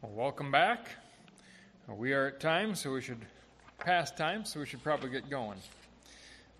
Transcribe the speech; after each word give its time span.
Well, 0.00 0.12
welcome 0.12 0.52
back. 0.52 0.90
We 1.88 2.12
are 2.12 2.28
at 2.28 2.38
time, 2.38 2.76
so 2.76 2.92
we 2.92 3.00
should 3.00 3.18
pass 3.78 4.12
time, 4.12 4.44
so 4.44 4.60
we 4.60 4.66
should 4.66 4.84
probably 4.84 5.10
get 5.10 5.28
going. 5.28 5.58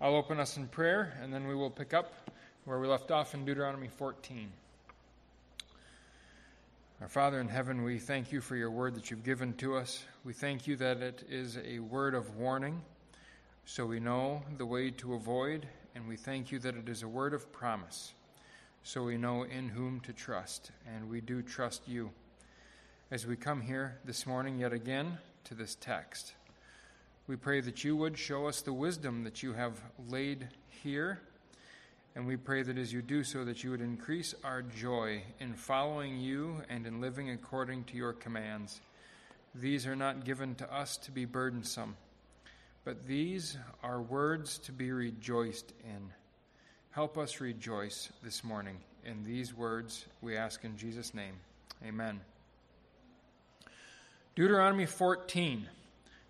I'll 0.01 0.15
open 0.15 0.41
us 0.41 0.57
in 0.57 0.67
prayer, 0.67 1.17
and 1.23 1.33
then 1.33 1.47
we 1.47 1.55
will 1.55 1.69
pick 1.69 1.93
up 1.93 2.11
where 2.65 2.81
we 2.81 2.87
left 2.87 3.11
off 3.11 3.33
in 3.33 3.45
Deuteronomy 3.45 3.87
14. 3.87 4.51
Our 6.99 7.07
Father 7.07 7.39
in 7.39 7.47
heaven, 7.47 7.81
we 7.81 7.97
thank 7.97 8.33
you 8.33 8.41
for 8.41 8.57
your 8.57 8.71
word 8.71 8.93
that 8.95 9.09
you've 9.09 9.23
given 9.23 9.53
to 9.53 9.77
us. 9.77 10.03
We 10.25 10.33
thank 10.33 10.67
you 10.67 10.75
that 10.75 10.97
it 10.97 11.23
is 11.29 11.57
a 11.65 11.79
word 11.79 12.15
of 12.15 12.35
warning, 12.35 12.81
so 13.63 13.85
we 13.85 14.01
know 14.01 14.43
the 14.57 14.65
way 14.65 14.91
to 14.91 15.13
avoid, 15.13 15.65
and 15.95 16.05
we 16.09 16.17
thank 16.17 16.51
you 16.51 16.59
that 16.59 16.75
it 16.75 16.89
is 16.89 17.03
a 17.03 17.07
word 17.07 17.33
of 17.33 17.49
promise, 17.53 18.11
so 18.83 19.01
we 19.01 19.15
know 19.15 19.43
in 19.43 19.69
whom 19.69 20.01
to 20.01 20.11
trust, 20.11 20.71
and 20.85 21.09
we 21.09 21.21
do 21.21 21.41
trust 21.41 21.87
you 21.87 22.11
as 23.11 23.25
we 23.25 23.35
come 23.35 23.61
here 23.61 23.97
this 24.05 24.27
morning 24.27 24.59
yet 24.59 24.71
again 24.71 25.17
to 25.43 25.55
this 25.55 25.75
text. 25.81 26.35
We 27.25 27.35
pray 27.35 27.59
that 27.59 27.83
you 27.83 27.95
would 27.95 28.19
show 28.19 28.47
us 28.47 28.61
the 28.61 28.73
wisdom 28.73 29.23
that 29.23 29.41
you 29.41 29.53
have 29.53 29.81
laid 30.07 30.47
here, 30.83 31.19
and 32.15 32.27
we 32.27 32.37
pray 32.37 32.61
that 32.61 32.77
as 32.77 32.93
you 32.93 33.01
do 33.01 33.23
so, 33.23 33.43
that 33.45 33.63
you 33.63 33.71
would 33.71 33.81
increase 33.81 34.35
our 34.43 34.61
joy 34.61 35.23
in 35.39 35.55
following 35.55 36.19
you 36.19 36.61
and 36.69 36.85
in 36.85 37.01
living 37.01 37.31
according 37.31 37.85
to 37.85 37.97
your 37.97 38.13
commands. 38.13 38.79
These 39.55 39.87
are 39.87 39.95
not 39.95 40.23
given 40.23 40.53
to 40.55 40.71
us 40.71 40.95
to 40.97 41.11
be 41.11 41.25
burdensome, 41.25 41.95
but 42.85 43.07
these 43.07 43.57
are 43.81 44.01
words 44.01 44.59
to 44.59 44.71
be 44.71 44.91
rejoiced 44.91 45.73
in. 45.83 46.13
Help 46.91 47.17
us 47.17 47.41
rejoice 47.41 48.09
this 48.23 48.43
morning 48.43 48.77
in 49.03 49.23
these 49.23 49.51
words, 49.55 50.05
we 50.21 50.37
ask 50.37 50.63
in 50.63 50.77
Jesus' 50.77 51.15
name. 51.15 51.33
Amen. 51.83 52.19
Deuteronomy 54.39 54.85
14. 54.85 55.67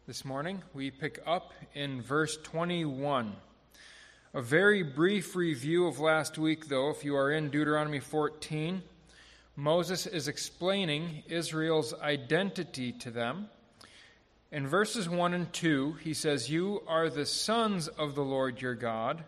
This 0.07 0.25
morning 0.25 0.63
we 0.73 0.89
pick 0.89 1.21
up 1.27 1.53
in 1.75 2.01
verse 2.01 2.37
21. 2.37 3.35
A 4.33 4.41
very 4.41 4.81
brief 4.81 5.35
review 5.35 5.85
of 5.85 5.99
last 5.99 6.39
week, 6.39 6.69
though, 6.69 6.89
if 6.89 7.05
you 7.05 7.15
are 7.15 7.29
in 7.29 7.51
Deuteronomy 7.51 7.99
14. 7.99 8.81
Moses 9.55 10.07
is 10.07 10.27
explaining 10.27 11.21
Israel's 11.27 11.93
identity 12.01 12.93
to 12.93 13.11
them. 13.11 13.47
In 14.51 14.65
verses 14.65 15.07
1 15.07 15.35
and 15.35 15.53
2, 15.53 15.97
he 16.03 16.15
says, 16.15 16.49
You 16.49 16.81
are 16.87 17.11
the 17.11 17.27
sons 17.27 17.89
of 17.89 18.15
the 18.15 18.23
Lord 18.23 18.59
your 18.59 18.73
God. 18.73 19.23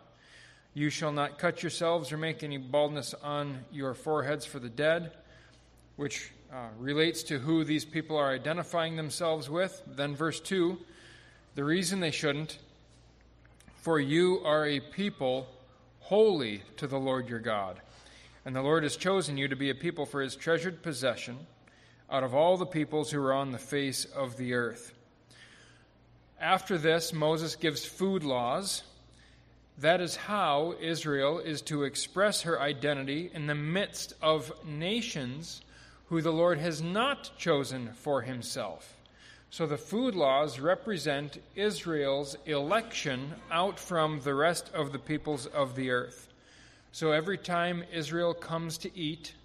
You 0.73 0.89
shall 0.89 1.11
not 1.11 1.37
cut 1.37 1.61
yourselves 1.61 2.11
or 2.11 2.17
make 2.17 2.41
any 2.41 2.57
baldness 2.57 3.13
on 3.21 3.63
your 3.71 3.93
foreheads 3.93 4.47
for 4.47 4.57
the 4.57 4.69
dead, 4.69 5.11
which 5.97 6.31
uh, 6.51 6.67
relates 6.79 7.23
to 7.23 7.39
who 7.39 7.63
these 7.63 7.85
people 7.85 8.17
are 8.17 8.31
identifying 8.31 8.97
themselves 8.97 9.49
with. 9.49 9.81
Then, 9.87 10.15
verse 10.15 10.39
2 10.39 10.77
the 11.53 11.63
reason 11.65 11.99
they 11.99 12.11
shouldn't, 12.11 12.59
for 13.75 13.99
you 13.99 14.41
are 14.45 14.65
a 14.65 14.79
people 14.79 15.47
holy 15.99 16.63
to 16.77 16.87
the 16.87 16.99
Lord 16.99 17.27
your 17.27 17.39
God. 17.39 17.81
And 18.45 18.55
the 18.55 18.61
Lord 18.61 18.83
has 18.83 18.95
chosen 18.95 19.37
you 19.37 19.49
to 19.49 19.55
be 19.55 19.69
a 19.69 19.75
people 19.75 20.05
for 20.05 20.21
his 20.21 20.35
treasured 20.35 20.81
possession 20.81 21.37
out 22.09 22.23
of 22.23 22.33
all 22.33 22.55
the 22.55 22.65
peoples 22.65 23.11
who 23.11 23.21
are 23.21 23.33
on 23.33 23.51
the 23.51 23.57
face 23.57 24.05
of 24.05 24.37
the 24.37 24.53
earth. 24.53 24.93
After 26.39 26.77
this, 26.77 27.13
Moses 27.13 27.55
gives 27.55 27.85
food 27.85 28.23
laws. 28.23 28.83
That 29.77 29.99
is 29.99 30.15
how 30.15 30.75
Israel 30.79 31.39
is 31.39 31.61
to 31.63 31.83
express 31.83 32.43
her 32.43 32.59
identity 32.61 33.29
in 33.33 33.47
the 33.47 33.55
midst 33.55 34.13
of 34.21 34.51
nations 34.65 35.61
who 36.11 36.21
the 36.21 36.29
Lord 36.29 36.59
has 36.59 36.81
not 36.81 37.31
chosen 37.37 37.89
for 37.93 38.21
himself. 38.21 38.97
So 39.49 39.65
the 39.65 39.77
food 39.77 40.13
laws 40.13 40.59
represent 40.59 41.41
Israel's 41.55 42.35
election 42.45 43.33
out 43.49 43.79
from 43.79 44.19
the 44.19 44.35
rest 44.35 44.69
of 44.73 44.91
the 44.91 44.99
peoples 44.99 45.45
of 45.45 45.73
the 45.73 45.89
earth. 45.89 46.27
So 46.91 47.13
every 47.13 47.37
time 47.37 47.85
Israel 47.93 48.33
comes 48.33 48.77
to 48.79 48.93
eat 48.93 49.35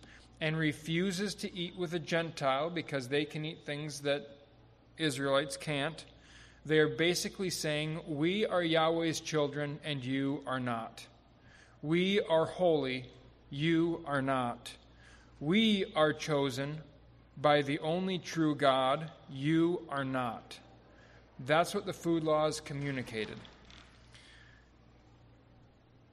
and 0.41 0.57
refuses 0.57 1.37
to 1.37 1.57
eat 1.57 1.77
with 1.77 1.95
a 1.95 2.01
Gentile 2.01 2.69
because 2.69 3.07
they 3.07 3.25
can 3.25 3.45
eat 3.45 3.65
things 3.65 4.01
that 4.01 4.29
Israelites 4.99 5.57
can't, 5.57 6.05
they 6.65 6.81
are 6.81 6.89
basically 6.89 7.51
saying, 7.51 8.01
We 8.09 8.45
are 8.45 8.65
Yahweh's 8.65 9.21
children 9.21 9.79
and 9.85 10.05
you 10.05 10.43
are 10.49 10.59
not. 10.59 11.07
We 11.81 12.21
are 12.23 12.47
holy, 12.47 13.05
you 13.51 14.03
are 14.05 14.21
not. 14.21 14.73
We 15.41 15.85
are 15.95 16.13
chosen 16.15 16.79
by 17.37 17.63
the 17.63 17.79
only 17.81 18.19
true 18.19 18.55
God. 18.55 19.11
You 19.31 19.83
are 19.91 20.05
not. 20.05 20.59
That's 21.41 21.75
what 21.75 21.85
the 21.85 21.93
food 21.93 22.25
laws 22.25 22.61
communicated. 22.61 23.37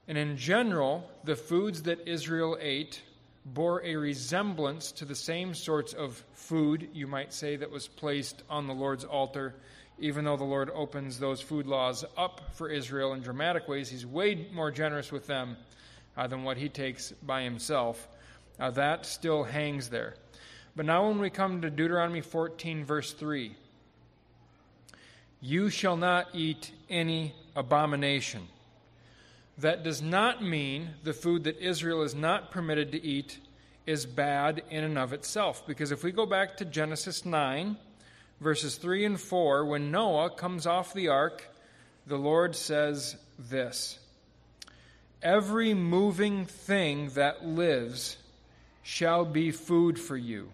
And 0.06 0.18
in 0.18 0.36
general, 0.36 1.08
the 1.24 1.36
foods 1.36 1.82
that 1.84 2.06
Israel 2.06 2.58
ate 2.60 3.00
bore 3.46 3.82
a 3.82 3.96
resemblance 3.96 4.92
to 4.92 5.06
the 5.06 5.14
same 5.14 5.54
sorts 5.54 5.94
of 5.94 6.22
food, 6.32 6.88
you 6.92 7.06
might 7.06 7.32
say, 7.32 7.56
that 7.56 7.70
was 7.70 7.88
placed 7.88 8.42
on 8.50 8.66
the 8.66 8.74
Lord's 8.74 9.04
altar. 9.04 9.54
Even 9.98 10.24
though 10.24 10.36
the 10.36 10.44
Lord 10.44 10.70
opens 10.74 11.18
those 11.18 11.40
food 11.40 11.66
laws 11.66 12.04
up 12.18 12.42
for 12.52 12.68
Israel 12.68 13.14
in 13.14 13.22
dramatic 13.22 13.68
ways, 13.68 13.88
He's 13.88 14.04
way 14.04 14.46
more 14.52 14.70
generous 14.70 15.10
with 15.10 15.26
them 15.26 15.56
uh, 16.16 16.26
than 16.26 16.42
what 16.42 16.56
He 16.58 16.68
takes 16.68 17.12
by 17.22 17.42
Himself. 17.42 18.08
Now 18.58 18.70
that 18.70 19.06
still 19.06 19.44
hangs 19.44 19.88
there. 19.88 20.14
But 20.76 20.86
now, 20.86 21.06
when 21.06 21.20
we 21.20 21.30
come 21.30 21.62
to 21.62 21.70
Deuteronomy 21.70 22.20
14, 22.20 22.84
verse 22.84 23.12
3, 23.12 23.54
you 25.40 25.70
shall 25.70 25.96
not 25.96 26.28
eat 26.32 26.72
any 26.90 27.32
abomination. 27.54 28.48
That 29.58 29.84
does 29.84 30.02
not 30.02 30.42
mean 30.42 30.90
the 31.04 31.12
food 31.12 31.44
that 31.44 31.60
Israel 31.60 32.02
is 32.02 32.14
not 32.14 32.50
permitted 32.50 32.90
to 32.92 33.04
eat 33.04 33.38
is 33.86 34.04
bad 34.04 34.62
in 34.68 34.82
and 34.82 34.98
of 34.98 35.12
itself. 35.12 35.64
Because 35.64 35.92
if 35.92 36.02
we 36.02 36.10
go 36.10 36.26
back 36.26 36.56
to 36.56 36.64
Genesis 36.64 37.24
9, 37.24 37.76
verses 38.40 38.76
3 38.76 39.04
and 39.04 39.20
4, 39.20 39.64
when 39.64 39.92
Noah 39.92 40.30
comes 40.30 40.66
off 40.66 40.92
the 40.92 41.08
ark, 41.08 41.46
the 42.06 42.18
Lord 42.18 42.56
says 42.56 43.16
this 43.38 44.00
Every 45.22 45.72
moving 45.72 46.46
thing 46.46 47.10
that 47.10 47.46
lives 47.46 48.16
shall 48.84 49.24
be 49.24 49.50
food 49.50 49.98
for 49.98 50.16
you. 50.16 50.48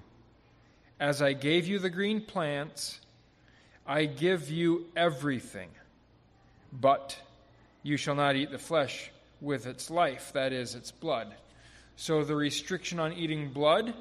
As 0.99 1.21
I 1.21 1.33
gave 1.35 1.67
you 1.67 1.79
the 1.79 1.91
green 1.91 2.21
plants, 2.21 3.01
I 3.87 4.05
give 4.07 4.49
you 4.49 4.87
everything. 4.97 5.69
But 6.73 7.19
you 7.83 7.97
shall 7.97 8.15
not 8.15 8.37
eat 8.37 8.53
the 8.53 8.59
flesh 8.59 9.11
with 9.41 9.67
its 9.67 9.91
life, 9.91 10.31
that 10.33 10.53
is, 10.53 10.77
its 10.77 10.93
blood. 10.93 11.35
So 11.97 12.23
the 12.23 12.37
restriction 12.37 13.01
on 13.01 13.13
eating 13.15 13.51
blood, 13.51 13.95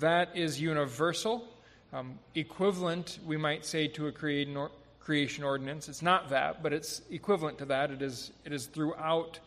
that 0.00 0.34
is 0.34 0.58
universal, 0.58 1.46
um, 1.92 2.18
equivalent, 2.34 3.18
we 3.26 3.36
might 3.36 3.66
say, 3.66 3.86
to 3.88 4.06
a 4.06 4.12
creation 4.12 5.44
ordinance. 5.44 5.88
It's 5.90 6.02
not 6.02 6.30
that, 6.30 6.62
but 6.62 6.72
it's 6.72 7.02
equivalent 7.10 7.58
to 7.58 7.66
that. 7.66 7.90
It 7.90 8.00
is, 8.00 8.32
it 8.46 8.52
is 8.52 8.66
throughout 8.66 9.40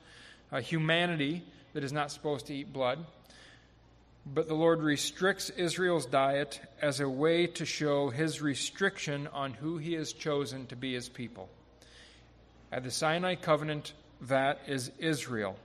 uh, 0.51 0.61
humanity 0.61 1.43
that 1.73 1.83
is 1.83 1.91
not 1.91 2.11
supposed 2.11 2.45
to 2.47 2.53
eat 2.53 2.71
blood. 2.71 3.03
But 4.33 4.49
the 4.49 4.55
Lord 4.55 4.81
restricts 4.81 5.49
Israel's 5.51 6.05
diet 6.05 6.59
as 6.81 6.99
a 6.99 7.07
way 7.07 7.47
to 7.47 7.65
show 7.65 8.09
his 8.09 8.41
restriction 8.41 9.27
on 9.27 9.53
who 9.53 9.77
he 9.77 9.93
has 9.93 10.11
chosen 10.11 10.67
to 10.67 10.75
be 10.75 10.93
his 10.93 11.07
people. 11.07 11.47
At 12.69 12.83
the 12.83 12.91
Sinai 12.91 13.35
covenant, 13.35 13.93
that 14.21 14.59
is 14.67 14.91
Israel. 14.99 15.55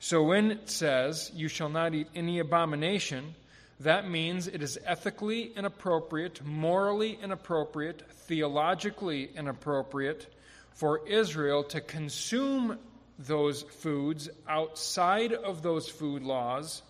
So 0.00 0.24
when 0.24 0.50
it 0.50 0.68
says, 0.68 1.30
You 1.32 1.46
shall 1.46 1.68
not 1.68 1.94
eat 1.94 2.08
any 2.12 2.40
abomination, 2.40 3.36
that 3.80 4.10
means 4.10 4.48
it 4.48 4.60
is 4.60 4.78
ethically 4.84 5.52
inappropriate, 5.56 6.44
morally 6.44 7.16
inappropriate, 7.22 8.02
theologically 8.10 9.30
inappropriate 9.36 10.26
for 10.74 11.06
Israel 11.06 11.62
to 11.64 11.80
consume 11.80 12.78
those 13.16 13.62
foods 13.62 14.28
outside 14.48 15.32
of 15.32 15.62
those 15.62 15.88
food 15.88 16.24
laws 16.24 16.82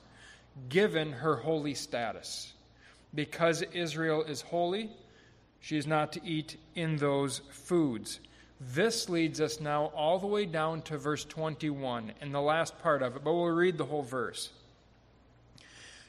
given 0.68 1.12
her 1.12 1.36
holy 1.36 1.74
status. 1.74 2.52
Because 3.14 3.62
Israel 3.62 4.22
is 4.22 4.42
holy, 4.42 4.90
she 5.60 5.76
is 5.76 5.86
not 5.86 6.12
to 6.12 6.24
eat 6.24 6.56
in 6.74 6.96
those 6.96 7.40
foods. 7.50 8.20
This 8.60 9.08
leads 9.08 9.40
us 9.40 9.60
now 9.60 9.86
all 9.86 10.18
the 10.18 10.26
way 10.26 10.46
down 10.46 10.82
to 10.82 10.96
verse 10.96 11.24
21 11.24 12.12
in 12.20 12.32
the 12.32 12.40
last 12.40 12.78
part 12.78 13.02
of 13.02 13.16
it, 13.16 13.24
but 13.24 13.32
we'll 13.34 13.46
read 13.46 13.76
the 13.76 13.84
whole 13.84 14.02
verse. 14.02 14.50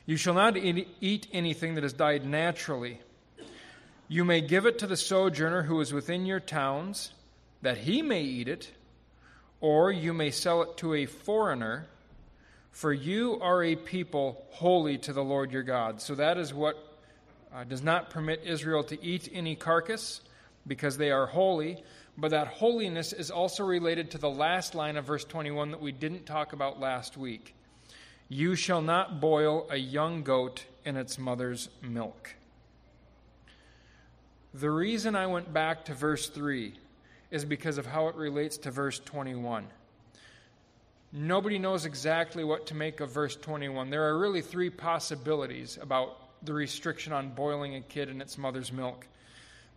You 0.05 0.17
shall 0.17 0.33
not 0.33 0.57
eat 0.57 1.27
anything 1.31 1.75
that 1.75 1.83
has 1.83 1.93
died 1.93 2.25
naturally. 2.25 2.99
You 4.07 4.23
may 4.25 4.41
give 4.41 4.65
it 4.65 4.79
to 4.79 4.87
the 4.87 4.97
sojourner 4.97 5.63
who 5.63 5.79
is 5.81 5.93
within 5.93 6.25
your 6.25 6.39
towns, 6.39 7.13
that 7.61 7.79
he 7.79 8.01
may 8.01 8.21
eat 8.21 8.47
it, 8.47 8.69
or 9.61 9.91
you 9.91 10.13
may 10.13 10.29
sell 10.29 10.61
it 10.61 10.77
to 10.77 10.93
a 10.93 11.05
foreigner 11.05 11.87
for 12.73 12.91
you 12.91 13.39
are 13.39 13.63
a 13.63 13.75
people 13.75 14.45
holy 14.49 14.97
to 14.97 15.13
the 15.13 15.23
Lord 15.23 15.51
your 15.51 15.63
God. 15.63 16.01
So 16.01 16.15
that 16.15 16.37
is 16.37 16.53
what 16.53 16.75
uh, 17.53 17.63
does 17.63 17.83
not 17.83 18.09
permit 18.09 18.41
Israel 18.43 18.83
to 18.85 19.01
eat 19.01 19.29
any 19.31 19.55
carcass 19.55 20.21
because 20.65 20.97
they 20.97 21.11
are 21.11 21.27
holy, 21.27 21.83
but 22.17 22.31
that 22.31 22.47
holiness 22.47 23.13
is 23.13 23.29
also 23.29 23.63
related 23.63 24.11
to 24.11 24.17
the 24.17 24.29
last 24.29 24.73
line 24.73 24.97
of 24.97 25.05
verse 25.05 25.23
21 25.23 25.71
that 25.71 25.81
we 25.81 25.91
didn't 25.91 26.25
talk 26.25 26.51
about 26.53 26.79
last 26.79 27.15
week. 27.15 27.53
You 28.27 28.55
shall 28.55 28.81
not 28.81 29.21
boil 29.21 29.67
a 29.69 29.77
young 29.77 30.23
goat 30.23 30.65
in 30.83 30.97
its 30.97 31.19
mother's 31.19 31.69
milk. 31.83 32.35
The 34.55 34.71
reason 34.71 35.15
I 35.15 35.27
went 35.27 35.53
back 35.53 35.85
to 35.85 35.93
verse 35.93 36.27
3 36.27 36.73
is 37.29 37.45
because 37.45 37.77
of 37.77 37.85
how 37.85 38.07
it 38.07 38.15
relates 38.15 38.57
to 38.59 38.71
verse 38.71 38.99
21. 38.99 39.67
Nobody 41.15 41.59
knows 41.59 41.85
exactly 41.85 42.43
what 42.43 42.65
to 42.65 42.73
make 42.73 42.99
of 42.99 43.11
verse 43.11 43.35
21. 43.35 43.91
There 43.91 44.09
are 44.09 44.17
really 44.17 44.41
three 44.41 44.71
possibilities 44.71 45.77
about 45.79 46.17
the 46.43 46.55
restriction 46.55 47.13
on 47.13 47.35
boiling 47.35 47.75
a 47.75 47.81
kid 47.81 48.09
in 48.09 48.19
its 48.19 48.35
mother's 48.35 48.71
milk. 48.71 49.05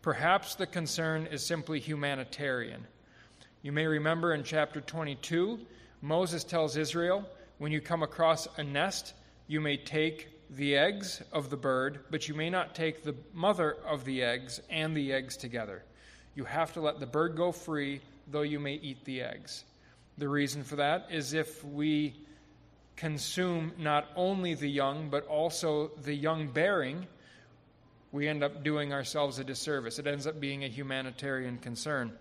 Perhaps 0.00 0.54
the 0.54 0.66
concern 0.66 1.26
is 1.26 1.44
simply 1.44 1.78
humanitarian. 1.78 2.86
You 3.60 3.70
may 3.70 3.84
remember 3.86 4.32
in 4.32 4.44
chapter 4.44 4.80
22, 4.80 5.60
Moses 6.00 6.42
tells 6.42 6.78
Israel, 6.78 7.28
when 7.58 7.70
you 7.70 7.82
come 7.82 8.02
across 8.02 8.48
a 8.56 8.64
nest, 8.64 9.12
you 9.46 9.60
may 9.60 9.76
take 9.76 10.30
the 10.48 10.74
eggs 10.74 11.20
of 11.34 11.50
the 11.50 11.56
bird, 11.58 11.98
but 12.10 12.28
you 12.28 12.34
may 12.34 12.48
not 12.48 12.74
take 12.74 13.04
the 13.04 13.14
mother 13.34 13.76
of 13.86 14.06
the 14.06 14.22
eggs 14.22 14.62
and 14.70 14.96
the 14.96 15.12
eggs 15.12 15.36
together. 15.36 15.82
You 16.34 16.44
have 16.44 16.72
to 16.72 16.80
let 16.80 16.98
the 16.98 17.04
bird 17.04 17.36
go 17.36 17.52
free, 17.52 18.00
though 18.26 18.40
you 18.40 18.58
may 18.58 18.76
eat 18.76 19.04
the 19.04 19.20
eggs. 19.20 19.64
The 20.18 20.28
reason 20.28 20.64
for 20.64 20.76
that 20.76 21.08
is 21.10 21.34
if 21.34 21.62
we 21.64 22.16
consume 22.96 23.72
not 23.78 24.08
only 24.16 24.54
the 24.54 24.68
young, 24.68 25.10
but 25.10 25.26
also 25.26 25.90
the 26.02 26.14
young 26.14 26.48
bearing, 26.48 27.06
we 28.12 28.26
end 28.26 28.42
up 28.42 28.64
doing 28.64 28.92
ourselves 28.92 29.38
a 29.38 29.44
disservice. 29.44 29.98
It 29.98 30.06
ends 30.06 30.26
up 30.26 30.40
being 30.40 30.64
a 30.64 30.68
humanitarian 30.68 31.58
concern. 31.58 32.12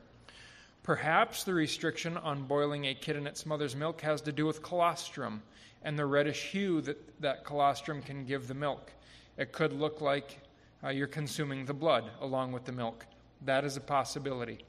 Perhaps 0.84 1.46
the 1.46 1.54
restriction 1.54 2.18
on 2.18 2.44
boiling 2.44 2.86
a 2.86 2.94
kid 2.94 3.16
in 3.16 3.26
its 3.26 3.46
mother's 3.46 3.76
milk 3.76 4.02
has 4.02 4.22
to 4.22 4.32
do 4.32 4.46
with 4.46 4.62
colostrum 4.62 5.42
and 5.84 5.98
the 5.98 6.06
reddish 6.06 6.44
hue 6.52 6.82
that 6.82 7.22
that 7.22 7.46
colostrum 7.46 8.02
can 8.02 8.26
give 8.26 8.48
the 8.48 8.54
milk. 8.54 8.92
It 9.38 9.52
could 9.52 9.72
look 9.72 10.02
like 10.02 10.40
uh, 10.84 10.90
you're 10.90 11.08
consuming 11.08 11.66
the 11.66 11.74
blood 11.74 12.10
along 12.22 12.52
with 12.52 12.66
the 12.66 12.72
milk. 12.72 13.06
That 13.42 13.64
is 13.64 13.78
a 13.78 13.82
possibility. 13.82 14.60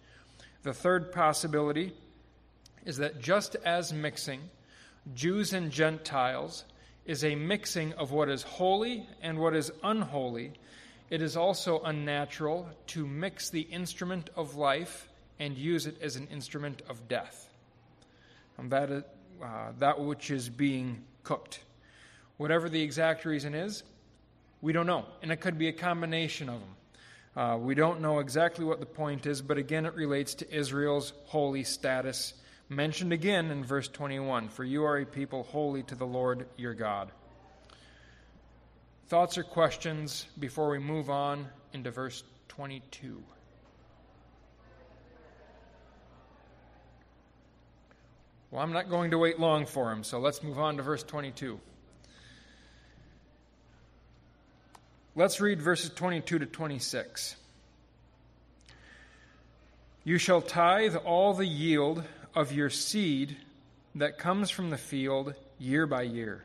The 0.63 0.73
third 0.73 1.13
possibility 1.13 1.93
is 2.87 2.97
that 2.97 3.21
just 3.21 3.57
as 3.57 3.93
mixing 3.93 4.41
Jews 5.15 5.53
and 5.53 5.71
Gentiles 5.71 6.65
is 7.05 7.25
a 7.25 7.35
mixing 7.35 7.93
of 7.95 8.13
what 8.13 8.29
is 8.29 8.43
holy 8.43 9.07
and 9.21 9.39
what 9.39 9.55
is 9.55 9.71
unholy, 9.83 10.53
it 11.11 11.21
is 11.23 11.37
also 11.37 11.81
unnatural 11.81 12.69
to 12.89 13.07
mix 13.07 13.51
the 13.51 13.61
instrument 13.61 14.31
of 14.35 14.57
life 14.57 15.09
and 15.39 15.57
use 15.57 15.87
it 15.87 16.01
as 16.01 16.17
an 16.17 16.27
instrument 16.29 16.83
of 16.89 17.07
death. 17.09 17.51
And 18.59 18.71
that, 18.73 18.91
is, 18.91 19.05
uh, 19.43 19.73
that 19.79 20.01
which 20.01 20.31
is 20.31 20.49
being 20.49 21.05
cooked. 21.23 21.61
Whatever 22.39 22.69
the 22.69 22.83
exact 22.83 23.25
reason 23.25 23.55
is, 23.55 23.83
we 24.63 24.73
don't 24.73 24.87
know. 24.87 25.05
And 25.23 25.31
it 25.31 25.37
could 25.37 25.59
be 25.59 25.69
a 25.69 25.73
combination 25.73 26.49
of 26.49 26.61
them. 26.61 26.71
Uh, 27.37 27.57
we 27.59 27.75
don't 27.75 28.01
know 28.01 28.19
exactly 28.19 28.65
what 28.65 28.81
the 28.81 28.87
point 28.87 29.27
is, 29.27 29.43
but 29.43 29.59
again, 29.59 29.85
it 29.85 29.95
relates 29.95 30.35
to 30.35 30.51
Israel's 30.55 31.13
holy 31.27 31.65
status, 31.65 32.33
mentioned 32.69 33.13
again 33.13 33.51
in 33.51 33.65
verse 33.65 33.89
21 33.89 34.49
For 34.49 34.65
you 34.65 34.85
are 34.85 34.99
a 34.99 35.07
people 35.07 35.45
holy 35.45 35.83
to 35.85 35.95
the 35.95 36.07
Lord 36.07 36.47
your 36.57 36.75
God. 36.75 37.11
Thoughts 39.09 39.39
or 39.39 39.45
questions 39.45 40.27
before 40.39 40.71
we 40.71 40.79
move 40.79 41.11
on 41.11 41.47
into 41.73 41.91
verse 41.91 42.25
22? 42.49 43.23
Well, 48.51 48.63
I'm 48.63 48.73
not 48.73 48.89
going 48.89 49.11
to 49.11 49.19
wait 49.19 49.39
long 49.39 49.67
for 49.67 49.93
him, 49.93 50.03
so 50.03 50.19
let's 50.19 50.43
move 50.43 50.59
on 50.59 50.77
to 50.79 50.83
verse 50.83 51.03
22. 51.03 51.61
Let's 55.15 55.41
read 55.41 55.61
verses 55.61 55.91
22 55.91 56.41
to 56.41 56.47
26. 56.47 57.37
You 60.05 60.19
shall 60.19 60.41
tithe 60.41 60.95
all 60.95 61.35
the 61.35 61.47
yield 61.47 62.05
of 62.37 62.53
your 62.53 62.71
seed 62.71 63.37
that 63.97 64.19
comes 64.19 64.51
from 64.51 64.71
the 64.71 64.79
field 64.79 65.35
year 65.59 65.87
by 65.87 66.03
year. 66.03 66.45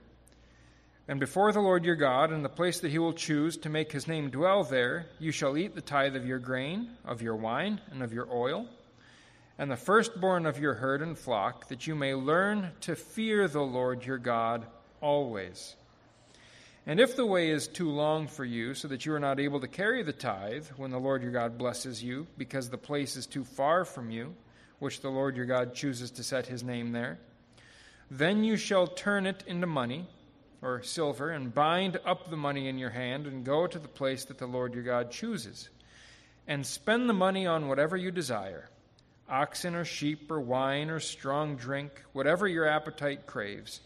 And 1.07 1.19
before 1.19 1.51
the 1.51 1.59
Lord 1.59 1.85
your 1.85 1.95
God, 1.95 2.31
in 2.31 2.41
the 2.41 2.49
place 2.49 2.79
that 2.79 2.91
he 2.91 2.97
will 2.97 3.13
choose 3.13 3.57
to 3.57 3.69
make 3.69 3.91
his 3.91 4.07
name 4.07 4.31
dwell 4.31 4.63
there, 4.63 5.07
you 5.19 5.31
shall 5.31 5.57
eat 5.57 5.75
the 5.75 5.81
tithe 5.81 6.15
of 6.15 6.25
your 6.25 6.39
grain, 6.39 6.89
of 7.05 7.21
your 7.21 7.35
wine, 7.35 7.79
and 7.91 8.01
of 8.01 8.13
your 8.13 8.27
oil 8.33 8.67
and 9.61 9.69
the 9.69 9.77
firstborn 9.77 10.47
of 10.47 10.57
your 10.57 10.73
herd 10.73 11.03
and 11.03 11.15
flock, 11.15 11.67
that 11.67 11.85
you 11.85 11.94
may 11.94 12.15
learn 12.15 12.71
to 12.81 12.95
fear 12.95 13.47
the 13.47 13.61
Lord 13.61 14.03
your 14.03 14.17
God 14.17 14.65
always. 15.01 15.75
And 16.87 16.99
if 16.99 17.15
the 17.15 17.27
way 17.27 17.51
is 17.51 17.67
too 17.67 17.91
long 17.91 18.25
for 18.25 18.44
you, 18.44 18.73
so 18.73 18.87
that 18.87 19.05
you 19.05 19.13
are 19.13 19.19
not 19.19 19.39
able 19.39 19.59
to 19.59 19.67
carry 19.67 20.01
the 20.01 20.13
tithe 20.13 20.65
when 20.77 20.89
the 20.89 20.99
Lord 20.99 21.21
your 21.21 21.31
God 21.31 21.59
blesses 21.59 22.03
you, 22.03 22.25
because 22.39 22.71
the 22.71 22.77
place 22.79 23.15
is 23.15 23.27
too 23.27 23.44
far 23.44 23.85
from 23.85 24.09
you, 24.09 24.33
which 24.81 25.01
the 25.01 25.10
Lord 25.10 25.38
your 25.38 25.45
God 25.45 25.75
chooses 25.75 26.10
to 26.12 26.24
set 26.24 26.48
his 26.48 26.63
name 26.63 26.92
there, 26.92 27.19
then 28.10 28.44
you 28.44 28.57
shall 28.57 28.88
turn 28.88 29.28
it 29.28 29.44
into 29.45 29.68
money 29.68 30.07
or 30.62 30.81
silver, 30.83 31.30
and 31.31 31.54
bind 31.54 32.00
up 32.06 32.30
the 32.30 32.38
money 32.38 32.68
in 32.68 32.78
your 32.78 32.89
hand, 32.89 33.25
and 33.25 33.45
go 33.45 33.66
to 33.66 33.80
the 33.80 33.88
place 33.88 34.25
that 34.25 34.38
the 34.38 34.45
Lord 34.45 34.74
your 34.74 34.83
God 34.83 35.10
chooses, 35.10 35.69
and 36.48 36.66
spend 36.66 37.10
the 37.10 37.13
money 37.13 37.48
on 37.48 37.68
whatever 37.68 37.98
you 37.98 38.12
desire 38.12 38.68
oxen 39.30 39.75
or 39.75 39.86
sheep 39.86 40.30
or 40.30 40.42
wine 40.42 40.89
or 40.89 41.00
strong 41.00 41.56
drink, 41.56 42.04
whatever 42.12 42.48
your 42.48 42.68
appetite 42.68 43.25
craves. 43.25 43.80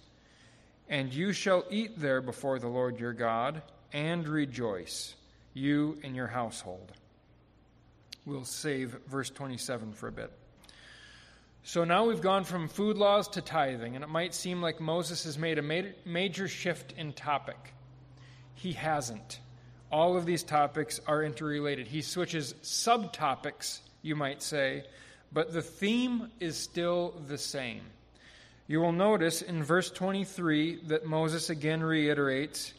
And 0.90 1.14
you 1.14 1.34
shall 1.34 1.64
eat 1.70 2.00
there 2.00 2.20
before 2.20 2.58
the 2.58 2.68
Lord 2.68 3.00
your 3.00 3.14
God 3.14 3.62
and 3.94 4.28
rejoice, 4.28 5.14
you 5.54 6.00
and 6.04 6.16
your 6.16 6.28
household. 6.28 6.92
We'll 8.26 8.44
save 8.44 8.98
verse 9.08 9.30
27 9.30 9.94
for 9.94 10.08
a 10.08 10.12
bit. 10.12 10.32
So 11.68 11.84
now 11.84 12.06
we've 12.06 12.22
gone 12.22 12.44
from 12.44 12.68
food 12.68 12.96
laws 12.96 13.28
to 13.30 13.42
tithing, 13.42 13.96
and 13.96 14.04
it 14.04 14.08
might 14.08 14.36
seem 14.36 14.62
like 14.62 14.80
Moses 14.80 15.24
has 15.24 15.36
made 15.36 15.58
a 15.58 15.94
major 16.06 16.48
shift 16.48 16.94
in 16.96 17.12
topic. 17.12 17.58
He 18.54 18.74
hasn't. 18.74 19.40
All 19.92 20.16
of 20.16 20.28
these 20.28 20.44
topics 20.44 21.02
are 21.08 21.24
interrelated. 21.24 21.88
He 21.88 22.04
switches 22.04 22.54
subtopics, 22.62 23.80
you 24.04 24.16
might 24.16 24.44
say, 24.44 24.84
but 25.34 25.54
the 25.54 25.64
theme 25.64 26.30
is 26.40 26.56
still 26.56 27.20
the 27.28 27.40
same. 27.40 27.82
You 28.68 28.80
will 28.80 28.92
notice 28.92 29.42
in 29.42 29.64
verse 29.64 29.90
23 29.90 30.82
that 30.90 31.08
Moses 31.08 31.50
again 31.50 31.82
reiterates 31.82 32.76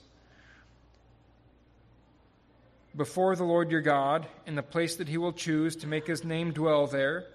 before 2.97 3.35
the 3.35 3.43
Lord 3.43 3.73
your 3.73 3.81
God 3.81 4.29
in 4.47 4.55
the 4.55 4.63
place 4.63 4.95
that 4.97 5.09
he 5.09 5.19
will 5.19 5.33
choose 5.33 5.75
to 5.77 5.89
make 5.89 6.07
his 6.07 6.23
name 6.23 6.53
dwell 6.53 6.87
there. 6.87 7.27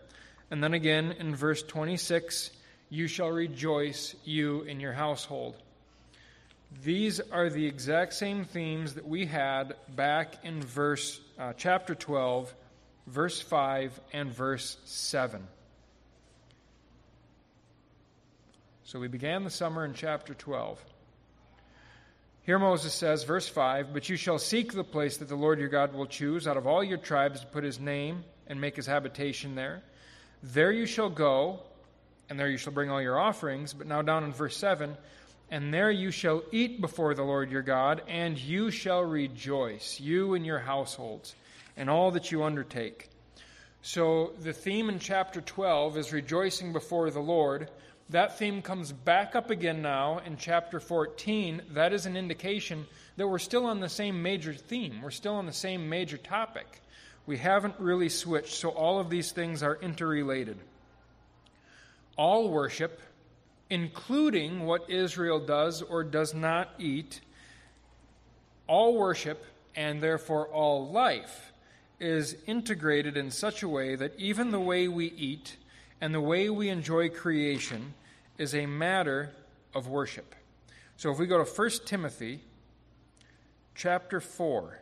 And 0.51 0.63
then 0.63 0.75
again 0.75 1.13
in 1.13 1.35
verse 1.35 1.63
26, 1.63 2.51
you 2.89 3.07
shall 3.07 3.29
rejoice, 3.29 4.15
you 4.23 4.65
and 4.69 4.79
your 4.79 4.93
household. 4.93 5.55
These 6.83 7.19
are 7.19 7.49
the 7.49 7.65
exact 7.65 8.13
same 8.13 8.45
themes 8.45 8.93
that 8.93 9.07
we 9.07 9.25
had 9.25 9.73
back 9.95 10.35
in 10.43 10.61
verse 10.61 11.19
uh, 11.39 11.53
chapter 11.57 11.95
12 11.95 12.53
verse 13.07 13.41
5 13.41 13.99
and 14.13 14.31
verse 14.31 14.77
7. 14.85 15.45
So 18.83 18.99
we 18.99 19.07
began 19.07 19.43
the 19.43 19.49
summer 19.49 19.85
in 19.85 19.93
chapter 19.93 20.33
12. 20.33 20.83
Here 22.43 22.59
Moses 22.59 22.93
says, 22.93 23.23
verse 23.23 23.47
5 23.47 23.93
But 23.93 24.09
you 24.09 24.17
shall 24.17 24.39
seek 24.39 24.73
the 24.73 24.83
place 24.83 25.17
that 25.17 25.29
the 25.29 25.35
Lord 25.35 25.59
your 25.59 25.69
God 25.69 25.93
will 25.93 26.07
choose 26.07 26.47
out 26.47 26.57
of 26.57 26.67
all 26.67 26.83
your 26.83 26.97
tribes 26.97 27.41
to 27.41 27.47
put 27.47 27.63
his 27.63 27.79
name 27.79 28.23
and 28.47 28.59
make 28.59 28.75
his 28.75 28.85
habitation 28.85 29.55
there. 29.55 29.83
There 30.43 30.71
you 30.71 30.85
shall 30.85 31.09
go, 31.09 31.59
and 32.29 32.39
there 32.39 32.49
you 32.49 32.57
shall 32.57 32.73
bring 32.73 32.89
all 32.89 33.01
your 33.01 33.19
offerings. 33.19 33.73
But 33.73 33.87
now 33.87 34.01
down 34.01 34.23
in 34.23 34.33
verse 34.33 34.57
7 34.57 34.97
And 35.51 35.73
there 35.73 35.91
you 35.91 36.11
shall 36.11 36.43
eat 36.51 36.81
before 36.81 37.13
the 37.13 37.23
Lord 37.23 37.51
your 37.51 37.61
God, 37.61 38.01
and 38.07 38.37
you 38.37 38.71
shall 38.71 39.03
rejoice, 39.03 39.99
you 39.99 40.33
and 40.33 40.45
your 40.45 40.59
households 40.59 41.35
and 41.77 41.89
all 41.89 42.11
that 42.11 42.31
you 42.31 42.43
undertake. 42.43 43.09
So 43.81 44.33
the 44.41 44.53
theme 44.53 44.89
in 44.89 44.99
chapter 44.99 45.41
12 45.41 45.97
is 45.97 46.13
rejoicing 46.13 46.73
before 46.73 47.09
the 47.09 47.19
Lord. 47.19 47.69
That 48.09 48.37
theme 48.37 48.61
comes 48.61 48.91
back 48.91 49.35
up 49.35 49.49
again 49.49 49.81
now 49.81 50.19
in 50.25 50.37
chapter 50.37 50.79
14. 50.79 51.61
That 51.71 51.93
is 51.93 52.05
an 52.05 52.17
indication 52.17 52.85
that 53.17 53.27
we're 53.27 53.39
still 53.39 53.65
on 53.65 53.79
the 53.79 53.89
same 53.89 54.21
major 54.21 54.53
theme. 54.53 55.01
We're 55.01 55.11
still 55.11 55.35
on 55.35 55.45
the 55.45 55.53
same 55.53 55.89
major 55.89 56.17
topic. 56.17 56.80
We 57.25 57.37
haven't 57.37 57.75
really 57.79 58.09
switched, 58.09 58.53
so 58.53 58.69
all 58.69 58.99
of 58.99 59.09
these 59.09 59.31
things 59.31 59.63
are 59.63 59.77
interrelated. 59.81 60.57
All 62.17 62.49
worship, 62.49 63.01
including 63.69 64.65
what 64.65 64.89
Israel 64.89 65.39
does 65.39 65.81
or 65.81 66.03
does 66.03 66.33
not 66.33 66.69
eat, 66.77 67.21
all 68.67 68.97
worship 68.97 69.45
and 69.75 70.01
therefore 70.01 70.47
all 70.47 70.89
life, 70.89 71.51
is 71.99 72.35
integrated 72.47 73.15
in 73.15 73.29
such 73.29 73.61
a 73.61 73.67
way 73.67 73.95
that 73.95 74.19
even 74.19 74.51
the 74.51 74.59
way 74.59 74.87
we 74.87 75.05
eat 75.11 75.57
and 76.01 76.13
the 76.13 76.21
way 76.21 76.49
we 76.49 76.67
enjoy 76.67 77.07
creation 77.07 77.93
is 78.37 78.55
a 78.55 78.65
matter 78.65 79.31
of 79.73 79.87
worship. 79.87 80.33
So 80.97 81.11
if 81.11 81.19
we 81.19 81.27
go 81.27 81.43
to 81.43 81.49
1 81.49 81.69
Timothy 81.85 82.41
chapter 83.75 84.19
4, 84.19 84.79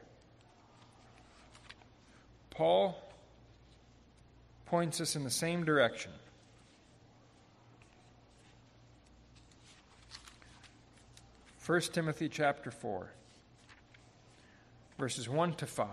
Paul 2.59 3.01
points 4.65 4.99
us 4.99 5.15
in 5.15 5.23
the 5.23 5.29
same 5.29 5.63
direction. 5.63 6.11
First 11.57 11.93
Timothy 11.93 12.27
chapter 12.27 12.69
4 12.69 13.09
verses 14.97 15.29
1 15.29 15.53
to 15.53 15.65
5. 15.65 15.87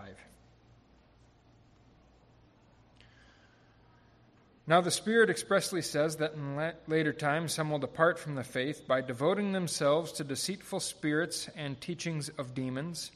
Now, 4.67 4.81
the 4.81 4.91
Spirit 4.91 5.31
expressly 5.31 5.83
says 5.83 6.17
that 6.17 6.35
in 6.35 6.57
la- 6.57 6.73
later 6.89 7.13
times 7.13 7.53
some 7.53 7.71
will 7.71 7.79
depart 7.79 8.19
from 8.19 8.35
the 8.35 8.43
faith 8.43 8.89
by 8.89 9.03
devoting 9.03 9.53
themselves 9.53 10.11
to 10.15 10.25
deceitful 10.25 10.81
spirits 10.81 11.49
and 11.55 11.81
teachings 11.81 12.29
of 12.31 12.55
demons. 12.55 13.13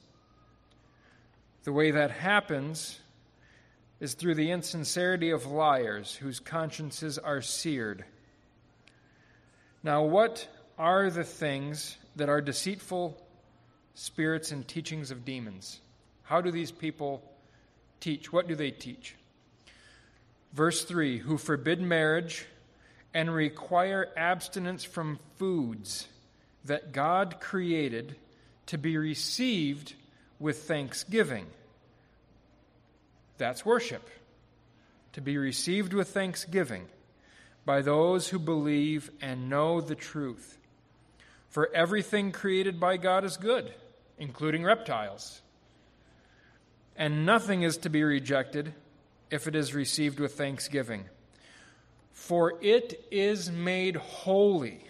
The 1.64 1.73
way 1.73 1.90
that 1.90 2.12
happens 2.12 3.00
is 4.00 4.14
through 4.14 4.35
the 4.35 4.50
insincerity 4.50 5.30
of 5.30 5.47
liars 5.47 6.14
whose 6.14 6.40
consciences 6.40 7.19
are 7.19 7.42
seared. 7.42 8.04
Now, 9.83 10.02
what 10.04 10.49
are 10.78 11.11
the 11.11 11.25
things 11.25 11.97
that 12.16 12.30
are 12.30 12.40
deceitful 12.40 13.16
spirits 13.95 14.50
and 14.50 14.66
teachings 14.66 15.11
of 15.11 15.25
demons? 15.25 15.80
How 16.23 16.40
do 16.40 16.50
these 16.50 16.73
people 16.73 17.23
teach? 18.00 18.33
What 18.33 18.49
do 18.49 18.54
they 18.54 18.71
teach? 18.71 19.14
Verse 20.52 20.85
3 20.85 21.19
Who 21.19 21.37
forbid 21.37 21.80
marriage 21.80 22.47
and 23.12 23.33
require 23.33 24.09
abstinence 24.16 24.85
from 24.85 25.19
foods 25.37 26.09
that 26.64 26.92
God 26.92 27.40
created 27.40 28.16
to 28.66 28.78
be 28.78 28.97
received 28.97 29.95
with 30.38 30.62
thanksgiving. 30.62 31.47
That's 33.40 33.64
worship. 33.64 34.06
To 35.14 35.23
be 35.23 35.38
received 35.38 35.94
with 35.94 36.11
thanksgiving 36.11 36.87
by 37.64 37.80
those 37.80 38.28
who 38.28 38.38
believe 38.38 39.11
and 39.23 39.49
know 39.49 39.80
the 39.80 39.94
truth. 39.94 40.59
For 41.49 41.75
everything 41.75 42.32
created 42.32 42.78
by 42.78 42.99
God 42.99 43.25
is 43.25 43.38
good, 43.38 43.73
including 44.18 44.62
reptiles. 44.62 45.40
And 46.94 47.25
nothing 47.25 47.62
is 47.62 47.78
to 47.78 47.88
be 47.88 48.04
rejected 48.04 48.75
if 49.30 49.49
it 49.49 49.56
is 49.56 49.75
received 49.75 50.20
with 50.20 50.35
thanksgiving. 50.35 51.06
For 52.12 52.59
it 52.61 53.06
is 53.11 53.50
made 53.50 53.97
holy 53.97 54.85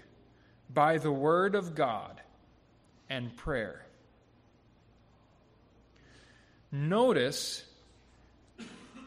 by 0.69 0.99
the 0.99 1.13
word 1.13 1.55
of 1.55 1.77
God 1.77 2.21
and 3.09 3.37
prayer. 3.37 3.87
Notice 6.73 7.65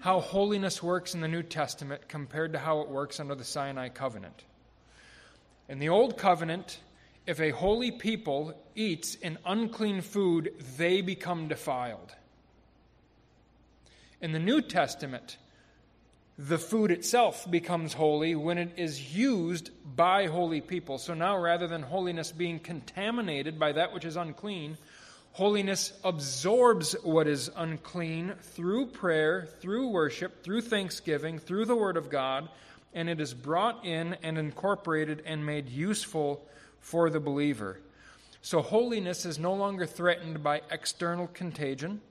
how 0.04 0.20
holiness 0.20 0.84
works 0.84 1.14
in 1.14 1.22
the 1.22 1.30
New 1.30 1.42
Testament 1.42 2.10
compared 2.10 2.52
to 2.52 2.60
how 2.60 2.82
it 2.82 2.90
works 2.90 3.22
under 3.22 3.36
the 3.36 3.44
Sinai 3.46 3.88
covenant. 3.88 4.44
In 5.70 5.80
the 5.80 5.88
Old 5.88 6.18
Covenant, 6.18 6.82
if 7.26 7.40
a 7.40 7.52
holy 7.52 7.90
people 7.90 8.54
eats 8.76 9.16
an 9.24 9.38
unclean 9.46 10.02
food, 10.02 10.56
they 10.76 11.00
become 11.00 11.48
defiled. 11.48 12.14
In 14.20 14.34
the 14.34 14.40
New 14.40 14.62
Testament, 14.62 15.38
the 16.38 16.58
food 16.58 16.92
itself 16.92 17.50
becomes 17.50 17.94
holy 17.94 18.36
when 18.36 18.58
it 18.58 18.74
is 18.76 19.16
used 19.16 19.70
by 19.96 20.28
holy 20.28 20.60
people. 20.60 20.98
So 20.98 21.14
now, 21.14 21.38
rather 21.38 21.68
than 21.68 21.82
holiness 21.82 22.30
being 22.34 22.60
contaminated 22.60 23.58
by 23.58 23.72
that 23.72 23.94
which 23.94 24.04
is 24.04 24.18
unclean, 24.18 24.78
holiness 25.34 25.94
absorbs 26.04 26.94
what 27.04 27.28
is 27.28 27.52
unclean 27.56 28.34
through 28.42 28.88
prayer, 28.88 29.48
through 29.60 29.90
worship, 29.90 30.44
through 30.44 30.62
thanksgiving, 30.62 31.38
through 31.38 31.66
the 31.66 31.76
Word 31.76 31.98
of 31.98 32.10
God, 32.10 32.50
and 32.94 33.10
it 33.10 33.20
is 33.20 33.34
brought 33.34 33.86
in 33.86 34.16
and 34.24 34.38
incorporated 34.38 35.22
and 35.26 35.46
made 35.46 35.70
useful 35.70 36.48
for 36.80 37.10
the 37.10 37.20
believer. 37.20 37.80
So, 38.42 38.62
holiness 38.62 39.26
is 39.26 39.38
no 39.38 39.54
longer 39.54 39.86
threatened 39.86 40.44
by 40.44 40.62
external 40.72 41.28
contagion. 41.28 42.02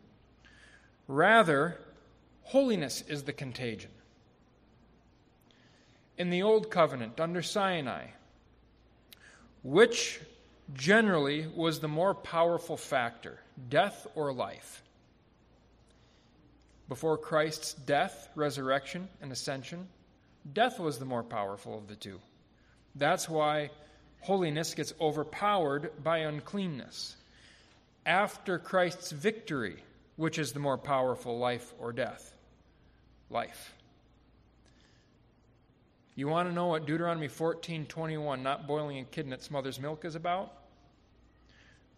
Rather, 1.08 1.78
Holiness 2.44 3.02
is 3.08 3.22
the 3.22 3.32
contagion. 3.32 3.90
In 6.18 6.30
the 6.30 6.42
Old 6.42 6.70
Covenant, 6.70 7.18
under 7.18 7.42
Sinai, 7.42 8.08
which 9.62 10.20
generally 10.74 11.46
was 11.46 11.80
the 11.80 11.88
more 11.88 12.14
powerful 12.14 12.76
factor, 12.76 13.38
death 13.68 14.06
or 14.14 14.32
life? 14.32 14.82
Before 16.88 17.16
Christ's 17.16 17.74
death, 17.74 18.28
resurrection, 18.34 19.08
and 19.20 19.32
ascension, 19.32 19.88
death 20.52 20.78
was 20.78 20.98
the 20.98 21.04
more 21.04 21.22
powerful 21.22 21.76
of 21.76 21.88
the 21.88 21.96
two. 21.96 22.20
That's 22.94 23.28
why 23.28 23.70
holiness 24.20 24.74
gets 24.74 24.92
overpowered 25.00 25.92
by 26.02 26.18
uncleanness. 26.18 27.16
After 28.04 28.58
Christ's 28.58 29.12
victory, 29.12 29.82
which 30.16 30.38
is 30.38 30.52
the 30.52 30.60
more 30.60 30.78
powerful, 30.78 31.38
life 31.38 31.72
or 31.78 31.92
death? 31.92 32.32
life. 33.32 33.74
You 36.14 36.28
want 36.28 36.48
to 36.48 36.54
know 36.54 36.66
what 36.66 36.86
Deuteronomy 36.86 37.28
14:21, 37.28 38.42
not 38.42 38.66
boiling 38.66 38.98
a 38.98 39.04
kid 39.04 39.26
in 39.26 39.32
its 39.32 39.50
mother's 39.50 39.80
milk, 39.80 40.04
is 40.04 40.14
about? 40.14 40.52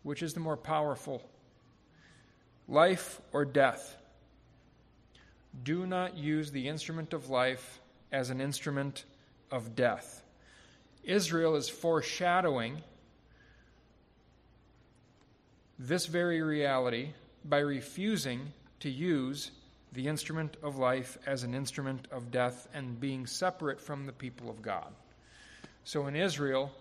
Which 0.02 0.22
is 0.22 0.34
the 0.34 0.40
more 0.40 0.56
powerful, 0.56 1.28
life 2.68 3.20
or 3.32 3.44
death? 3.44 3.96
Do 5.62 5.86
not 5.86 6.16
use 6.16 6.52
the 6.52 6.68
instrument 6.68 7.12
of 7.12 7.30
life 7.30 7.80
as 8.12 8.30
an 8.30 8.40
instrument 8.40 9.04
of 9.50 9.74
death. 9.74 10.22
Israel 11.02 11.56
is 11.56 11.68
foreshadowing 11.68 12.82
this 15.78 16.06
very 16.06 16.40
reality 16.40 17.10
by 17.44 17.58
refusing 17.58 18.52
to 18.80 18.90
use 18.90 19.50
the 19.94 20.08
instrument 20.08 20.56
of 20.62 20.76
life 20.76 21.16
as 21.24 21.44
an 21.44 21.54
instrument 21.54 22.08
of 22.10 22.30
death 22.30 22.68
and 22.74 23.00
being 23.00 23.26
separate 23.26 23.80
from 23.80 24.06
the 24.06 24.12
people 24.12 24.50
of 24.50 24.60
God. 24.60 24.92
So 25.84 26.06
in 26.06 26.16
Israel, 26.16 26.72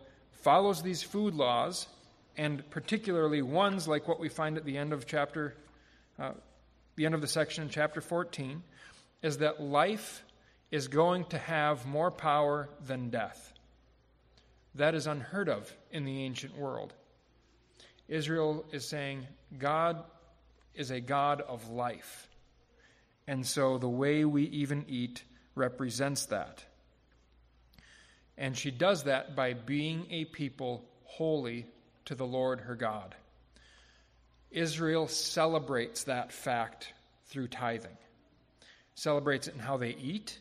follows 0.41 0.82
these 0.82 1.03
food 1.03 1.36
laws, 1.36 1.88
and 2.36 2.67
particularly 2.72 3.41
ones 3.41 3.88
like 3.88 4.08
what 4.08 4.20
we 4.20 4.29
find 4.29 4.58
at 4.58 4.65
the 4.65 4.77
end 4.77 4.93
of 4.93 5.05
chapter, 5.05 5.55
uh, 6.20 6.32
the 6.96 7.05
end 7.05 7.13
of 7.13 7.22
the 7.22 7.27
section 7.27 7.63
in 7.63 7.70
chapter 7.70 8.01
14, 8.01 8.63
is 9.22 9.38
that 9.38 9.62
life 9.62 10.24
is 10.72 10.88
going 10.88 11.25
to 11.25 11.38
have 11.38 11.86
more 11.86 12.10
power 12.10 12.67
than 12.86 13.10
death. 13.10 13.53
That 14.75 14.96
is 14.96 15.05
unheard 15.05 15.50
of 15.50 15.72
in 15.91 16.03
the 16.03 16.24
ancient 16.24 16.58
world. 16.58 16.93
Israel 18.08 18.65
is 18.72 18.88
saying 18.88 19.27
God 19.58 20.03
is 20.74 20.89
a 20.89 21.00
God 21.00 21.41
of 21.41 21.70
life. 21.70 22.27
And 23.27 23.45
so 23.45 23.77
the 23.77 23.89
way 23.89 24.25
we 24.25 24.43
even 24.43 24.85
eat 24.87 25.23
represents 25.55 26.25
that. 26.27 26.63
And 28.37 28.57
she 28.57 28.71
does 28.71 29.03
that 29.03 29.35
by 29.35 29.53
being 29.53 30.07
a 30.09 30.25
people 30.25 30.85
holy 31.03 31.65
to 32.05 32.15
the 32.15 32.25
Lord 32.25 32.61
her 32.61 32.75
God. 32.75 33.15
Israel 34.51 35.07
celebrates 35.07 36.03
that 36.03 36.31
fact 36.31 36.93
through 37.27 37.47
tithing, 37.47 37.97
celebrates 38.95 39.47
it 39.47 39.55
in 39.55 39.59
how 39.59 39.77
they 39.77 39.91
eat, 39.91 40.37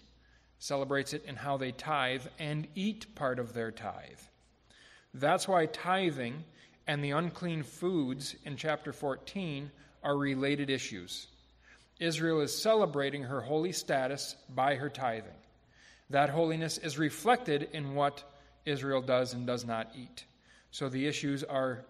celebrates 0.58 1.14
it 1.14 1.24
in 1.26 1.36
how 1.36 1.56
they 1.56 1.72
tithe 1.72 2.26
and 2.38 2.68
eat 2.74 3.14
part 3.14 3.38
of 3.38 3.52
their 3.52 3.70
tithe. 3.70 4.20
That's 5.14 5.48
why 5.48 5.66
tithing 5.66 6.44
and 6.86 7.02
the 7.02 7.12
unclean 7.12 7.62
foods 7.62 8.34
in 8.44 8.56
chapter 8.56 8.92
14 8.92 9.70
are 10.02 10.16
related 10.16 10.68
issues. 10.68 11.26
Israel 12.02 12.40
is 12.40 12.56
celebrating 12.56 13.22
her 13.22 13.40
holy 13.40 13.72
status 13.72 14.36
by 14.54 14.74
her 14.74 14.90
tithing. 14.90 15.30
That 16.10 16.30
holiness 16.30 16.78
is 16.78 16.98
reflected 16.98 17.68
in 17.72 17.94
what 17.94 18.24
Israel 18.66 19.00
does 19.00 19.34
and 19.34 19.46
does 19.46 19.64
not 19.64 19.92
eat. 19.96 20.24
So 20.72 20.88
the 20.88 21.06
issues 21.06 21.44
are 21.44 21.84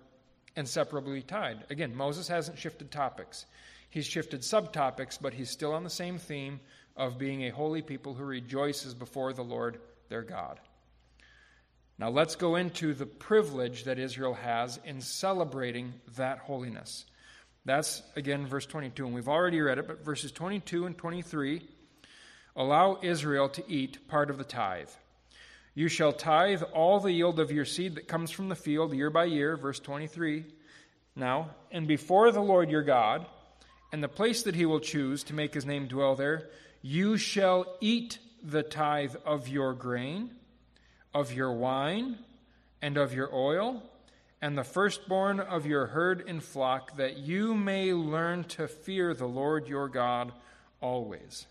inseparably 0.54 1.22
tied. 1.22 1.64
Again, 1.70 1.96
Moses 1.96 2.28
hasn't 2.28 2.58
shifted 2.58 2.90
topics. 2.90 3.46
He's 3.90 4.06
shifted 4.06 4.40
subtopics, 4.40 5.18
but 5.20 5.34
he's 5.34 5.50
still 5.50 5.72
on 5.72 5.84
the 5.84 5.90
same 5.90 6.18
theme 6.18 6.60
of 6.96 7.18
being 7.18 7.44
a 7.44 7.50
holy 7.50 7.82
people 7.82 8.14
who 8.14 8.24
rejoices 8.24 8.94
before 8.94 9.32
the 9.32 9.42
Lord 9.42 9.80
their 10.08 10.22
God. 10.22 10.60
Now 11.98 12.10
let's 12.10 12.36
go 12.36 12.56
into 12.56 12.94
the 12.94 13.06
privilege 13.06 13.84
that 13.84 13.98
Israel 13.98 14.34
has 14.34 14.78
in 14.84 15.00
celebrating 15.00 15.94
that 16.16 16.38
holiness. 16.38 17.06
That's, 17.64 18.02
again, 18.16 18.46
verse 18.46 18.66
22. 18.66 19.06
And 19.06 19.14
we've 19.14 19.28
already 19.28 19.60
read 19.60 19.78
it, 19.78 19.86
but 19.86 20.04
verses 20.04 20.32
22 20.32 20.86
and 20.86 20.98
23 20.98 21.62
allow 22.56 22.98
Israel 23.02 23.48
to 23.50 23.64
eat 23.68 24.08
part 24.08 24.30
of 24.30 24.38
the 24.38 24.44
tithe. 24.44 24.90
You 25.74 25.88
shall 25.88 26.12
tithe 26.12 26.62
all 26.74 27.00
the 27.00 27.12
yield 27.12 27.40
of 27.40 27.50
your 27.50 27.64
seed 27.64 27.94
that 27.94 28.08
comes 28.08 28.30
from 28.30 28.48
the 28.48 28.54
field 28.54 28.94
year 28.94 29.10
by 29.10 29.24
year, 29.24 29.56
verse 29.56 29.80
23. 29.80 30.44
Now, 31.16 31.50
and 31.70 31.86
before 31.86 32.30
the 32.30 32.42
Lord 32.42 32.70
your 32.70 32.82
God, 32.82 33.26
and 33.92 34.02
the 34.02 34.08
place 34.08 34.42
that 34.42 34.54
he 34.54 34.66
will 34.66 34.80
choose 34.80 35.24
to 35.24 35.34
make 35.34 35.54
his 35.54 35.66
name 35.66 35.86
dwell 35.86 36.14
there, 36.14 36.48
you 36.80 37.16
shall 37.16 37.76
eat 37.80 38.18
the 38.42 38.62
tithe 38.62 39.14
of 39.24 39.48
your 39.48 39.72
grain, 39.72 40.30
of 41.14 41.32
your 41.32 41.52
wine, 41.52 42.18
and 42.80 42.96
of 42.96 43.14
your 43.14 43.32
oil, 43.34 43.82
and 44.42 44.58
the 44.58 44.64
firstborn 44.64 45.38
of 45.38 45.66
your 45.66 45.86
herd 45.86 46.28
and 46.28 46.42
flock, 46.42 46.96
that 46.96 47.16
you 47.16 47.54
may 47.54 47.94
learn 47.94 48.42
to 48.42 48.66
fear 48.66 49.14
the 49.14 49.28
Lord 49.28 49.68
your 49.68 49.88
God 49.88 50.32
always. 50.80 51.46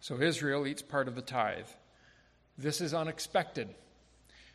So 0.00 0.20
Israel 0.20 0.66
eats 0.66 0.82
part 0.82 1.06
of 1.06 1.14
the 1.14 1.22
tithe. 1.22 1.68
This 2.58 2.80
is 2.80 2.92
unexpected. 2.92 3.68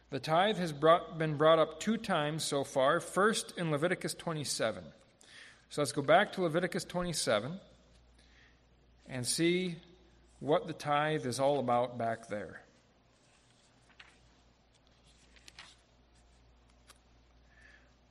The 0.10 0.20
tithe 0.20 0.58
has 0.58 0.74
brought, 0.74 1.18
been 1.18 1.38
brought 1.38 1.58
up 1.58 1.80
two 1.80 1.96
times 1.96 2.44
so 2.44 2.66
far, 2.66 3.00
first 3.00 3.58
in 3.58 3.72
Leviticus 3.72 4.14
27. 4.14 4.84
So 5.70 5.82
let's 5.82 5.94
go 5.94 6.02
back 6.02 6.34
to 6.34 6.42
Leviticus 6.42 6.84
27 6.84 7.60
and 9.08 9.26
see 9.26 9.78
what 10.42 10.68
the 10.68 10.74
tithe 10.74 11.26
is 11.26 11.40
all 11.40 11.60
about 11.60 11.98
back 11.98 12.28
there. 12.28 12.63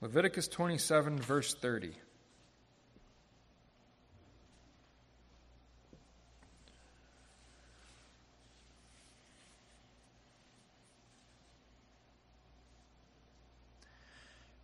Leviticus 0.02 0.48
27, 0.48 1.16
verse 1.20 1.54
30. 1.54 1.92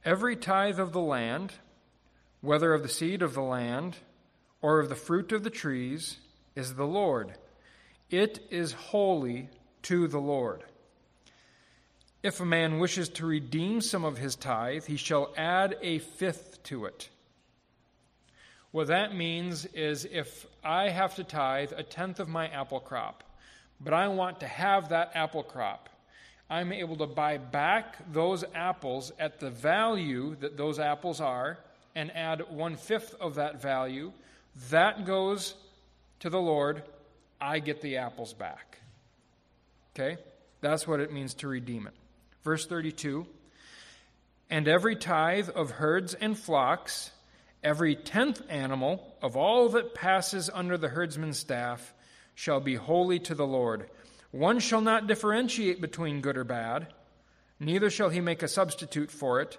Every 0.04 0.34
tithe 0.34 0.80
of 0.80 0.92
the 0.92 0.98
land, 0.98 1.52
whether 2.40 2.74
of 2.74 2.82
the 2.82 2.88
seed 2.88 3.22
of 3.22 3.34
the 3.34 3.40
land 3.40 3.96
or 4.60 4.80
of 4.80 4.88
the 4.88 4.96
fruit 4.96 5.30
of 5.30 5.44
the 5.44 5.50
trees, 5.50 6.16
is 6.56 6.74
the 6.74 6.84
Lord. 6.84 7.34
It 8.10 8.40
is 8.50 8.72
holy 8.72 9.50
to 9.82 10.08
the 10.08 10.18
Lord. 10.18 10.64
If 12.28 12.40
a 12.40 12.44
man 12.44 12.78
wishes 12.78 13.08
to 13.08 13.24
redeem 13.24 13.80
some 13.80 14.04
of 14.04 14.18
his 14.18 14.36
tithe, 14.36 14.84
he 14.84 14.98
shall 14.98 15.32
add 15.34 15.78
a 15.80 15.98
fifth 15.98 16.62
to 16.64 16.84
it. 16.84 17.08
What 18.70 18.88
that 18.88 19.14
means 19.14 19.64
is 19.64 20.04
if 20.04 20.44
I 20.62 20.90
have 20.90 21.14
to 21.14 21.24
tithe 21.24 21.72
a 21.74 21.82
tenth 21.82 22.20
of 22.20 22.28
my 22.28 22.48
apple 22.48 22.80
crop, 22.80 23.24
but 23.80 23.94
I 23.94 24.08
want 24.08 24.40
to 24.40 24.46
have 24.46 24.90
that 24.90 25.12
apple 25.14 25.42
crop, 25.42 25.88
I'm 26.50 26.70
able 26.70 26.96
to 26.96 27.06
buy 27.06 27.38
back 27.38 27.96
those 28.12 28.44
apples 28.54 29.10
at 29.18 29.40
the 29.40 29.48
value 29.48 30.36
that 30.40 30.58
those 30.58 30.78
apples 30.78 31.22
are 31.22 31.56
and 31.94 32.14
add 32.14 32.50
one 32.50 32.76
fifth 32.76 33.14
of 33.18 33.36
that 33.36 33.62
value. 33.62 34.12
That 34.68 35.06
goes 35.06 35.54
to 36.20 36.28
the 36.28 36.42
Lord. 36.42 36.82
I 37.40 37.60
get 37.60 37.80
the 37.80 37.96
apples 37.96 38.34
back. 38.34 38.80
Okay? 39.96 40.18
That's 40.60 40.86
what 40.86 41.00
it 41.00 41.10
means 41.10 41.32
to 41.32 41.48
redeem 41.48 41.86
it. 41.86 41.94
Verse 42.48 42.64
32 42.64 43.26
And 44.48 44.68
every 44.68 44.96
tithe 44.96 45.50
of 45.50 45.72
herds 45.72 46.14
and 46.14 46.34
flocks, 46.34 47.10
every 47.62 47.94
tenth 47.94 48.40
animal 48.48 49.18
of 49.20 49.36
all 49.36 49.68
that 49.68 49.94
passes 49.94 50.48
under 50.54 50.78
the 50.78 50.88
herdsman's 50.88 51.38
staff, 51.38 51.92
shall 52.34 52.58
be 52.58 52.74
holy 52.74 53.18
to 53.18 53.34
the 53.34 53.46
Lord. 53.46 53.90
One 54.30 54.60
shall 54.60 54.80
not 54.80 55.06
differentiate 55.06 55.82
between 55.82 56.22
good 56.22 56.38
or 56.38 56.44
bad, 56.44 56.86
neither 57.60 57.90
shall 57.90 58.08
he 58.08 58.22
make 58.22 58.42
a 58.42 58.48
substitute 58.48 59.10
for 59.10 59.42
it. 59.42 59.58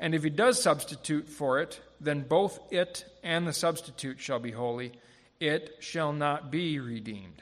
And 0.00 0.12
if 0.12 0.24
he 0.24 0.30
does 0.30 0.60
substitute 0.60 1.28
for 1.28 1.60
it, 1.60 1.80
then 2.00 2.22
both 2.22 2.58
it 2.72 3.04
and 3.22 3.46
the 3.46 3.52
substitute 3.52 4.18
shall 4.18 4.40
be 4.40 4.50
holy. 4.50 4.90
It 5.38 5.76
shall 5.78 6.12
not 6.12 6.50
be 6.50 6.80
redeemed. 6.80 7.40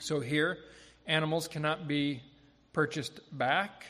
So 0.00 0.18
here, 0.18 0.58
animals 1.06 1.46
cannot 1.46 1.86
be 1.86 2.24
purchased 2.78 3.18
back, 3.36 3.86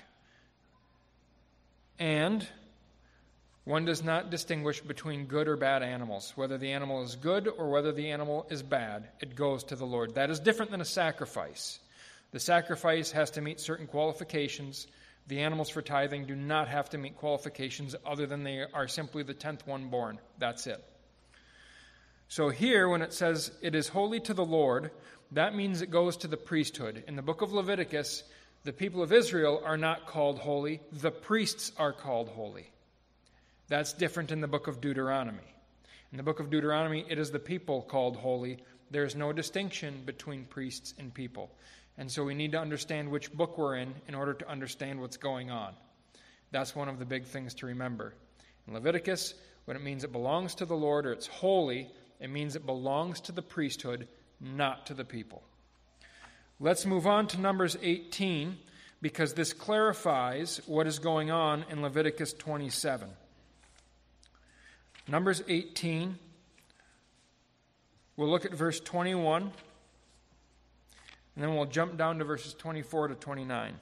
and 1.98 2.48
one 3.64 3.85
does 3.85 4.03
not 4.03 4.31
distinguish 4.31 4.81
between 4.81 5.27
good 5.27 5.46
or 5.46 5.59
bad 5.59 5.83
animals. 5.83 6.33
Whether 6.37 6.57
the 6.57 6.72
animal 6.72 7.03
is 7.03 7.14
good 7.14 7.48
or 7.48 7.68
whether 7.68 7.92
the 7.92 8.12
animal 8.12 8.46
is 8.48 8.62
bad, 8.62 9.11
it 9.20 9.37
goes 9.37 9.64
to 9.64 9.77
the 9.77 9.85
Lord. 9.85 10.14
That 10.14 10.31
is 10.31 10.40
different 10.40 10.70
than 10.70 10.81
a 10.81 10.87
sacrifice. 10.87 11.81
The 12.31 12.40
sacrifice 12.40 13.11
has 13.11 13.33
to 13.33 13.42
meet 13.42 13.61
certain 13.61 13.87
qualifications. 13.87 14.87
The 15.27 15.40
animals 15.40 15.68
for 15.68 15.83
tithing 15.83 16.24
do 16.24 16.35
not 16.35 16.68
have 16.68 16.88
to 16.88 16.96
meet 16.96 17.18
qualifications 17.18 17.94
other 18.07 18.24
than 18.24 18.42
they 18.42 18.64
are 18.72 18.88
simply 18.88 19.22
the 19.22 19.35
tenth 19.35 19.66
one 19.66 19.90
born. 19.90 20.18
That's 20.38 20.66
it. 20.66 20.83
So 22.29 22.48
here, 22.48 22.88
when 22.88 23.03
it 23.03 23.12
says 23.12 23.53
it 23.61 23.74
is 23.74 23.88
holy 23.88 24.20
to 24.20 24.33
the 24.33 24.46
Lord, 24.46 24.92
that 25.33 25.55
means 25.55 25.83
it 25.83 25.90
goes 25.90 26.16
to 26.16 26.27
the 26.27 26.38
priesthood. 26.38 27.05
In 27.07 27.16
the 27.16 27.22
book 27.22 27.42
of 27.42 27.53
Leviticus, 27.53 28.24
the 28.69 28.73
people 28.75 29.03
of 29.03 29.15
Israel 29.15 29.63
are 29.65 29.79
not 29.79 30.07
called 30.07 30.39
holy, 30.39 30.83
the 30.93 31.11
priests 31.11 31.73
are 31.79 31.91
called 31.91 32.29
holy. 32.29 32.71
That's 33.69 33.95
different 33.95 34.31
in 34.31 34.43
the 34.43 34.47
book 34.47 34.67
of 34.67 34.83
Deuteronomy. 34.83 35.55
In 36.13 36.19
the 36.19 36.23
book 36.23 36.39
of 36.39 36.51
Deuteronomy, 36.51 37.07
it 37.09 37.19
is 37.19 37.31
the 37.31 37.39
people 37.39 37.81
called 37.81 38.19
holy. 38.19 38.59
There 38.91 39.07
is 39.07 39.17
no 39.17 39.33
distinction 39.33 40.03
between 40.05 40.45
priests 40.45 40.93
and 40.99 41.15
people. 41.15 41.51
And 41.97 42.13
so 42.13 42.25
we 42.25 42.35
need 42.35 42.53
to 42.53 42.61
understand 42.61 43.11
which 43.11 43.33
book 43.33 43.57
we're 43.57 43.77
in 43.77 43.95
in 44.07 44.15
order 44.15 44.35
to 44.35 44.51
understand 44.51 45.01
what's 45.01 45.17
going 45.17 45.51
on. 45.51 45.73
That's 46.51 46.77
one 46.77 46.91
of 46.91 46.99
the 46.99 47.07
big 47.07 47.25
things 47.25 47.55
to 47.55 47.67
remember. 47.67 48.13
In 48.67 48.75
Leviticus, 48.75 49.33
when 49.65 49.79
it 49.79 49.83
means 49.83 50.05
it 50.05 50.13
belongs 50.13 50.55
to 50.57 50.67
the 50.67 50.77
Lord 50.77 51.07
or 51.07 51.13
it's 51.13 51.27
holy, 51.27 51.91
it 52.21 52.29
means 52.29 52.55
it 52.55 52.67
belongs 52.67 53.23
to 53.23 53.33
the 53.33 53.41
priesthood, 53.41 54.09
not 54.43 54.85
to 54.89 54.93
the 54.93 55.07
people. 55.07 55.43
Let's 56.61 56.85
move 56.85 57.07
on 57.07 57.29
to 57.29 57.40
Numbers 57.40 57.77
18 57.81 58.59
because 59.01 59.35
this 59.35 59.53
clarifies 59.53 60.61
what 60.66 60.88
is 60.88 60.99
going 60.99 61.31
on 61.31 61.64
in 61.71 61.83
Leviticus 61.83 62.33
27. 62.33 63.09
Numbers 65.07 65.40
18. 65.47 66.18
We'll 68.16 68.29
look 68.29 68.44
at 68.44 68.53
verse 68.53 68.81
21, 68.81 69.42
and 69.42 69.53
then 71.37 71.55
we'll 71.55 71.66
jump 71.66 71.97
down 71.97 72.18
to 72.18 72.25
verses 72.25 72.55
24 72.55 73.09
to 73.09 73.14
29. 73.14 73.75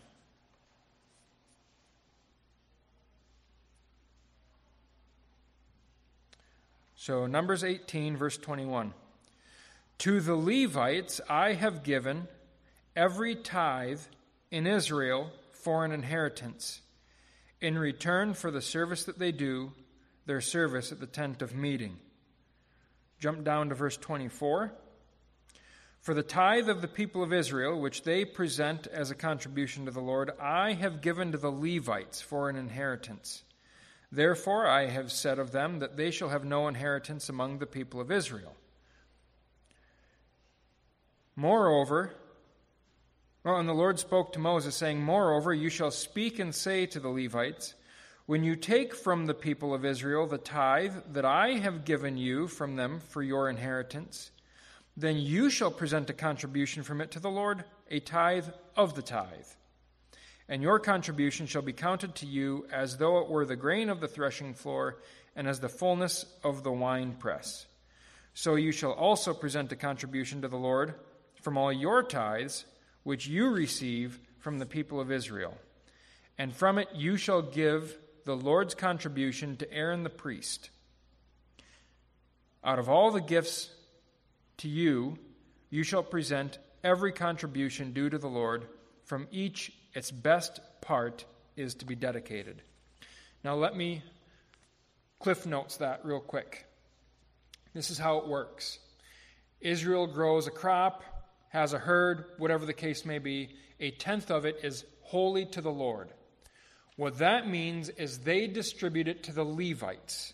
So, 6.94 7.26
Numbers 7.26 7.64
18, 7.64 8.18
verse 8.18 8.36
21. 8.36 8.92
To 9.98 10.20
the 10.20 10.34
Levites 10.34 11.22
I 11.30 11.54
have 11.54 11.82
given 11.82 12.28
every 12.96 13.37
tithe 13.37 14.00
in 14.50 14.66
Israel 14.66 15.30
for 15.52 15.85
an 15.85 15.92
inheritance, 15.92 16.80
in 17.61 17.78
return 17.78 18.35
for 18.35 18.50
the 18.50 18.62
service 18.62 19.04
that 19.04 19.18
they 19.18 19.32
do 19.32 19.72
their 20.24 20.40
service 20.40 20.90
at 20.90 20.98
the 20.98 21.06
tent 21.06 21.42
of 21.42 21.54
meeting. 21.54 21.96
Jump 23.20 23.44
down 23.44 23.68
to 23.68 23.74
verse 23.74 23.96
24. 23.96 24.72
For 26.00 26.14
the 26.14 26.22
tithe 26.22 26.68
of 26.68 26.82
the 26.82 26.88
people 26.88 27.22
of 27.22 27.32
Israel, 27.32 27.80
which 27.80 28.02
they 28.02 28.24
present 28.24 28.87
as 28.87 29.11
a 29.11 29.14
contribution 29.14 29.87
to 29.87 29.90
the 29.90 30.00
Lord, 30.00 30.30
I 30.40 30.72
have 30.74 31.00
given 31.00 31.32
to 31.32 31.38
the 31.38 31.50
Levites 31.50 32.20
for 32.20 32.48
an 32.48 32.56
inheritance. 32.56 33.42
Therefore, 34.12 34.66
I 34.66 34.87
have 34.87 35.11
said 35.11 35.38
of 35.38 35.50
them 35.50 35.80
that 35.80 35.96
they 35.96 36.11
shall 36.11 36.28
have 36.28 36.44
no 36.44 36.68
inheritance 36.68 37.28
among 37.28 37.59
the 37.59 37.66
people 37.66 38.00
of 38.00 38.12
Israel. 38.12 38.54
Moreover, 41.35 42.14
well, 43.46 43.61
and 43.61 43.68
the 43.68 43.74
Lord 43.74 44.00
spoke 44.00 44.32
to 44.32 44.40
Moses, 44.40 44.74
saying, 44.74 45.00
Moreover, 45.00 45.54
you 45.54 45.68
shall 45.68 45.92
speak 45.92 46.40
and 46.40 46.52
say 46.52 46.85
to 46.87 46.98
the 46.98 47.09
Levites, 47.09 47.76
when 48.26 48.42
you 48.42 48.56
take 48.56 48.92
from 48.92 49.26
the 49.26 49.35
people 49.35 49.72
of 49.72 49.85
Israel 49.85 50.26
the 50.26 50.37
tithe 50.37 50.94
that 51.12 51.24
I 51.24 51.50
have 51.52 51.85
given 51.85 52.16
you 52.16 52.48
from 52.48 52.74
them 52.74 52.98
for 52.98 53.22
your 53.22 53.48
inheritance, 53.48 54.32
then 54.96 55.16
you 55.16 55.48
shall 55.48 55.70
present 55.70 56.11
a 56.11 56.12
contribution 56.12 56.82
from 56.82 57.00
it 57.00 57.12
to 57.12 57.20
the 57.20 57.30
Lord, 57.30 57.62
a 57.88 58.00
tithe 58.00 58.48
of 58.74 58.96
the 58.96 59.02
tithe. 59.02 59.46
And 60.48 60.61
your 60.61 60.80
contribution 60.80 61.46
shall 61.46 61.62
be 61.62 61.72
counted 61.72 62.16
to 62.16 62.26
you 62.26 62.66
as 62.72 62.96
though 62.96 63.18
it 63.20 63.28
were 63.28 63.46
the 63.46 63.54
grain 63.54 63.90
of 63.90 64.00
the 64.00 64.09
threshing 64.09 64.54
floor 64.54 64.98
and 65.37 65.46
as 65.46 65.61
the 65.61 65.68
fullness 65.68 66.26
of 66.42 66.64
the 66.64 66.72
winepress. 66.72 67.66
So 68.35 68.56
you 68.56 68.72
shall 68.72 68.90
also 68.90 69.32
present 69.32 69.70
a 69.70 69.76
contribution 69.76 70.42
to 70.42 70.48
the 70.48 70.56
Lord 70.56 70.94
from 71.42 71.56
all 71.56 71.72
your 71.72 72.02
tithes, 72.02 72.64
which 73.06 73.28
you 73.28 73.50
receive 73.50 74.18
from 74.40 74.58
the 74.58 74.66
people 74.66 74.98
of 74.98 75.12
Israel. 75.12 75.56
And 76.38 76.52
from 76.52 76.76
it 76.76 76.88
you 76.92 77.16
shall 77.16 77.40
give 77.40 77.96
the 78.24 78.34
Lord's 78.34 78.74
contribution 78.74 79.56
to 79.58 79.72
Aaron 79.72 80.02
the 80.02 80.10
priest. 80.10 80.70
Out 82.64 82.80
of 82.80 82.88
all 82.88 83.12
the 83.12 83.20
gifts 83.20 83.70
to 84.56 84.68
you, 84.68 85.16
you 85.70 85.84
shall 85.84 86.02
present 86.02 86.58
every 86.82 87.12
contribution 87.12 87.92
due 87.92 88.10
to 88.10 88.18
the 88.18 88.26
Lord. 88.26 88.66
From 89.04 89.28
each, 89.30 89.72
its 89.94 90.10
best 90.10 90.58
part 90.80 91.24
is 91.54 91.76
to 91.76 91.84
be 91.84 91.94
dedicated. 91.94 92.60
Now, 93.44 93.54
let 93.54 93.76
me 93.76 94.02
cliff 95.20 95.46
notes 95.46 95.76
that 95.76 96.00
real 96.04 96.18
quick. 96.18 96.66
This 97.72 97.88
is 97.88 97.98
how 97.98 98.18
it 98.18 98.26
works 98.26 98.80
Israel 99.60 100.08
grows 100.08 100.48
a 100.48 100.50
crop, 100.50 101.04
has 101.50 101.72
a 101.72 101.78
herd, 101.78 102.24
whatever 102.38 102.66
the 102.66 102.72
case 102.72 103.04
may 103.04 103.18
be, 103.18 103.50
a 103.80 103.90
tenth 103.90 104.30
of 104.30 104.44
it 104.44 104.61
is 104.62 104.85
holy 105.02 105.46
to 105.46 105.61
the 105.61 105.70
Lord. 105.70 106.09
What 106.96 107.18
that 107.18 107.48
means 107.48 107.88
is 107.90 108.18
they 108.18 108.46
distribute 108.46 109.09
it 109.09 109.24
to 109.24 109.32
the 109.32 109.44
Levites. 109.44 110.32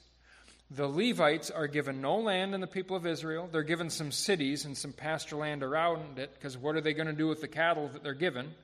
The 0.70 0.86
Levites 0.86 1.50
are 1.50 1.66
given 1.66 2.00
no 2.00 2.18
land 2.18 2.54
in 2.54 2.60
the 2.60 2.66
people 2.66 2.96
of 2.96 3.06
Israel. 3.06 3.48
They're 3.50 3.62
given 3.62 3.90
some 3.90 4.10
cities 4.10 4.64
and 4.64 4.76
some 4.76 4.92
pasture 4.92 5.36
land 5.36 5.62
around 5.62 6.18
it 6.18 6.32
because 6.34 6.56
what 6.56 6.76
are 6.76 6.80
they 6.80 6.94
going 6.94 7.08
to 7.08 7.12
do 7.12 7.28
with 7.28 7.40
the 7.40 7.48
cattle 7.48 7.88
that 7.88 8.02
they're 8.02 8.14
given? 8.14 8.54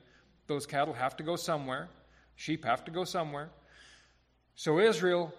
Those 0.47 0.65
cattle 0.65 0.95
have 0.95 1.17
to 1.17 1.23
go 1.23 1.35
somewhere, 1.35 1.89
sheep 2.35 2.65
have 2.65 2.83
to 2.85 2.91
go 2.91 3.03
somewhere. 3.03 3.49
So 4.55 4.79
Israel 4.79 5.31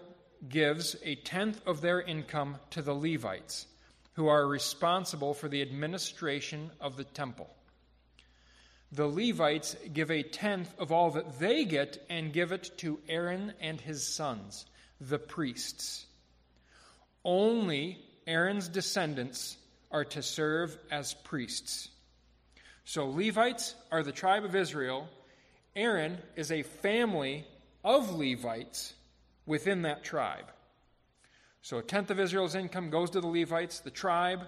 gives 0.47 0.95
a 1.03 1.15
tenth 1.15 1.61
of 1.67 1.81
their 1.81 1.99
income 2.01 2.57
to 2.71 2.81
the 2.81 2.93
Levites, 2.93 3.67
who 4.21 4.27
are 4.27 4.45
responsible 4.45 5.33
for 5.33 5.49
the 5.49 5.63
administration 5.63 6.69
of 6.79 6.95
the 6.95 7.03
temple. 7.03 7.49
The 8.91 9.07
Levites 9.07 9.75
give 9.91 10.11
a 10.11 10.21
tenth 10.21 10.71
of 10.77 10.91
all 10.91 11.09
that 11.11 11.39
they 11.39 11.65
get 11.65 12.05
and 12.07 12.31
give 12.31 12.51
it 12.51 12.69
to 12.77 12.99
Aaron 13.09 13.51
and 13.59 13.81
his 13.81 14.07
sons, 14.07 14.67
the 14.99 15.17
priests. 15.17 16.05
Only 17.25 17.97
Aaron's 18.27 18.67
descendants 18.67 19.57
are 19.89 20.05
to 20.05 20.21
serve 20.21 20.77
as 20.91 21.15
priests. 21.15 21.89
So, 22.85 23.09
Levites 23.09 23.73
are 23.91 24.03
the 24.03 24.11
tribe 24.11 24.45
of 24.45 24.55
Israel. 24.55 25.09
Aaron 25.75 26.19
is 26.35 26.51
a 26.51 26.61
family 26.61 27.47
of 27.83 28.13
Levites 28.13 28.93
within 29.47 29.81
that 29.81 30.03
tribe. 30.03 30.45
So 31.61 31.77
a 31.77 31.83
tenth 31.83 32.09
of 32.09 32.19
Israel's 32.19 32.55
income 32.55 32.89
goes 32.89 33.11
to 33.11 33.21
the 33.21 33.27
Levites, 33.27 33.79
the 33.79 33.91
tribe. 33.91 34.41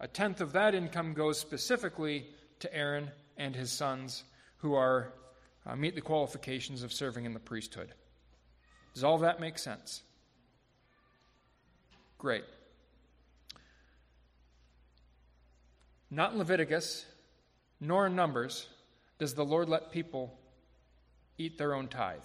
A 0.00 0.08
tenth 0.08 0.40
of 0.40 0.52
that 0.52 0.74
income 0.74 1.12
goes 1.12 1.38
specifically 1.38 2.26
to 2.60 2.74
Aaron 2.74 3.10
and 3.36 3.54
his 3.54 3.70
sons, 3.70 4.24
who 4.58 4.74
are 4.74 5.12
uh, 5.66 5.76
meet 5.76 5.94
the 5.94 6.00
qualifications 6.00 6.82
of 6.82 6.92
serving 6.92 7.24
in 7.24 7.34
the 7.34 7.40
priesthood. 7.40 7.92
Does 8.94 9.04
all 9.04 9.18
that 9.18 9.40
make 9.40 9.58
sense? 9.58 10.02
Great. 12.16 12.44
Not 16.10 16.32
in 16.32 16.38
Leviticus, 16.38 17.04
nor 17.80 18.06
in 18.06 18.16
Numbers, 18.16 18.66
does 19.18 19.34
the 19.34 19.44
Lord 19.44 19.68
let 19.68 19.92
people 19.92 20.38
eat 21.36 21.58
their 21.58 21.74
own 21.74 21.88
tithe. 21.88 22.24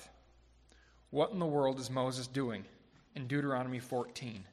What 1.09 1.31
in 1.31 1.39
the 1.39 1.45
world 1.45 1.79
is 1.79 1.89
Moses 1.89 2.25
doing 2.25 2.65
in 3.15 3.27
Deuteronomy 3.27 3.79
14? 3.79 4.43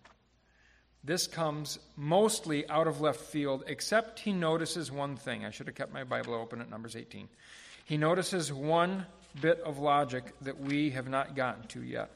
This 1.03 1.27
comes 1.27 1.79
mostly 1.97 2.69
out 2.69 2.87
of 2.87 3.01
left 3.01 3.21
field, 3.21 3.65
except 3.67 4.21
he 4.21 4.33
notices 4.33 4.93
one 4.93 5.17
thing. 5.17 5.45
I 5.45 5.51
should 5.51 5.67
have 5.67 5.77
kept 5.77 5.93
my 5.93 6.05
Bible 6.05 6.35
open 6.35 6.61
at 6.61 6.69
Numbers 6.69 6.95
18. 6.95 7.29
He 7.87 7.97
notices 7.97 8.53
one 8.53 9.07
bit 9.41 9.61
of 9.61 9.79
logic 9.79 10.25
that 10.43 10.61
we 10.61 10.91
have 10.91 11.09
not 11.09 11.35
gotten 11.35 11.67
to 11.69 11.83
yet. 11.83 12.11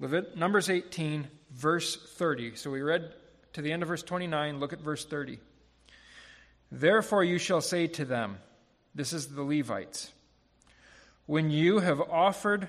Levit- 0.00 0.36
Numbers 0.36 0.68
18, 0.68 1.28
verse 1.52 1.96
30. 1.96 2.56
So 2.56 2.70
we 2.70 2.82
read 2.82 3.12
to 3.52 3.62
the 3.62 3.70
end 3.70 3.82
of 3.82 3.88
verse 3.88 4.02
29. 4.02 4.58
Look 4.58 4.72
at 4.72 4.80
verse 4.80 5.04
30. 5.04 5.38
Therefore 6.72 7.22
you 7.22 7.38
shall 7.38 7.60
say 7.60 7.86
to 7.86 8.04
them, 8.04 8.38
This 8.94 9.12
is 9.12 9.28
the 9.28 9.42
Levites, 9.42 10.10
when 11.26 11.50
you 11.50 11.78
have 11.78 12.00
offered 12.00 12.68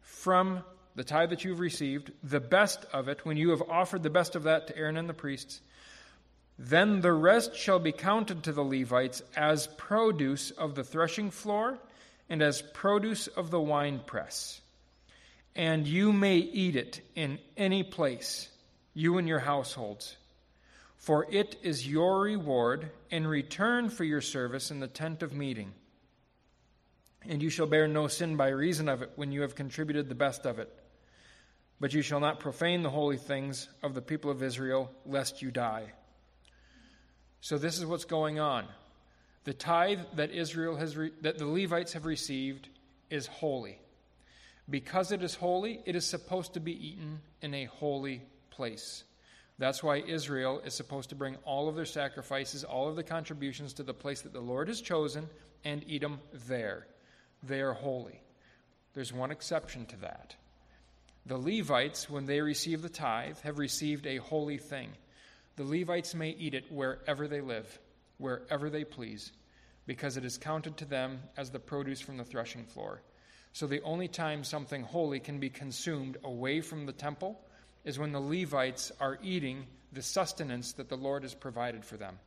from 0.00 0.64
the 0.94 1.04
tithe 1.04 1.30
that 1.30 1.44
you've 1.44 1.60
received, 1.60 2.12
the 2.22 2.40
best 2.40 2.84
of 2.92 3.08
it, 3.08 3.24
when 3.24 3.36
you 3.36 3.50
have 3.50 3.62
offered 3.62 4.02
the 4.02 4.10
best 4.10 4.36
of 4.36 4.44
that 4.44 4.66
to 4.66 4.76
Aaron 4.76 4.96
and 4.96 5.08
the 5.08 5.14
priests, 5.14 5.60
then 6.58 7.00
the 7.00 7.12
rest 7.12 7.56
shall 7.56 7.78
be 7.78 7.92
counted 7.92 8.42
to 8.42 8.52
the 8.52 8.62
Levites 8.62 9.22
as 9.34 9.66
produce 9.78 10.50
of 10.50 10.74
the 10.74 10.84
threshing 10.84 11.30
floor 11.30 11.78
and 12.28 12.42
as 12.42 12.62
produce 12.62 13.26
of 13.26 13.50
the 13.50 13.60
winepress. 13.60 14.60
And 15.56 15.86
you 15.86 16.12
may 16.12 16.36
eat 16.36 16.76
it 16.76 17.00
in 17.14 17.38
any 17.56 17.82
place, 17.82 18.48
you 18.94 19.18
and 19.18 19.26
your 19.26 19.40
households. 19.40 20.16
For 20.96 21.26
it 21.30 21.56
is 21.62 21.88
your 21.88 22.20
reward 22.20 22.90
in 23.10 23.26
return 23.26 23.88
for 23.88 24.04
your 24.04 24.20
service 24.20 24.70
in 24.70 24.80
the 24.80 24.86
tent 24.86 25.22
of 25.22 25.32
meeting 25.32 25.72
and 27.28 27.42
you 27.42 27.50
shall 27.50 27.66
bear 27.66 27.86
no 27.86 28.08
sin 28.08 28.36
by 28.36 28.48
reason 28.48 28.88
of 28.88 29.02
it 29.02 29.12
when 29.16 29.32
you 29.32 29.42
have 29.42 29.54
contributed 29.54 30.08
the 30.08 30.14
best 30.14 30.46
of 30.46 30.58
it. 30.58 30.72
But 31.82 31.92
you 31.92 32.00
shall 32.00 32.20
not 32.20 32.38
profane 32.38 32.84
the 32.84 32.90
holy 32.90 33.16
things 33.16 33.68
of 33.82 33.94
the 33.94 34.00
people 34.00 34.30
of 34.30 34.40
Israel, 34.40 34.88
lest 35.04 35.42
you 35.42 35.50
die. 35.50 35.86
So 37.40 37.58
this 37.58 37.76
is 37.76 37.84
what's 37.84 38.04
going 38.04 38.38
on. 38.38 38.66
The 39.42 39.52
tithe 39.52 39.98
that 40.14 40.30
Israel 40.30 40.76
has 40.76 40.96
re- 40.96 41.10
that 41.22 41.38
the 41.38 41.46
Levites 41.46 41.94
have 41.94 42.06
received 42.06 42.68
is 43.10 43.26
holy. 43.26 43.80
Because 44.70 45.10
it 45.10 45.24
is 45.24 45.34
holy, 45.34 45.80
it 45.84 45.96
is 45.96 46.06
supposed 46.06 46.54
to 46.54 46.60
be 46.60 46.86
eaten 46.86 47.18
in 47.40 47.52
a 47.52 47.64
holy 47.64 48.22
place. 48.50 49.02
That's 49.58 49.82
why 49.82 49.96
Israel 49.96 50.62
is 50.64 50.74
supposed 50.74 51.08
to 51.08 51.16
bring 51.16 51.34
all 51.44 51.68
of 51.68 51.74
their 51.74 51.84
sacrifices, 51.84 52.62
all 52.62 52.88
of 52.88 52.94
the 52.94 53.02
contributions 53.02 53.72
to 53.74 53.82
the 53.82 53.92
place 53.92 54.20
that 54.20 54.32
the 54.32 54.40
Lord 54.40 54.68
has 54.68 54.80
chosen 54.80 55.28
and 55.64 55.84
eat 55.88 56.02
them 56.02 56.20
there 56.46 56.86
they 57.42 57.60
are 57.60 57.72
holy. 57.72 58.20
There's 58.94 59.12
one 59.12 59.32
exception 59.32 59.84
to 59.86 59.96
that. 59.96 60.36
The 61.26 61.38
Levites, 61.38 62.10
when 62.10 62.26
they 62.26 62.40
receive 62.40 62.82
the 62.82 62.88
tithe, 62.88 63.38
have 63.40 63.58
received 63.58 64.06
a 64.06 64.16
holy 64.16 64.58
thing. 64.58 64.90
The 65.56 65.64
Levites 65.64 66.14
may 66.14 66.30
eat 66.30 66.54
it 66.54 66.72
wherever 66.72 67.28
they 67.28 67.40
live, 67.40 67.78
wherever 68.18 68.70
they 68.70 68.84
please, 68.84 69.32
because 69.86 70.16
it 70.16 70.24
is 70.24 70.38
counted 70.38 70.76
to 70.78 70.84
them 70.84 71.20
as 71.36 71.50
the 71.50 71.60
produce 71.60 72.00
from 72.00 72.16
the 72.16 72.24
threshing 72.24 72.64
floor. 72.64 73.02
So 73.52 73.66
the 73.66 73.82
only 73.82 74.08
time 74.08 74.44
something 74.44 74.82
holy 74.82 75.20
can 75.20 75.38
be 75.38 75.50
consumed 75.50 76.16
away 76.24 76.60
from 76.60 76.86
the 76.86 76.92
temple 76.92 77.38
is 77.84 77.98
when 77.98 78.12
the 78.12 78.20
Levites 78.20 78.90
are 78.98 79.18
eating 79.22 79.66
the 79.92 80.02
sustenance 80.02 80.72
that 80.72 80.88
the 80.88 80.96
Lord 80.96 81.22
has 81.22 81.34
provided 81.34 81.84
for 81.84 81.96
them. 81.96 82.18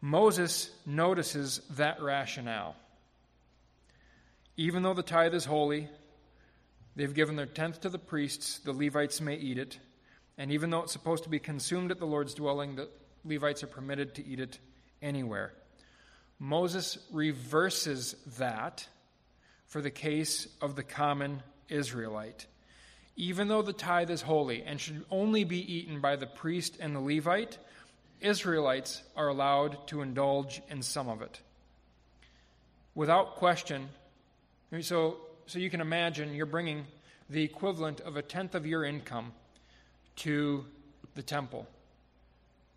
Moses 0.00 0.70
notices 0.84 1.60
that 1.70 2.00
rationale. 2.00 2.76
Even 4.56 4.82
though 4.82 4.94
the 4.94 5.02
tithe 5.02 5.34
is 5.34 5.44
holy, 5.44 5.88
they've 6.96 7.14
given 7.14 7.36
their 7.36 7.46
tenth 7.46 7.82
to 7.82 7.88
the 7.88 7.98
priests, 7.98 8.58
the 8.58 8.72
Levites 8.72 9.20
may 9.20 9.36
eat 9.36 9.58
it. 9.58 9.78
And 10.38 10.50
even 10.50 10.70
though 10.70 10.82
it's 10.82 10.92
supposed 10.92 11.24
to 11.24 11.30
be 11.30 11.38
consumed 11.38 11.90
at 11.90 11.98
the 11.98 12.06
Lord's 12.06 12.34
dwelling, 12.34 12.74
the 12.76 12.88
Levites 13.24 13.62
are 13.62 13.68
permitted 13.68 14.14
to 14.16 14.26
eat 14.26 14.40
it 14.40 14.58
anywhere. 15.00 15.52
Moses 16.38 16.98
reverses 17.12 18.14
that 18.38 18.86
for 19.66 19.80
the 19.80 19.90
case 19.90 20.48
of 20.60 20.76
the 20.76 20.82
common 20.82 21.42
Israelite. 21.68 22.46
Even 23.16 23.48
though 23.48 23.62
the 23.62 23.72
tithe 23.72 24.10
is 24.10 24.22
holy 24.22 24.62
and 24.62 24.80
should 24.80 25.04
only 25.10 25.44
be 25.44 25.74
eaten 25.74 26.00
by 26.00 26.16
the 26.16 26.26
priest 26.26 26.76
and 26.80 26.94
the 26.94 27.00
Levite, 27.00 27.58
Israelites 28.20 29.02
are 29.16 29.28
allowed 29.28 29.86
to 29.88 30.02
indulge 30.02 30.60
in 30.68 30.82
some 30.82 31.08
of 31.08 31.22
it. 31.22 31.40
Without 32.94 33.36
question, 33.36 33.88
so, 34.80 35.18
so 35.46 35.58
you 35.58 35.70
can 35.70 35.80
imagine 35.80 36.34
you're 36.34 36.46
bringing 36.46 36.86
the 37.30 37.42
equivalent 37.42 38.00
of 38.00 38.16
a 38.16 38.22
tenth 38.22 38.54
of 38.54 38.66
your 38.66 38.84
income 38.84 39.32
to 40.16 40.64
the 41.14 41.22
temple, 41.22 41.66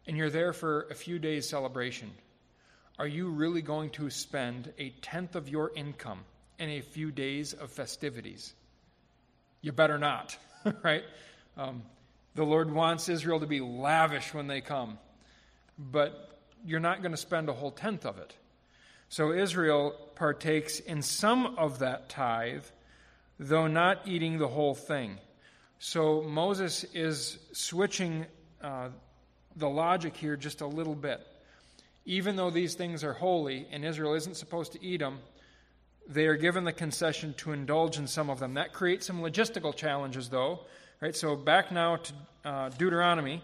and 0.08 0.16
you're 0.18 0.30
there 0.30 0.54
for 0.54 0.88
a 0.90 0.96
few 0.96 1.20
days' 1.20 1.48
celebration. 1.48 2.12
Are 2.98 3.08
you 3.08 3.30
really 3.30 3.62
going 3.62 3.92
to 3.92 4.10
spend 4.10 4.74
a 4.78 4.90
tenth 5.02 5.36
of 5.36 5.48
your 5.48 5.72
income 5.76 6.20
in 6.58 6.70
a 6.70 6.82
few 6.82 7.12
days 7.12 7.54
of 7.54 7.72
festivities? 7.72 8.54
You 9.62 9.72
better 9.72 9.98
not, 9.98 10.38
right? 10.84 11.04
Um, 11.58 11.84
the 12.36 12.44
Lord 12.44 12.72
wants 12.72 13.10
Israel 13.10 13.40
to 13.40 13.48
be 13.48 13.62
lavish 13.62 14.34
when 14.34 14.48
they 14.48 14.62
come, 14.62 14.98
but 15.78 16.40
you're 16.66 16.80
not 16.80 17.02
going 17.02 17.12
to 17.12 17.18
spend 17.18 17.50
a 17.50 17.54
whole 17.54 17.72
tenth 17.72 18.06
of 18.06 18.18
it. 18.18 18.36
So 19.10 19.32
Israel 19.34 19.96
partakes 20.14 20.80
in 20.80 21.02
some 21.02 21.58
of 21.58 21.80
that 21.80 22.10
tithe, 22.10 22.66
though 23.40 23.66
not 23.66 24.08
eating 24.08 24.38
the 24.38 24.48
whole 24.48 24.76
thing. 24.76 25.18
So 25.80 26.22
Moses 26.22 26.84
is 26.94 27.40
switching 27.52 28.28
uh, 28.62 28.90
the 29.56 29.70
logic 29.70 30.16
here 30.16 30.36
just 30.36 30.62
a 30.62 30.68
little 30.68 30.94
bit. 30.94 31.26
Even 32.06 32.36
though 32.36 32.52
these 32.52 32.76
things 32.76 33.04
are 33.04 33.14
holy 33.14 33.68
and 33.72 33.84
Israel 33.84 34.14
isn't 34.14 34.38
supposed 34.38 34.74
to 34.74 34.84
eat 34.84 35.00
them, 35.00 35.20
they 36.08 36.28
are 36.28 36.36
given 36.36 36.64
the 36.64 36.74
concession 36.74 37.34
to 37.36 37.52
indulge 37.52 37.98
in 37.98 38.06
some 38.06 38.30
of 38.30 38.40
them. 38.40 38.54
That 38.56 38.74
creates 38.74 39.08
some 39.08 39.22
logistical 39.22 39.76
challenges, 39.76 40.30
though. 40.30 40.62
Right, 41.02 41.16
so 41.16 41.36
back 41.36 41.72
now 41.72 41.98
to 41.98 42.14
uh, 42.46 42.70
Deuteronomy. 42.70 43.42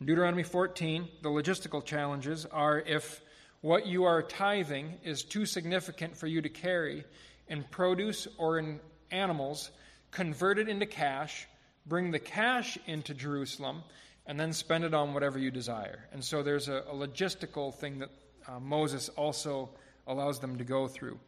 In 0.00 0.06
Deuteronomy 0.06 0.42
14, 0.42 1.08
the 1.22 1.28
logistical 1.30 1.84
challenges 1.84 2.46
are 2.46 2.80
if 2.80 3.22
what 3.66 3.84
you 3.84 4.04
are 4.04 4.22
tithing 4.22 4.94
is 5.02 5.24
too 5.24 5.44
significant 5.44 6.16
for 6.16 6.28
you 6.28 6.40
to 6.40 6.48
carry 6.48 7.02
in 7.48 7.64
produce 7.64 8.28
or 8.38 8.60
in 8.60 8.78
animals, 9.10 9.72
convert 10.12 10.60
it 10.60 10.68
into 10.68 10.86
cash, 10.86 11.48
bring 11.84 12.12
the 12.12 12.18
cash 12.20 12.78
into 12.86 13.12
Jerusalem, 13.12 13.82
and 14.24 14.38
then 14.38 14.52
spend 14.52 14.84
it 14.84 14.94
on 14.94 15.14
whatever 15.14 15.40
you 15.40 15.50
desire. 15.50 16.08
And 16.12 16.22
so 16.22 16.44
there's 16.44 16.68
a, 16.68 16.84
a 16.88 16.94
logistical 16.94 17.74
thing 17.74 17.98
that 17.98 18.10
uh, 18.46 18.60
Moses 18.60 19.08
also 19.08 19.70
allows 20.06 20.38
them 20.38 20.58
to 20.58 20.64
go 20.64 20.86
through. 20.86 21.18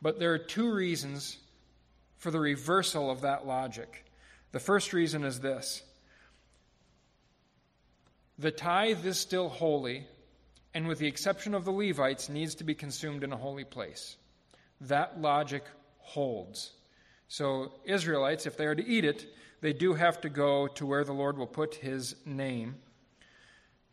But 0.00 0.18
there 0.18 0.32
are 0.32 0.38
two 0.38 0.72
reasons 0.72 1.36
for 2.16 2.30
the 2.30 2.40
reversal 2.40 3.10
of 3.10 3.20
that 3.20 3.46
logic. 3.46 4.06
The 4.52 4.60
first 4.60 4.94
reason 4.94 5.24
is 5.24 5.40
this 5.40 5.82
the 8.38 8.50
tithe 8.50 9.04
is 9.04 9.18
still 9.18 9.50
holy, 9.50 10.06
and 10.76 10.86
with 10.86 10.98
the 10.98 11.06
exception 11.06 11.54
of 11.54 11.64
the 11.64 11.72
Levites, 11.72 12.28
needs 12.28 12.54
to 12.56 12.62
be 12.62 12.74
consumed 12.74 13.24
in 13.24 13.32
a 13.32 13.36
holy 13.36 13.64
place. 13.64 14.18
That 14.82 15.18
logic 15.18 15.64
holds. 15.96 16.72
So, 17.28 17.72
Israelites, 17.86 18.44
if 18.44 18.58
they 18.58 18.66
are 18.66 18.74
to 18.74 18.86
eat 18.86 19.06
it, 19.06 19.24
they 19.62 19.72
do 19.72 19.94
have 19.94 20.20
to 20.20 20.28
go 20.28 20.66
to 20.66 20.84
where 20.84 21.02
the 21.02 21.14
Lord 21.14 21.38
will 21.38 21.46
put 21.46 21.76
his 21.76 22.14
name. 22.26 22.74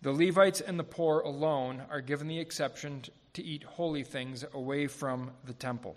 The 0.02 0.12
Levites 0.12 0.60
and 0.60 0.78
the 0.78 0.84
poor 0.84 1.22
alone 1.22 1.84
are 1.90 2.02
given 2.02 2.28
the 2.28 2.40
exception 2.40 3.04
to 3.32 3.42
eat 3.42 3.64
holy 3.64 4.04
things 4.04 4.44
away 4.54 4.88
from 4.88 5.32
the 5.46 5.54
temple. 5.54 5.96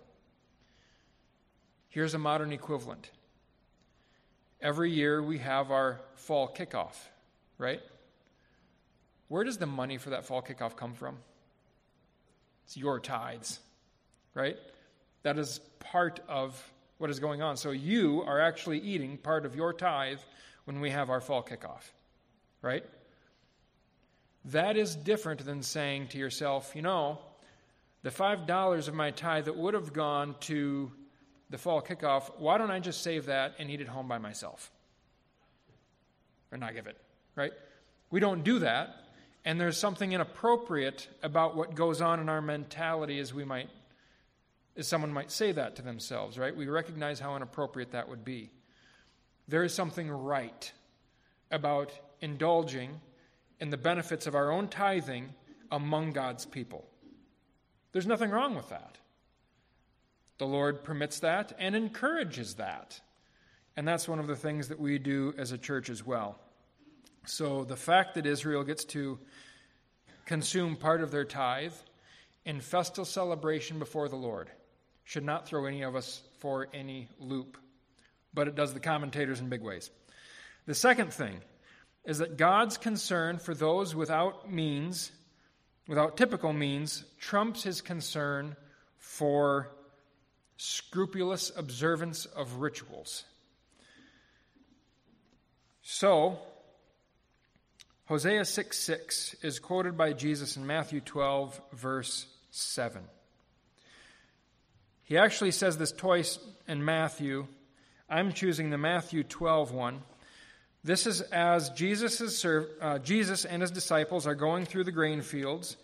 Here's 1.89 2.15
a 2.15 2.19
modern 2.19 2.53
equivalent. 2.53 3.11
Every 4.61 4.93
year 4.93 5.21
we 5.21 5.39
have 5.39 5.73
our 5.73 6.01
fall 6.15 6.47
kickoff, 6.47 6.95
right? 7.59 7.81
Where 9.29 9.45
does 9.45 9.59
the 9.59 9.67
money 9.67 9.99
for 9.99 10.11
that 10.11 10.25
fall 10.25 10.43
kickoff 10.43 10.77
come 10.77 10.95
from? 10.95 11.17
It's 12.65 12.77
your 12.77 13.01
tithes, 13.01 13.61
right? 14.35 14.57
That 15.23 15.39
is 15.39 15.61
part 15.81 16.21
of 16.29 16.61
what 16.99 17.11
is 17.11 17.21
going 17.21 17.43
on. 17.43 17.57
So 17.57 17.71
you 17.71 18.23
are 18.27 18.41
actually 18.41 18.79
eating 18.79 19.17
part 19.19 19.47
of 19.47 19.55
your 19.55 19.73
tithe 19.73 20.21
when 20.65 20.81
we 20.81 20.91
have 20.91 21.11
our 21.11 21.21
fall 21.21 21.43
kickoff, 21.43 21.83
right? 22.63 22.85
That 24.47 24.77
is 24.77 24.95
different 24.95 25.45
than 25.45 25.63
saying 25.63 26.09
to 26.09 26.19
yourself, 26.19 26.73
you 26.75 26.83
know, 26.83 27.19
the 28.03 28.11
$5 28.11 28.89
of 28.89 28.95
my 28.95 29.11
tithe 29.11 29.47
that 29.47 29.57
would 29.57 29.75
have 29.75 29.93
gone 29.93 30.37
to 30.41 30.93
the 31.51 31.59
fall 31.59 31.83
kickoff, 31.83 32.31
why 32.39 32.59
don't 32.59 32.71
I 32.71 32.81
just 32.81 33.03
save 33.03 33.27
that 33.27 33.55
and 33.59 33.71
eat 33.71 33.81
it 33.81 33.89
home 33.89 34.09
by 34.09 34.19
myself? 34.19 34.71
Or 36.51 36.59
not 36.59 36.75
give 36.75 36.87
it, 36.87 36.97
right? 37.35 37.53
We 38.11 38.21
don't 38.21 38.45
do 38.45 38.61
that. 38.61 39.06
And 39.47 39.61
there's 39.61 39.79
something 39.79 40.13
inappropriate 40.13 41.07
about 41.23 41.57
what 41.57 41.77
goes 41.77 42.01
on 42.01 42.19
in 42.19 42.29
our 42.29 42.43
mentality 42.43 43.21
as 43.21 43.33
we 43.33 43.45
might 43.45 43.71
as 44.77 44.87
someone 44.87 45.13
might 45.13 45.31
say 45.31 45.53
that 45.53 45.77
to 45.77 45.83
themselves, 45.83 46.37
right? 46.37 46.55
We 46.55 46.67
recognize 46.67 47.19
how 47.19 47.35
inappropriate 47.35 47.93
that 47.93 48.11
would 48.11 48.27
be. 48.27 48.51
There 49.49 49.63
is 49.65 49.73
something 49.73 50.11
right 50.11 50.71
about 51.51 51.93
indulging 52.21 53.01
in 53.59 53.71
the 53.71 53.79
benefits 53.79 54.27
of 54.27 54.35
our 54.35 54.51
own 54.51 54.69
tithing 54.69 55.33
among 55.71 56.13
God's 56.13 56.45
people. 56.45 56.87
There's 57.93 58.07
nothing 58.07 58.31
wrong 58.31 58.55
with 58.55 58.69
that. 58.69 58.99
The 60.37 60.47
Lord 60.47 60.85
permits 60.85 61.21
that 61.21 61.55
and 61.59 61.75
encourages 61.75 62.57
that. 62.57 63.01
And 63.77 63.89
that's 63.89 64.09
one 64.09 64.19
of 64.19 64.27
the 64.27 64.37
things 64.37 64.69
that 64.69 64.81
we 64.81 64.99
do 64.99 65.33
as 65.39 65.53
a 65.53 65.59
church 65.59 65.89
as 65.89 66.05
well. 66.05 66.39
So 67.27 67.65
the 67.65 67.77
fact 67.77 68.15
that 68.15 68.25
Israel 68.25 68.63
gets 68.63 68.85
to 68.87 69.19
consume 70.27 70.77
part 70.77 71.01
of 71.03 71.11
their 71.11 71.25
tithe 71.25 71.75
in 72.45 72.61
festal 72.61 73.05
celebration 73.05 73.81
before 73.81 74.09
the 74.09 74.17
Lord 74.17 74.49
should 75.03 75.25
not 75.25 75.47
throw 75.47 75.67
any 75.67 75.83
of 75.83 75.97
us 75.97 76.23
for 76.39 76.69
any 76.73 77.09
loop, 77.19 77.59
but 78.33 78.47
it 78.47 78.55
does 78.55 78.75
the 78.75 78.81
commentators 78.81 79.41
in 79.41 79.49
big 79.49 79.61
ways. 79.61 79.91
The 80.67 80.75
second 80.75 81.13
thing 81.13 81.41
is 82.05 82.19
that 82.19 82.37
God's 82.37 82.79
concern 82.79 83.39
for 83.39 83.55
those 83.55 83.95
without 83.95 84.51
means, 84.53 85.11
without 85.89 86.17
typical 86.17 86.53
means, 86.53 87.05
trumps 87.19 87.65
his 87.65 87.81
concern 87.81 88.55
for 88.99 89.73
scrupulous 90.57 91.51
observance 91.57 92.25
of 92.25 92.61
rituals. 92.61 93.25
So, 95.83 96.39
Hosea 98.07 98.45
6 98.45 98.79
6 98.79 99.37
is 99.43 99.59
quoted 99.59 99.97
by 99.97 100.13
Jesus 100.13 100.57
in 100.57 100.65
Matthew 100.65 101.01
12, 101.01 101.61
verse 101.73 102.27
7. 102.53 103.03
He 105.03 105.19
actually 105.19 105.51
says 105.51 105.77
this 105.77 105.91
twice 105.91 106.39
in 106.69 106.85
Matthew. 106.85 107.49
I'm 108.09 108.33
choosing 108.33 108.71
the 108.71 108.79
Matthew 108.79 109.25
12 109.25 109.73
one. 109.73 110.03
This 110.85 111.09
is 111.09 111.21
as 111.21 111.71
Jesus, 111.71 112.45
uh, 112.45 112.99
Jesus 113.01 113.45
and 113.45 113.61
his 113.61 113.73
disciples 113.73 114.25
are 114.25 114.37
going 114.37 114.67
through 114.67 114.85
the 114.85 114.93
grain 114.93 115.21
fields. 115.21 115.77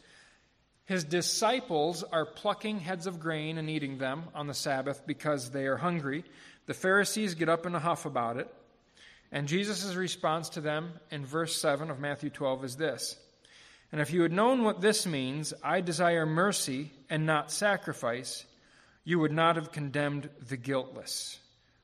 His 0.84 1.02
disciples 1.02 2.04
are 2.04 2.24
plucking 2.24 2.78
heads 2.78 3.08
of 3.08 3.18
grain 3.18 3.58
and 3.58 3.68
eating 3.68 3.98
them 3.98 4.24
on 4.32 4.46
the 4.46 4.54
Sabbath 4.54 5.04
because 5.08 5.50
they 5.50 5.66
are 5.66 5.76
hungry. 5.76 6.22
The 6.66 6.74
Pharisees 6.74 7.34
get 7.34 7.48
up 7.48 7.66
in 7.66 7.74
a 7.74 7.80
huff 7.80 8.06
about 8.06 8.36
it. 8.36 8.48
And 9.32 9.48
Jesus' 9.48 9.94
response 9.94 10.50
to 10.50 10.60
them 10.60 10.92
in 11.10 11.24
verse 11.24 11.58
7 11.58 11.90
of 11.90 11.98
Matthew 11.98 12.28
12 12.28 12.64
is 12.64 12.76
this 12.76 13.16
And 13.90 14.00
if 14.00 14.12
you 14.12 14.22
had 14.22 14.32
known 14.32 14.62
what 14.62 14.82
this 14.82 15.06
means, 15.06 15.54
I 15.64 15.80
desire 15.80 16.26
mercy 16.26 16.92
and 17.08 17.24
not 17.24 17.50
sacrifice, 17.50 18.44
you 19.04 19.18
would 19.18 19.32
not 19.32 19.56
have 19.56 19.72
condemned 19.72 20.28
the 20.48 20.58
guiltless, 20.58 21.38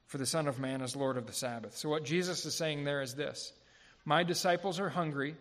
for 0.06 0.18
the 0.18 0.26
Son 0.26 0.46
of 0.46 0.61
Man 0.61 0.82
is 0.82 0.94
Lord 0.94 1.16
of 1.16 1.26
the 1.26 1.32
Sabbath. 1.32 1.74
So, 1.74 1.88
what 1.88 2.04
Jesus 2.04 2.44
is 2.44 2.54
saying 2.54 2.84
there 2.84 3.00
is 3.00 3.14
this 3.14 3.54
My 4.04 4.22
disciples 4.22 4.78
are 4.78 4.90
hungry, 4.90 5.34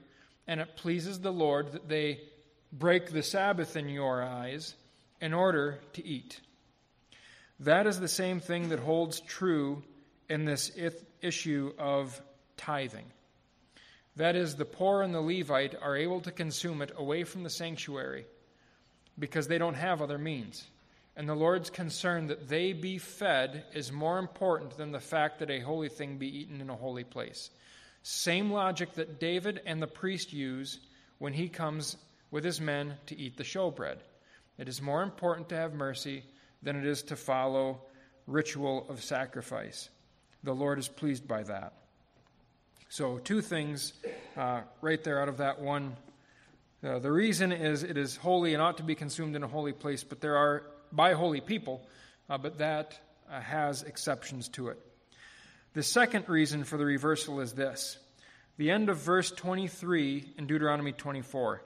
and 0.48 0.62
it 0.62 0.78
pleases 0.78 1.20
the 1.20 1.32
Lord 1.32 1.74
that 1.74 1.90
they 1.90 2.22
break 2.72 3.12
the 3.12 3.24
Sabbath 3.24 3.76
in 3.76 3.90
your 3.90 4.24
eyes 4.24 4.76
in 5.20 5.34
order 5.34 5.80
to 5.94 6.06
eat. 6.06 6.40
That 7.60 7.86
is 7.86 8.00
the 8.00 8.08
same 8.08 8.40
thing 8.40 8.70
that 8.70 8.80
holds 8.80 9.20
true 9.20 9.84
in 10.30 10.46
this 10.46 10.72
issue 11.22 11.74
of 11.78 12.22
tithing. 12.58 13.06
That 14.18 14.36
is, 14.36 14.56
the 14.56 14.66
poor 14.66 15.04
and 15.04 15.14
the 15.14 15.22
Levite 15.22 15.76
are 15.82 15.96
able 15.96 16.22
to 16.22 16.32
consume 16.32 16.82
it 16.82 16.92
away 16.98 17.24
from 17.24 17.44
the 17.44 17.50
sanctuary 17.50 18.26
because 19.20 19.48
they 19.48 19.58
don't 19.58 19.76
have 19.76 20.02
other 20.02 20.18
means. 20.18 20.66
And 21.16 21.28
the 21.28 21.36
Lord's 21.36 21.70
concern 21.70 22.28
that 22.28 22.48
they 22.48 22.74
be 22.74 22.98
fed 22.98 23.64
is 23.74 23.92
more 23.92 24.20
important 24.20 24.78
than 24.78 24.92
the 24.92 25.00
fact 25.00 25.40
that 25.40 25.50
a 25.50 25.60
holy 25.60 25.90
thing 25.90 26.18
be 26.18 26.40
eaten 26.40 26.62
in 26.62 26.70
a 26.70 26.76
holy 26.76 27.04
place. 27.04 27.50
Same 28.04 28.52
logic 28.52 28.94
that 28.94 29.20
David 29.20 29.62
and 29.66 29.82
the 29.82 29.88
priest 29.88 30.34
use 30.34 30.80
when 31.18 31.34
he 31.34 31.50
comes 31.50 31.98
with 32.32 32.44
his 32.44 32.62
men 32.62 32.96
to 33.08 33.18
eat 33.18 33.38
the 33.38 33.44
showbread. 33.44 33.98
It 34.58 34.68
is 34.68 34.82
more 34.82 35.04
important 35.04 35.50
to 35.50 35.56
have 35.56 35.74
mercy 35.74 36.24
than 36.62 36.76
it 36.76 36.86
is 36.86 37.04
to 37.04 37.16
follow 37.16 37.82
ritual 38.26 38.86
of 38.90 39.04
sacrifice. 39.04 39.90
The 40.44 40.54
Lord 40.54 40.80
is 40.80 40.88
pleased 40.88 41.28
by 41.28 41.44
that. 41.44 41.74
So, 42.90 43.18
two 43.18 43.42
things 43.42 43.94
uh, 44.38 44.62
right 44.82 45.04
there 45.04 45.22
out 45.22 45.30
of 45.30 45.38
that 45.38 45.60
one. 45.60 45.98
Uh, 46.84 47.00
the 47.00 47.12
reason 47.12 47.52
is 47.52 47.84
it 47.84 47.98
is 47.98 48.16
holy 48.16 48.54
and 48.54 48.62
ought 48.62 48.78
to 48.78 48.84
be 48.84 48.96
consumed 48.96 49.36
in 49.36 49.44
a 49.44 49.48
holy 49.48 49.74
place, 49.74 50.04
but 50.04 50.22
there 50.22 50.38
are 50.38 50.64
by 50.92 51.14
holy 51.14 51.42
people, 51.42 51.82
uh, 52.30 52.38
but 52.38 52.60
that 52.60 52.98
uh, 53.30 53.42
has 53.42 53.84
exceptions 53.84 54.48
to 54.50 54.70
it. 54.70 54.80
The 55.74 55.84
second 55.84 56.30
reason 56.30 56.64
for 56.64 56.78
the 56.78 56.86
reversal 56.86 57.40
is 57.42 57.54
this 57.54 57.98
the 58.58 58.72
end 58.72 58.90
of 58.90 58.98
verse 58.98 59.32
23 59.32 60.34
in 60.38 60.48
Deuteronomy 60.48 60.92
24. 60.92 61.62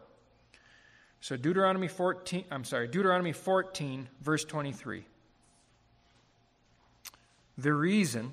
So 1.22 1.38
Deuteronomy 1.38 1.88
14, 1.88 2.46
I'm 2.50 2.64
sorry, 2.64 2.88
Deuteronomy 2.88 3.32
14, 3.32 4.10
verse 4.22 4.44
23. 4.44 5.06
The 7.58 7.74
reason 7.74 8.32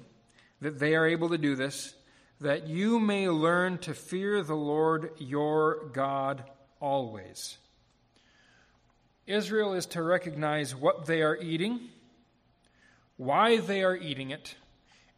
that 0.60 0.78
they 0.78 0.94
are 0.94 1.06
able 1.06 1.28
to 1.30 1.38
do 1.38 1.54
this, 1.54 1.94
that 2.40 2.68
you 2.68 2.98
may 3.00 3.28
learn 3.28 3.78
to 3.78 3.94
fear 3.94 4.42
the 4.42 4.54
Lord 4.54 5.10
your 5.18 5.86
God 5.92 6.44
always. 6.80 7.58
Israel 9.26 9.74
is 9.74 9.86
to 9.86 10.02
recognize 10.02 10.74
what 10.74 11.06
they 11.06 11.22
are 11.22 11.36
eating, 11.36 11.80
why 13.16 13.58
they 13.58 13.82
are 13.82 13.96
eating 13.96 14.30
it, 14.30 14.54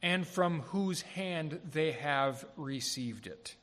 and 0.03 0.27
from 0.27 0.61
whose 0.63 1.03
hand 1.03 1.61
they 1.73 1.93
have 1.93 2.45
received 2.57 3.27
it. 3.27 3.55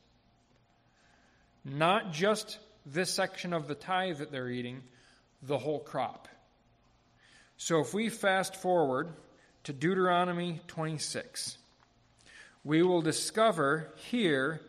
Not 1.66 2.14
just 2.14 2.60
this 2.86 3.12
section 3.12 3.54
of 3.54 3.68
the 3.68 3.76
tithe 3.76 4.20
that 4.20 4.32
they're 4.32 4.50
eating, 4.50 4.84
the 5.42 5.58
whole 5.58 5.80
crop. 5.80 6.28
So 7.58 7.82
if 7.82 7.94
we 7.94 8.10
fast 8.10 8.56
forward 8.56 9.10
to 9.64 9.74
Deuteronomy 9.74 10.62
26, 10.68 11.58
we 12.68 12.84
will 12.84 13.02
discover 13.02 13.88
here 13.96 14.60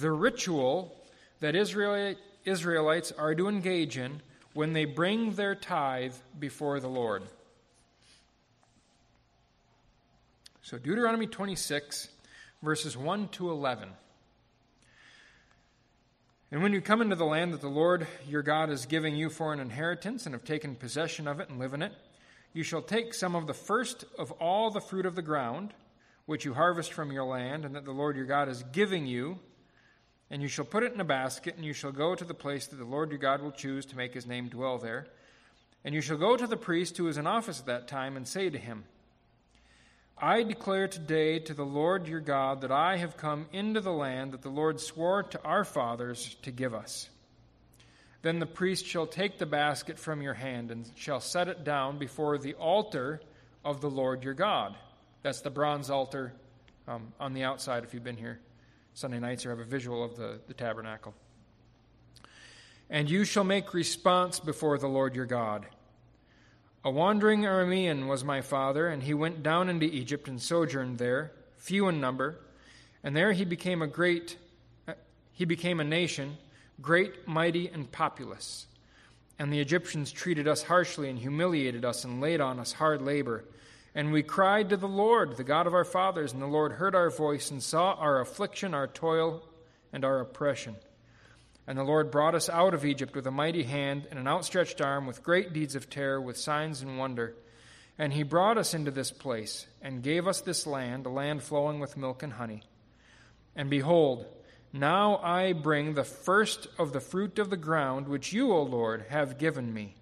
the 0.00 0.10
ritual 0.10 0.92
that 1.38 1.54
Israelites 1.54 3.12
are 3.12 3.34
to 3.36 3.48
engage 3.48 3.96
in 3.96 4.20
when 4.54 4.72
they 4.72 4.84
bring 4.84 5.34
their 5.34 5.54
tithe 5.54 6.14
before 6.40 6.80
the 6.80 6.88
Lord. 6.88 7.22
So, 10.62 10.78
Deuteronomy 10.78 11.28
26, 11.28 12.08
verses 12.60 12.96
1 12.96 13.28
to 13.28 13.48
11. 13.50 13.88
And 16.50 16.60
when 16.60 16.72
you 16.72 16.80
come 16.80 17.02
into 17.02 17.14
the 17.14 17.24
land 17.24 17.52
that 17.52 17.60
the 17.60 17.68
Lord 17.68 18.08
your 18.28 18.42
God 18.42 18.68
is 18.68 18.84
giving 18.84 19.14
you 19.14 19.30
for 19.30 19.52
an 19.52 19.60
inheritance 19.60 20.26
and 20.26 20.34
have 20.34 20.44
taken 20.44 20.74
possession 20.74 21.28
of 21.28 21.38
it 21.38 21.50
and 21.50 21.60
live 21.60 21.72
in 21.72 21.82
it, 21.82 21.92
you 22.52 22.64
shall 22.64 22.82
take 22.82 23.14
some 23.14 23.36
of 23.36 23.46
the 23.46 23.54
first 23.54 24.04
of 24.18 24.32
all 24.32 24.72
the 24.72 24.80
fruit 24.80 25.06
of 25.06 25.14
the 25.14 25.22
ground, 25.22 25.72
which 26.26 26.44
you 26.44 26.54
harvest 26.54 26.92
from 26.92 27.12
your 27.12 27.24
land, 27.24 27.64
and 27.64 27.74
that 27.74 27.84
the 27.84 27.92
Lord 27.92 28.16
your 28.16 28.24
God 28.26 28.48
is 28.48 28.62
giving 28.72 29.06
you, 29.06 29.38
and 30.30 30.40
you 30.40 30.48
shall 30.48 30.64
put 30.64 30.82
it 30.82 30.92
in 30.92 31.00
a 31.00 31.04
basket, 31.04 31.56
and 31.56 31.64
you 31.64 31.72
shall 31.72 31.92
go 31.92 32.14
to 32.14 32.24
the 32.24 32.34
place 32.34 32.66
that 32.66 32.76
the 32.76 32.84
Lord 32.84 33.10
your 33.10 33.18
God 33.18 33.42
will 33.42 33.52
choose 33.52 33.84
to 33.86 33.96
make 33.96 34.14
his 34.14 34.26
name 34.26 34.48
dwell 34.48 34.78
there. 34.78 35.06
And 35.84 35.94
you 35.94 36.00
shall 36.00 36.16
go 36.16 36.36
to 36.36 36.46
the 36.46 36.56
priest 36.56 36.96
who 36.96 37.08
is 37.08 37.18
in 37.18 37.26
office 37.26 37.60
at 37.60 37.66
that 37.66 37.88
time, 37.88 38.16
and 38.16 38.26
say 38.26 38.48
to 38.48 38.58
him, 38.58 38.84
I 40.16 40.44
declare 40.44 40.88
today 40.88 41.40
to 41.40 41.54
the 41.54 41.64
Lord 41.64 42.06
your 42.06 42.20
God 42.20 42.60
that 42.60 42.70
I 42.70 42.96
have 42.96 43.16
come 43.16 43.46
into 43.52 43.80
the 43.80 43.92
land 43.92 44.32
that 44.32 44.42
the 44.42 44.48
Lord 44.48 44.80
swore 44.80 45.24
to 45.24 45.42
our 45.42 45.64
fathers 45.64 46.36
to 46.42 46.50
give 46.50 46.72
us. 46.72 47.10
Then 48.22 48.38
the 48.38 48.46
priest 48.46 48.86
shall 48.86 49.06
take 49.06 49.38
the 49.38 49.44
basket 49.44 49.98
from 49.98 50.22
your 50.22 50.34
hand 50.34 50.70
and 50.70 50.90
shall 50.94 51.20
set 51.20 51.48
it 51.48 51.64
down 51.64 51.98
before 51.98 52.38
the 52.38 52.54
altar 52.54 53.20
of 53.64 53.80
the 53.80 53.90
Lord 53.90 54.24
your 54.24 54.34
God. 54.34 54.76
That's 55.24 55.40
the 55.40 55.48
bronze 55.48 55.88
altar 55.88 56.34
um, 56.86 57.14
on 57.18 57.32
the 57.32 57.44
outside, 57.44 57.82
if 57.82 57.94
you've 57.94 58.04
been 58.04 58.18
here 58.18 58.40
Sunday 58.92 59.18
nights 59.18 59.46
or 59.46 59.50
have 59.50 59.58
a 59.58 59.64
visual 59.64 60.04
of 60.04 60.16
the, 60.16 60.38
the 60.48 60.52
tabernacle. 60.52 61.14
And 62.90 63.08
you 63.08 63.24
shall 63.24 63.42
make 63.42 63.72
response 63.72 64.38
before 64.38 64.76
the 64.76 64.86
Lord 64.86 65.16
your 65.16 65.24
God. 65.24 65.64
A 66.84 66.90
wandering 66.90 67.44
Aramean 67.44 68.06
was 68.06 68.22
my 68.22 68.42
father, 68.42 68.86
and 68.88 69.02
he 69.02 69.14
went 69.14 69.42
down 69.42 69.70
into 69.70 69.86
Egypt 69.86 70.28
and 70.28 70.42
sojourned 70.42 70.98
there, 70.98 71.32
few 71.56 71.88
in 71.88 72.02
number, 72.02 72.38
and 73.02 73.16
there 73.16 73.32
he 73.32 73.46
became 73.46 73.80
a 73.80 73.86
great 73.86 74.36
uh, 74.86 74.92
he 75.32 75.46
became 75.46 75.80
a 75.80 75.84
nation, 75.84 76.36
great, 76.82 77.26
mighty, 77.26 77.68
and 77.68 77.90
populous. 77.90 78.66
And 79.38 79.50
the 79.50 79.60
Egyptians 79.60 80.12
treated 80.12 80.46
us 80.46 80.62
harshly 80.62 81.08
and 81.08 81.18
humiliated 81.18 81.82
us 81.82 82.04
and 82.04 82.20
laid 82.20 82.42
on 82.42 82.60
us 82.60 82.74
hard 82.74 83.00
labor. 83.00 83.44
And 83.94 84.12
we 84.12 84.22
cried 84.22 84.70
to 84.70 84.76
the 84.76 84.88
Lord, 84.88 85.36
the 85.36 85.44
God 85.44 85.66
of 85.66 85.74
our 85.74 85.84
fathers, 85.84 86.32
and 86.32 86.42
the 86.42 86.46
Lord 86.46 86.72
heard 86.72 86.94
our 86.94 87.10
voice 87.10 87.50
and 87.50 87.62
saw 87.62 87.92
our 87.92 88.20
affliction, 88.20 88.74
our 88.74 88.88
toil, 88.88 89.42
and 89.92 90.04
our 90.04 90.20
oppression. 90.20 90.74
And 91.66 91.78
the 91.78 91.84
Lord 91.84 92.10
brought 92.10 92.34
us 92.34 92.48
out 92.50 92.74
of 92.74 92.84
Egypt 92.84 93.14
with 93.14 93.26
a 93.26 93.30
mighty 93.30 93.62
hand 93.62 94.08
and 94.10 94.18
an 94.18 94.26
outstretched 94.26 94.80
arm, 94.80 95.06
with 95.06 95.22
great 95.22 95.52
deeds 95.52 95.76
of 95.76 95.88
terror, 95.88 96.20
with 96.20 96.36
signs 96.36 96.82
and 96.82 96.98
wonder. 96.98 97.34
And 97.96 98.12
he 98.12 98.24
brought 98.24 98.58
us 98.58 98.74
into 98.74 98.90
this 98.90 99.12
place, 99.12 99.66
and 99.80 100.02
gave 100.02 100.26
us 100.26 100.40
this 100.40 100.66
land, 100.66 101.06
a 101.06 101.10
land 101.10 101.42
flowing 101.44 101.78
with 101.78 101.96
milk 101.96 102.24
and 102.24 102.32
honey. 102.32 102.64
And 103.54 103.70
behold, 103.70 104.26
now 104.72 105.18
I 105.18 105.52
bring 105.52 105.94
the 105.94 106.02
first 106.02 106.66
of 106.76 106.92
the 106.92 107.00
fruit 107.00 107.38
of 107.38 107.48
the 107.48 107.56
ground, 107.56 108.08
which 108.08 108.32
you, 108.32 108.52
O 108.52 108.62
Lord, 108.62 109.06
have 109.08 109.38
given 109.38 109.72
me. 109.72 109.94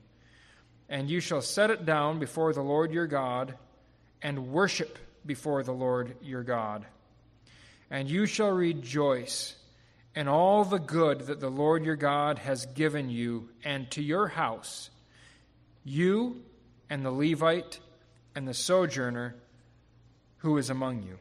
And 0.89 1.11
you 1.11 1.21
shall 1.21 1.43
set 1.43 1.71
it 1.71 1.85
down 1.85 2.19
before 2.19 2.55
the 2.55 2.63
Lord 2.63 2.91
your 2.91 3.07
God, 3.07 3.55
and 4.23 4.49
worship 4.49 4.99
before 5.25 5.63
the 5.63 5.73
Lord 5.73 6.17
your 6.23 6.43
God. 6.43 6.87
And 7.91 8.09
you 8.09 8.27
shall 8.27 8.51
rejoice 8.51 9.55
in 10.15 10.29
all 10.29 10.65
the 10.65 10.79
good 10.79 11.21
that 11.23 11.41
the 11.41 11.51
Lord 11.51 11.85
your 11.85 11.97
God 11.97 12.39
has 12.39 12.67
given 12.67 13.11
you 13.11 13.49
and 13.65 13.91
to 13.93 14.03
your 14.03 14.29
house, 14.29 14.91
you 15.85 16.43
and 16.91 17.05
the 17.05 17.11
Levite 17.11 17.81
and 18.35 18.47
the 18.47 18.55
sojourner 18.55 19.35
who 20.39 20.59
is 20.59 20.71
among 20.71 21.03
you. 21.03 21.19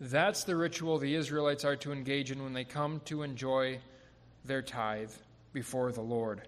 That's 0.00 0.44
the 0.44 0.56
ritual 0.56 0.98
the 0.98 1.14
Israelites 1.14 1.64
are 1.64 1.76
to 1.76 1.92
engage 1.92 2.30
in 2.30 2.42
when 2.42 2.54
they 2.54 2.64
come 2.64 3.00
to 3.06 3.22
enjoy 3.22 3.80
their 4.44 4.62
tithe 4.62 5.12
before 5.52 5.92
the 5.92 6.00
Lord. 6.00 6.40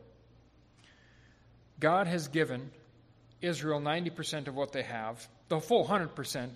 God 1.79 2.07
has 2.07 2.29
given 2.29 2.71
Israel 3.43 3.81
90% 3.81 4.47
of 4.47 4.55
what 4.55 4.73
they 4.73 4.83
have, 4.83 5.29
the 5.49 5.61
full 5.61 5.85
100%. 5.85 6.51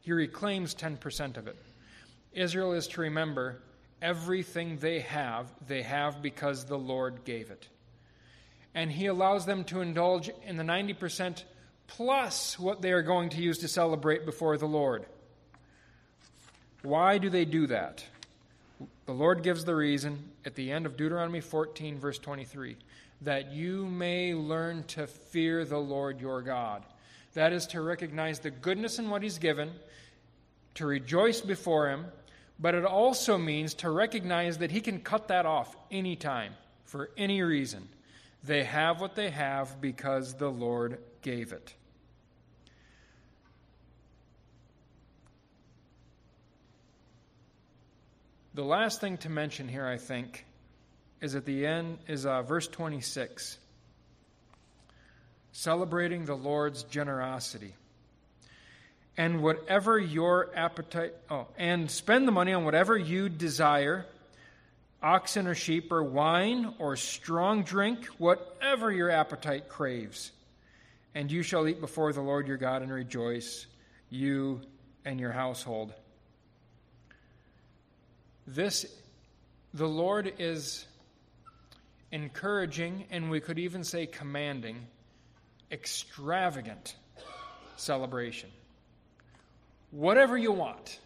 He 0.00 0.12
reclaims 0.12 0.74
10% 0.74 1.36
of 1.36 1.46
it. 1.46 1.56
Israel 2.32 2.72
is 2.72 2.88
to 2.88 3.00
remember 3.02 3.62
everything 4.02 4.76
they 4.76 5.00
have, 5.00 5.50
they 5.66 5.82
have 5.82 6.20
because 6.20 6.64
the 6.64 6.78
Lord 6.78 7.24
gave 7.24 7.50
it. 7.50 7.68
And 8.74 8.90
He 8.90 9.06
allows 9.06 9.46
them 9.46 9.64
to 9.64 9.80
indulge 9.80 10.30
in 10.44 10.56
the 10.56 10.64
90% 10.64 11.44
plus 11.86 12.58
what 12.58 12.82
they 12.82 12.92
are 12.92 13.02
going 13.02 13.30
to 13.30 13.42
use 13.42 13.58
to 13.58 13.68
celebrate 13.68 14.26
before 14.26 14.58
the 14.58 14.66
Lord. 14.66 15.06
Why 16.82 17.18
do 17.18 17.30
they 17.30 17.44
do 17.44 17.66
that? 17.68 18.04
The 19.06 19.12
Lord 19.12 19.42
gives 19.42 19.64
the 19.64 19.74
reason 19.74 20.30
at 20.44 20.54
the 20.54 20.70
end 20.70 20.86
of 20.86 20.96
Deuteronomy 20.96 21.40
14, 21.40 21.98
verse 21.98 22.18
23 22.18 22.76
that 23.22 23.52
you 23.52 23.86
may 23.86 24.34
learn 24.34 24.84
to 24.84 25.06
fear 25.06 25.64
the 25.64 25.78
Lord 25.78 26.20
your 26.20 26.42
God. 26.42 26.84
That 27.34 27.52
is 27.52 27.66
to 27.68 27.80
recognize 27.80 28.40
the 28.40 28.50
goodness 28.50 28.98
in 28.98 29.10
what 29.10 29.22
He's 29.22 29.38
given, 29.38 29.70
to 30.74 30.86
rejoice 30.86 31.40
before 31.40 31.88
Him, 31.88 32.06
but 32.58 32.74
it 32.74 32.84
also 32.84 33.38
means 33.38 33.74
to 33.74 33.90
recognize 33.90 34.58
that 34.58 34.70
he 34.70 34.80
can 34.80 35.00
cut 35.00 35.28
that 35.28 35.46
off 35.46 35.76
anytime, 35.90 36.52
for 36.84 37.10
any 37.16 37.42
reason. 37.42 37.88
They 38.42 38.64
have 38.64 39.00
what 39.00 39.14
they 39.14 39.30
have 39.30 39.80
because 39.80 40.34
the 40.34 40.48
Lord 40.48 40.98
gave 41.22 41.52
it. 41.52 41.74
The 48.54 48.64
last 48.64 49.00
thing 49.00 49.18
to 49.18 49.28
mention 49.28 49.68
here, 49.68 49.86
I 49.86 49.98
think, 49.98 50.44
is 51.20 51.34
at 51.34 51.44
the 51.44 51.66
end, 51.66 51.98
is 52.06 52.26
uh, 52.26 52.42
verse 52.42 52.68
26, 52.68 53.58
celebrating 55.52 56.24
the 56.24 56.36
Lord's 56.36 56.84
generosity 56.84 57.74
and 59.18 59.42
whatever 59.42 59.98
your 59.98 60.48
appetite, 60.54 61.12
oh, 61.28 61.48
and 61.58 61.90
spend 61.90 62.26
the 62.28 62.32
money 62.32 62.52
on 62.52 62.64
whatever 62.64 62.96
you 62.96 63.28
desire 63.28 64.06
oxen 65.02 65.46
or 65.46 65.54
sheep 65.54 65.92
or 65.92 66.02
wine 66.02 66.74
or 66.78 66.96
strong 66.96 67.62
drink, 67.62 68.06
whatever 68.18 68.90
your 68.90 69.10
appetite 69.10 69.68
craves. 69.68 70.32
And 71.14 71.30
you 71.30 71.42
shall 71.42 71.66
eat 71.66 71.80
before 71.80 72.12
the 72.12 72.20
Lord 72.20 72.46
your 72.46 72.56
God 72.56 72.82
and 72.82 72.92
rejoice, 72.92 73.66
you 74.10 74.60
and 75.04 75.18
your 75.18 75.32
household. 75.32 75.92
This, 78.46 78.86
the 79.74 79.88
Lord 79.88 80.32
is 80.38 80.86
encouraging, 82.12 83.04
and 83.10 83.30
we 83.30 83.40
could 83.40 83.58
even 83.58 83.84
say 83.84 84.06
commanding, 84.06 84.86
extravagant 85.70 86.96
celebration. 87.76 88.50
Whatever 89.90 90.36
you 90.36 90.52
want, 90.52 90.98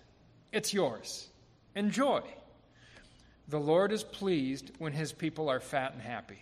it's 0.53 0.73
yours. 0.73 1.29
Enjoy. 1.75 2.23
The 3.49 3.61
Lord 3.61 3.93
is 3.93 4.03
pleased 4.03 4.71
when 4.79 4.93
his 4.93 5.13
people 5.13 5.49
are 5.49 5.61
fat 5.61 5.93
and 5.93 6.03
happy. 6.03 6.39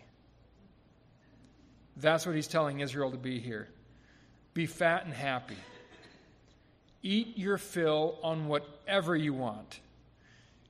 That's 1.97 2.25
what 2.27 2.35
he's 2.35 2.49
telling 2.49 2.81
Israel 2.81 3.11
to 3.11 3.19
be 3.19 3.41
here. 3.41 3.69
Be 4.55 4.67
fat 4.67 5.05
and 5.05 5.15
happy. 5.15 5.57
Eat 7.03 7.39
your 7.39 7.59
fill 7.59 8.19
on 8.23 8.49
whatever 8.49 9.17
you 9.17 9.33
want. 9.33 9.81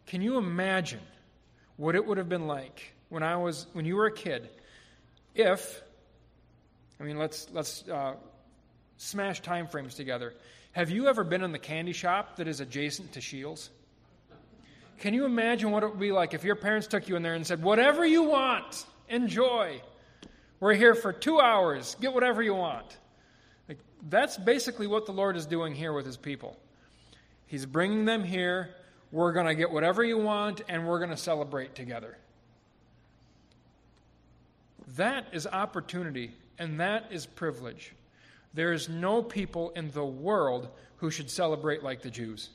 Can 0.06 0.22
you 0.22 0.38
imagine 0.38 1.00
what 1.76 1.94
it 1.94 2.04
would 2.04 2.18
have 2.18 2.28
been 2.28 2.46
like 2.46 2.94
when 3.10 3.22
I 3.22 3.36
was 3.36 3.66
when 3.74 3.84
you 3.84 3.96
were 3.96 4.06
a 4.06 4.12
kid 4.12 4.48
if 5.34 5.82
I 6.98 7.04
mean 7.04 7.18
let's 7.18 7.48
let's 7.52 7.86
uh, 7.88 8.14
smash 8.96 9.40
time 9.40 9.68
frames 9.68 9.94
together. 9.94 10.34
Have 10.72 10.90
you 10.90 11.08
ever 11.08 11.24
been 11.24 11.42
in 11.42 11.52
the 11.52 11.58
candy 11.58 11.92
shop 11.92 12.36
that 12.36 12.48
is 12.48 12.60
adjacent 12.60 13.12
to 13.12 13.20
Shields? 13.20 13.70
Can 15.00 15.14
you 15.14 15.24
imagine 15.24 15.70
what 15.70 15.82
it 15.82 15.90
would 15.90 15.98
be 15.98 16.12
like 16.12 16.34
if 16.34 16.44
your 16.44 16.56
parents 16.56 16.86
took 16.86 17.08
you 17.08 17.16
in 17.16 17.22
there 17.22 17.34
and 17.34 17.46
said, 17.46 17.62
Whatever 17.62 18.04
you 18.04 18.24
want, 18.24 18.86
enjoy. 19.08 19.80
We're 20.60 20.74
here 20.74 20.94
for 20.94 21.12
two 21.12 21.40
hours, 21.40 21.96
get 22.00 22.12
whatever 22.12 22.42
you 22.42 22.54
want. 22.54 22.98
Like, 23.66 23.78
that's 24.10 24.36
basically 24.36 24.86
what 24.86 25.06
the 25.06 25.12
Lord 25.12 25.36
is 25.36 25.46
doing 25.46 25.74
here 25.74 25.94
with 25.94 26.04
his 26.04 26.18
people. 26.18 26.58
He's 27.46 27.64
bringing 27.64 28.04
them 28.04 28.22
here. 28.22 28.74
We're 29.10 29.32
going 29.32 29.46
to 29.46 29.54
get 29.54 29.70
whatever 29.70 30.04
you 30.04 30.18
want, 30.18 30.60
and 30.68 30.86
we're 30.86 30.98
going 30.98 31.10
to 31.10 31.16
celebrate 31.16 31.74
together. 31.74 32.16
That 34.96 35.26
is 35.32 35.46
opportunity 35.46 36.32
and 36.58 36.80
that 36.80 37.06
is 37.10 37.26
privilege. 37.26 37.94
There 38.52 38.72
is 38.72 38.88
no 38.88 39.22
people 39.22 39.70
in 39.70 39.90
the 39.90 40.04
world 40.04 40.68
who 40.96 41.10
should 41.10 41.30
celebrate 41.30 41.82
like 41.82 42.02
the 42.02 42.10
Jews. 42.10 42.50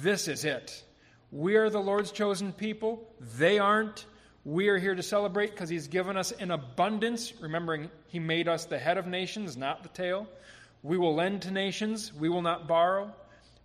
This 0.00 0.28
is 0.28 0.44
it. 0.44 0.82
We 1.30 1.56
are 1.56 1.70
the 1.70 1.80
Lord's 1.80 2.12
chosen 2.12 2.52
people. 2.52 3.08
They 3.38 3.58
aren't. 3.58 4.06
We 4.44 4.68
are 4.68 4.78
here 4.78 4.94
to 4.94 5.02
celebrate 5.02 5.50
because 5.50 5.68
He's 5.68 5.88
given 5.88 6.16
us 6.16 6.32
in 6.32 6.50
abundance, 6.50 7.32
remembering 7.40 7.90
He 8.08 8.18
made 8.18 8.48
us 8.48 8.66
the 8.66 8.78
head 8.78 8.98
of 8.98 9.06
nations, 9.06 9.56
not 9.56 9.82
the 9.82 9.88
tail. 9.88 10.28
We 10.82 10.98
will 10.98 11.14
lend 11.14 11.42
to 11.42 11.50
nations, 11.50 12.12
we 12.12 12.28
will 12.28 12.42
not 12.42 12.68
borrow. 12.68 13.10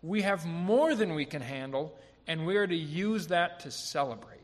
We 0.02 0.22
have 0.22 0.46
more 0.46 0.96
than 0.96 1.16
we 1.16 1.26
can 1.26 1.42
handle, 1.42 1.94
and 2.28 2.46
we 2.46 2.56
are 2.56 2.66
to 2.66 2.76
use 2.76 3.28
that 3.28 3.60
to 3.62 3.72
celebrate. 3.72 4.39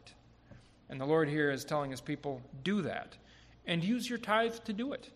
And 0.90 1.02
the 1.02 1.06
Lord 1.06 1.30
here 1.30 1.52
is 1.52 1.66
telling 1.66 1.92
His 1.92 2.02
people, 2.02 2.42
do 2.64 2.82
that, 2.84 3.18
and 3.66 3.84
use 3.84 4.10
your 4.10 4.20
tithe 4.20 4.56
to 4.66 4.74
do 4.74 4.94
it. 4.94 5.10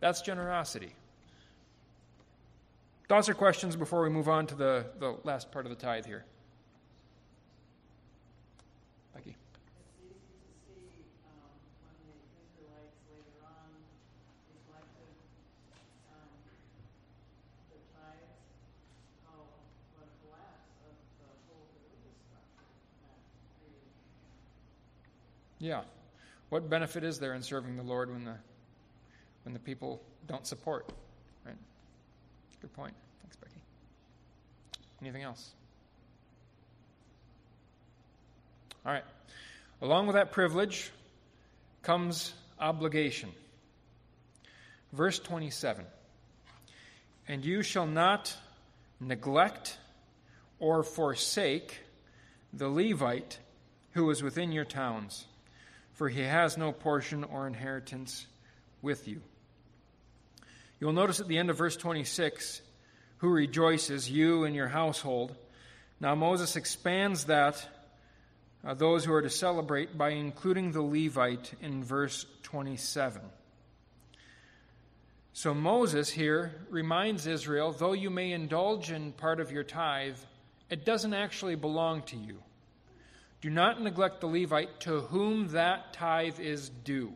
That's 0.00 0.20
generosity. 0.20 0.94
Thoughts 3.08 3.28
or 3.28 3.34
questions 3.34 3.76
before 3.76 4.02
we 4.02 4.10
move 4.10 4.28
on 4.28 4.46
to 4.46 4.54
the, 4.54 4.86
the 4.98 5.16
last 5.24 5.52
part 5.52 5.66
of 5.66 5.70
the 5.70 5.76
tithe 5.76 6.06
here? 6.06 6.24
Becky. 9.14 9.36
Yeah. 25.64 25.80
What 26.50 26.68
benefit 26.68 27.04
is 27.04 27.18
there 27.18 27.32
in 27.32 27.40
serving 27.40 27.76
the 27.76 27.82
Lord 27.82 28.12
when 28.12 28.26
the 28.26 28.36
when 29.44 29.54
the 29.54 29.58
people 29.58 30.02
don't 30.26 30.46
support? 30.46 30.92
Right? 31.42 31.56
Good 32.60 32.74
point. 32.74 32.92
Thanks, 33.22 33.36
Becky. 33.36 33.56
Anything 35.00 35.22
else? 35.22 35.52
All 38.84 38.92
right. 38.92 39.04
Along 39.80 40.06
with 40.06 40.16
that 40.16 40.32
privilege 40.32 40.90
comes 41.82 42.34
obligation. 42.60 43.30
Verse 44.92 45.18
27 45.18 45.86
And 47.26 47.42
you 47.42 47.62
shall 47.62 47.86
not 47.86 48.36
neglect 49.00 49.78
or 50.58 50.82
forsake 50.82 51.78
the 52.52 52.68
Levite 52.68 53.38
who 53.92 54.10
is 54.10 54.22
within 54.22 54.52
your 54.52 54.66
towns 54.66 55.24
for 55.94 56.08
he 56.08 56.20
has 56.20 56.58
no 56.58 56.72
portion 56.72 57.24
or 57.24 57.46
inheritance 57.46 58.26
with 58.82 59.08
you. 59.08 59.22
You'll 60.80 60.92
notice 60.92 61.20
at 61.20 61.28
the 61.28 61.38
end 61.38 61.50
of 61.50 61.56
verse 61.56 61.76
26 61.76 62.60
who 63.18 63.28
rejoices, 63.30 64.10
you 64.10 64.44
and 64.44 64.54
your 64.54 64.68
household. 64.68 65.34
Now, 66.00 66.14
Moses 66.14 66.56
expands 66.56 67.24
that, 67.24 67.66
uh, 68.64 68.74
those 68.74 69.04
who 69.04 69.14
are 69.14 69.22
to 69.22 69.30
celebrate, 69.30 69.96
by 69.96 70.10
including 70.10 70.72
the 70.72 70.82
Levite 70.82 71.54
in 71.62 71.82
verse 71.82 72.26
27. 72.42 73.22
So, 75.32 75.54
Moses 75.54 76.10
here 76.10 76.52
reminds 76.70 77.26
Israel 77.26 77.72
though 77.72 77.92
you 77.92 78.10
may 78.10 78.32
indulge 78.32 78.90
in 78.90 79.12
part 79.12 79.40
of 79.40 79.50
your 79.50 79.64
tithe, 79.64 80.18
it 80.68 80.84
doesn't 80.84 81.14
actually 81.14 81.54
belong 81.54 82.02
to 82.02 82.16
you. 82.16 82.38
Do 83.44 83.50
not 83.50 83.78
neglect 83.78 84.22
the 84.22 84.26
Levite 84.26 84.80
to 84.80 85.02
whom 85.02 85.48
that 85.48 85.92
tithe 85.92 86.40
is 86.40 86.70
due. 86.70 87.12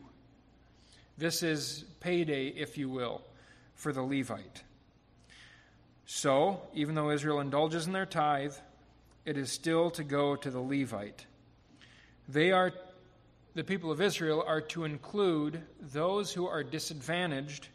This 1.17 1.41
is 1.41 1.85
payday, 2.01 2.49
if 2.49 2.77
you 2.77 2.87
will, 2.87 3.23
for 3.73 3.91
the 3.91 4.03
Levite. 4.03 4.61
So, 6.05 6.61
even 6.75 6.93
though 6.93 7.09
Israel 7.09 7.39
indulges 7.39 7.87
in 7.87 7.93
their 7.93 8.05
tithe, 8.05 8.53
it 9.25 9.37
is 9.37 9.51
still 9.51 9.89
to 9.89 10.03
go 10.03 10.35
to 10.35 10.51
the 10.51 10.59
Levite. 10.59 11.25
They 12.27 12.51
are, 12.51 12.73
the 13.55 13.63
people 13.63 13.89
of 13.89 13.99
Israel 13.99 14.43
are 14.45 14.61
to 14.61 14.83
include 14.83 15.63
those 15.81 16.31
who 16.31 16.45
are 16.45 16.63
disadvantaged 16.63 17.69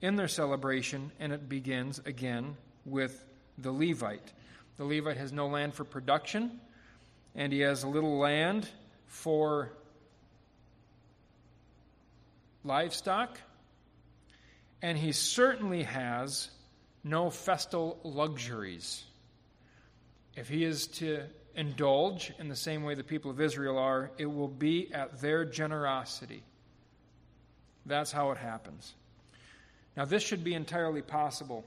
in 0.00 0.14
their 0.14 0.28
celebration, 0.28 1.10
and 1.18 1.32
it 1.32 1.48
begins 1.48 2.00
again 2.06 2.56
with 2.84 3.24
the 3.58 3.72
Levite. 3.72 4.32
The 4.76 4.84
Levite 4.84 5.16
has 5.16 5.32
no 5.32 5.48
land 5.48 5.74
for 5.74 5.82
production 5.82 6.60
and 7.36 7.52
he 7.52 7.60
has 7.60 7.84
a 7.84 7.88
little 7.88 8.18
land 8.18 8.68
for 9.06 9.70
livestock, 12.64 13.38
and 14.82 14.98
he 14.98 15.12
certainly 15.12 15.84
has 15.84 16.50
no 17.04 17.30
festal 17.30 18.00
luxuries. 18.02 19.04
If 20.34 20.48
he 20.48 20.64
is 20.64 20.86
to 20.88 21.22
indulge 21.54 22.32
in 22.38 22.48
the 22.48 22.56
same 22.56 22.82
way 22.82 22.94
the 22.94 23.04
people 23.04 23.30
of 23.30 23.40
Israel 23.40 23.78
are, 23.78 24.10
it 24.18 24.26
will 24.26 24.48
be 24.48 24.92
at 24.92 25.20
their 25.20 25.44
generosity. 25.44 26.42
That's 27.84 28.12
how 28.12 28.32
it 28.32 28.38
happens. 28.38 28.94
Now, 29.96 30.04
this 30.04 30.22
should 30.22 30.42
be 30.42 30.54
entirely 30.54 31.02
possible. 31.02 31.64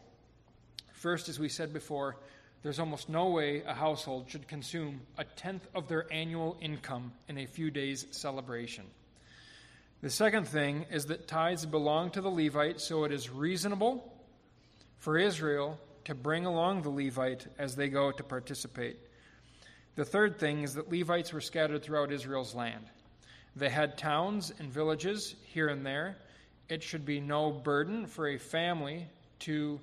First, 0.91 1.29
as 1.29 1.39
we 1.39 1.49
said 1.49 1.73
before, 1.73 2.17
there's 2.61 2.79
almost 2.79 3.09
no 3.09 3.27
way 3.27 3.63
a 3.65 3.73
household 3.73 4.25
should 4.29 4.47
consume 4.47 5.01
a 5.17 5.23
tenth 5.23 5.67
of 5.73 5.87
their 5.87 6.11
annual 6.11 6.57
income 6.61 7.13
in 7.27 7.37
a 7.37 7.45
few 7.45 7.71
days' 7.71 8.05
celebration. 8.11 8.85
The 10.01 10.09
second 10.09 10.47
thing 10.47 10.85
is 10.91 11.05
that 11.05 11.27
tithes 11.27 11.65
belong 11.65 12.11
to 12.11 12.21
the 12.21 12.29
Levite, 12.29 12.79
so 12.81 13.03
it 13.03 13.11
is 13.11 13.29
reasonable 13.29 14.13
for 14.97 15.17
Israel 15.17 15.79
to 16.05 16.15
bring 16.15 16.45
along 16.45 16.81
the 16.81 16.89
Levite 16.89 17.47
as 17.57 17.75
they 17.75 17.87
go 17.87 18.11
to 18.11 18.23
participate. 18.23 18.97
The 19.95 20.05
third 20.05 20.39
thing 20.39 20.63
is 20.63 20.75
that 20.75 20.91
Levites 20.91 21.33
were 21.33 21.41
scattered 21.41 21.83
throughout 21.83 22.11
Israel's 22.11 22.55
land. 22.55 22.85
They 23.55 23.69
had 23.69 23.97
towns 23.97 24.53
and 24.59 24.71
villages 24.71 25.35
here 25.43 25.67
and 25.67 25.85
there. 25.85 26.17
It 26.69 26.83
should 26.83 27.05
be 27.05 27.19
no 27.19 27.51
burden 27.51 28.05
for 28.05 28.27
a 28.27 28.37
family 28.37 29.07
to 29.39 29.79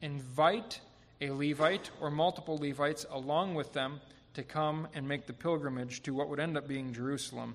invite 0.00 0.80
a 1.20 1.30
Levite 1.30 1.90
or 2.00 2.10
multiple 2.10 2.58
Levites 2.58 3.06
along 3.10 3.54
with 3.54 3.72
them 3.72 4.00
to 4.34 4.42
come 4.42 4.86
and 4.94 5.08
make 5.08 5.26
the 5.26 5.32
pilgrimage 5.32 6.02
to 6.02 6.14
what 6.14 6.28
would 6.28 6.40
end 6.40 6.56
up 6.56 6.68
being 6.68 6.92
Jerusalem. 6.92 7.54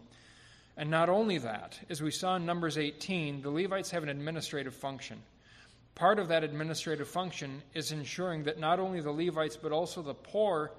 And 0.78 0.89
not 0.89 1.09
only 1.09 1.38
that, 1.39 1.80
as 1.89 2.01
we 2.01 2.12
saw 2.12 2.36
in 2.38 2.45
Numbers 2.45 2.78
18, 2.78 3.41
the 3.41 3.51
Levites 3.51 3.91
have 3.91 4.03
an 4.03 4.09
administrative 4.09 4.74
function. 4.74 5.22
Part 5.93 6.18
of 6.18 6.30
that 6.30 6.43
administrative 6.43 7.07
function 7.07 7.62
is 7.74 7.91
ensuring 7.91 8.43
that 8.45 8.59
not 8.59 8.80
only 8.80 9.01
the 9.01 9.12
Levites 9.12 9.57
but 9.57 9.72
also 9.72 10.01
the 10.01 10.14
poor 10.14 10.72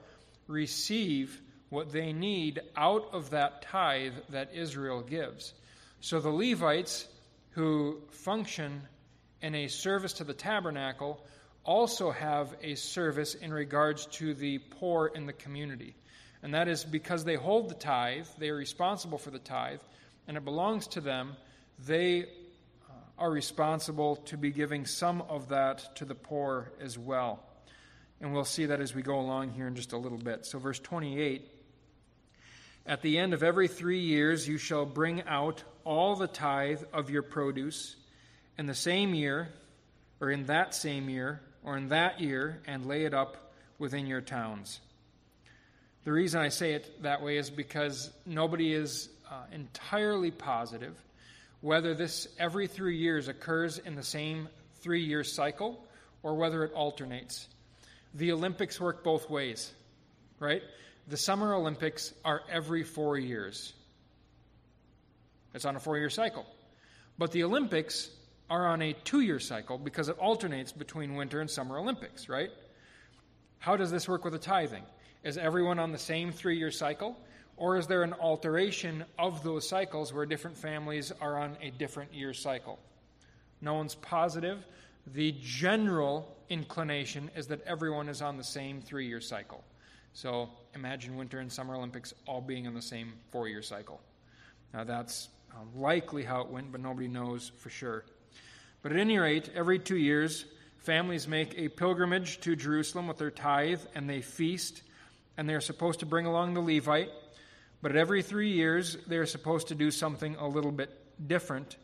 receive 0.48 1.40
what 1.68 1.92
they 1.92 2.12
need 2.12 2.60
out 2.76 3.08
of 3.12 3.30
that 3.30 3.62
tithe 3.62 4.14
that 4.30 4.54
Israel 4.54 5.02
gives. 5.02 5.54
So 6.00 6.20
the 6.20 6.30
Levites 6.30 7.06
who 7.50 8.00
function 8.10 8.82
in 9.40 9.54
a 9.54 9.68
service 9.68 10.14
to 10.14 10.24
the 10.24 10.34
tabernacle 10.34 11.24
also 11.64 12.10
have 12.10 12.54
a 12.62 12.74
service 12.74 13.34
in 13.34 13.52
regards 13.52 14.06
to 14.06 14.34
the 14.34 14.58
poor 14.58 15.06
in 15.06 15.26
the 15.26 15.32
community. 15.32 15.94
And 16.42 16.54
that 16.54 16.68
is 16.68 16.84
because 16.84 17.24
they 17.24 17.36
hold 17.36 17.68
the 17.68 17.74
tithe, 17.74 18.26
they 18.38 18.48
are 18.48 18.56
responsible 18.56 19.18
for 19.18 19.30
the 19.30 19.38
tithe, 19.38 19.80
and 20.26 20.36
it 20.36 20.44
belongs 20.44 20.88
to 20.88 21.00
them, 21.00 21.36
they 21.86 22.22
uh, 22.22 22.92
are 23.18 23.30
responsible 23.30 24.16
to 24.16 24.36
be 24.36 24.50
giving 24.50 24.86
some 24.86 25.22
of 25.22 25.48
that 25.50 25.96
to 25.96 26.04
the 26.04 26.14
poor 26.14 26.72
as 26.80 26.98
well. 26.98 27.44
And 28.20 28.32
we'll 28.32 28.44
see 28.44 28.66
that 28.66 28.80
as 28.80 28.94
we 28.94 29.02
go 29.02 29.18
along 29.18 29.50
here 29.50 29.66
in 29.66 29.74
just 29.74 29.92
a 29.92 29.96
little 29.96 30.18
bit. 30.18 30.46
So, 30.46 30.58
verse 30.58 30.78
28 30.78 31.48
At 32.86 33.02
the 33.02 33.18
end 33.18 33.34
of 33.34 33.42
every 33.42 33.68
three 33.68 34.00
years, 34.00 34.46
you 34.46 34.58
shall 34.58 34.86
bring 34.86 35.22
out 35.22 35.62
all 35.84 36.14
the 36.14 36.28
tithe 36.28 36.82
of 36.92 37.10
your 37.10 37.22
produce. 37.22 37.96
In 38.58 38.66
the 38.66 38.74
same 38.74 39.14
year, 39.14 39.48
or 40.20 40.30
in 40.30 40.46
that 40.46 40.74
same 40.74 41.08
year, 41.08 41.40
or 41.64 41.76
in 41.76 41.88
that 41.88 42.20
year 42.20 42.60
and 42.66 42.86
lay 42.86 43.04
it 43.04 43.14
up 43.14 43.52
within 43.78 44.06
your 44.06 44.20
towns. 44.20 44.80
The 46.04 46.12
reason 46.12 46.40
I 46.40 46.48
say 46.48 46.72
it 46.72 47.02
that 47.02 47.22
way 47.22 47.36
is 47.36 47.50
because 47.50 48.10
nobody 48.26 48.72
is 48.72 49.08
uh, 49.30 49.44
entirely 49.52 50.30
positive 50.30 50.94
whether 51.60 51.94
this 51.94 52.26
every 52.38 52.66
three 52.66 52.96
years 52.96 53.28
occurs 53.28 53.78
in 53.78 53.94
the 53.94 54.02
same 54.02 54.48
three 54.80 55.02
year 55.02 55.24
cycle 55.24 55.82
or 56.22 56.34
whether 56.34 56.64
it 56.64 56.72
alternates. 56.74 57.46
The 58.14 58.32
Olympics 58.32 58.80
work 58.80 59.02
both 59.02 59.30
ways, 59.30 59.72
right? 60.38 60.62
The 61.08 61.16
Summer 61.16 61.54
Olympics 61.54 62.12
are 62.24 62.42
every 62.50 62.82
four 62.82 63.16
years. 63.16 63.72
It's 65.54 65.64
on 65.64 65.76
a 65.76 65.80
four 65.80 65.98
year 65.98 66.10
cycle. 66.10 66.46
But 67.16 67.30
the 67.32 67.44
Olympics 67.44 68.10
are 68.52 68.66
on 68.66 68.82
a 68.82 68.92
two 68.92 69.20
year 69.20 69.40
cycle 69.40 69.78
because 69.78 70.10
it 70.10 70.18
alternates 70.18 70.72
between 70.72 71.14
winter 71.14 71.40
and 71.40 71.48
summer 71.48 71.78
Olympics, 71.78 72.28
right? 72.28 72.50
How 73.58 73.78
does 73.78 73.90
this 73.90 74.06
work 74.06 74.24
with 74.24 74.34
the 74.34 74.38
tithing? 74.38 74.82
Is 75.24 75.38
everyone 75.38 75.78
on 75.78 75.90
the 75.90 75.98
same 75.98 76.32
three 76.32 76.58
year 76.58 76.70
cycle? 76.70 77.16
Or 77.56 77.78
is 77.78 77.86
there 77.86 78.02
an 78.02 78.12
alteration 78.12 79.06
of 79.18 79.42
those 79.42 79.66
cycles 79.66 80.12
where 80.12 80.26
different 80.26 80.58
families 80.58 81.12
are 81.18 81.38
on 81.38 81.56
a 81.62 81.70
different 81.70 82.12
year 82.12 82.34
cycle? 82.34 82.78
No 83.62 83.72
one's 83.72 83.94
positive. 83.94 84.66
The 85.14 85.34
general 85.40 86.36
inclination 86.50 87.30
is 87.34 87.46
that 87.46 87.62
everyone 87.62 88.10
is 88.10 88.20
on 88.20 88.36
the 88.36 88.44
same 88.44 88.82
three 88.82 89.06
year 89.06 89.22
cycle. 89.22 89.64
So 90.12 90.50
imagine 90.74 91.16
Winter 91.16 91.38
and 91.38 91.50
Summer 91.50 91.74
Olympics 91.74 92.12
all 92.26 92.42
being 92.42 92.66
on 92.66 92.74
the 92.74 92.82
same 92.82 93.14
four 93.30 93.48
year 93.48 93.62
cycle. 93.62 94.02
Now, 94.74 94.84
that's 94.84 95.30
um, 95.54 95.68
likely 95.74 96.22
how 96.22 96.42
it 96.42 96.48
went, 96.48 96.70
but 96.70 96.82
nobody 96.82 97.08
knows 97.08 97.50
for 97.56 97.70
sure. 97.70 98.04
But 98.82 98.92
at 98.92 98.98
any 98.98 99.18
rate, 99.18 99.48
every 99.54 99.78
two 99.78 99.96
years, 99.96 100.44
families 100.78 101.28
make 101.28 101.56
a 101.56 101.68
pilgrimage 101.68 102.40
to 102.40 102.56
Jerusalem 102.56 103.06
with 103.06 103.18
their 103.18 103.30
tithe, 103.30 103.80
and 103.94 104.10
they 104.10 104.20
feast, 104.20 104.82
and 105.36 105.48
they 105.48 105.54
are 105.54 105.60
supposed 105.60 106.00
to 106.00 106.06
bring 106.06 106.26
along 106.26 106.54
the 106.54 106.60
Levite. 106.60 107.10
But 107.80 107.92
at 107.92 107.96
every 107.96 108.22
three 108.22 108.52
years, 108.52 108.96
they 109.06 109.16
are 109.16 109.26
supposed 109.26 109.68
to 109.68 109.76
do 109.76 109.90
something 109.90 110.36
a 110.36 110.48
little 110.48 110.72
bit 110.72 110.90
different. 111.24 111.76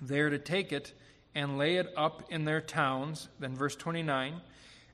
They 0.00 0.20
are 0.20 0.30
to 0.30 0.38
take 0.38 0.72
it 0.72 0.92
and 1.34 1.58
lay 1.58 1.76
it 1.76 1.92
up 1.96 2.24
in 2.30 2.44
their 2.44 2.60
towns. 2.60 3.28
Then, 3.40 3.56
verse 3.56 3.74
29 3.74 4.40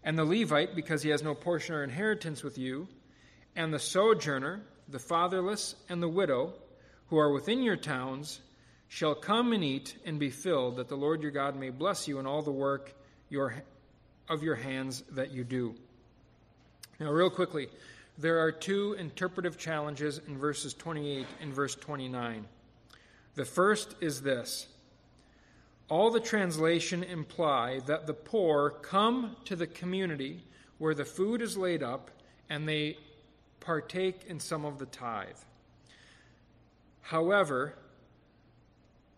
And 0.02 0.18
the 0.18 0.24
Levite, 0.24 0.74
because 0.74 1.02
he 1.02 1.10
has 1.10 1.22
no 1.22 1.34
portion 1.34 1.74
or 1.74 1.84
inheritance 1.84 2.42
with 2.42 2.56
you, 2.56 2.88
and 3.54 3.72
the 3.72 3.78
sojourner, 3.78 4.62
the 4.88 4.98
fatherless, 4.98 5.74
and 5.88 6.02
the 6.02 6.08
widow, 6.08 6.54
who 7.08 7.18
are 7.18 7.32
within 7.32 7.62
your 7.62 7.76
towns, 7.76 8.40
shall 8.94 9.16
come 9.16 9.52
and 9.52 9.64
eat 9.64 9.96
and 10.04 10.20
be 10.20 10.30
filled, 10.30 10.76
that 10.76 10.86
the 10.86 10.94
Lord 10.94 11.20
your 11.20 11.32
God 11.32 11.56
may 11.56 11.70
bless 11.70 12.06
you 12.06 12.20
in 12.20 12.28
all 12.28 12.42
the 12.42 12.52
work 12.52 12.94
your, 13.28 13.52
of 14.28 14.44
your 14.44 14.54
hands 14.54 15.02
that 15.10 15.32
you 15.32 15.42
do. 15.42 15.74
Now, 17.00 17.10
real 17.10 17.28
quickly, 17.28 17.66
there 18.18 18.38
are 18.38 18.52
two 18.52 18.92
interpretive 18.92 19.58
challenges 19.58 20.20
in 20.28 20.38
verses 20.38 20.74
28 20.74 21.26
and 21.42 21.52
verse 21.52 21.74
29. 21.74 22.46
The 23.34 23.44
first 23.44 23.96
is 24.00 24.22
this 24.22 24.68
all 25.88 26.12
the 26.12 26.20
translation 26.20 27.02
imply 27.02 27.80
that 27.86 28.06
the 28.06 28.14
poor 28.14 28.70
come 28.70 29.34
to 29.46 29.56
the 29.56 29.66
community 29.66 30.44
where 30.78 30.94
the 30.94 31.04
food 31.04 31.42
is 31.42 31.56
laid 31.56 31.82
up 31.82 32.12
and 32.48 32.68
they 32.68 32.96
partake 33.58 34.20
in 34.28 34.38
some 34.38 34.64
of 34.64 34.78
the 34.78 34.86
tithe. 34.86 35.34
However, 37.00 37.74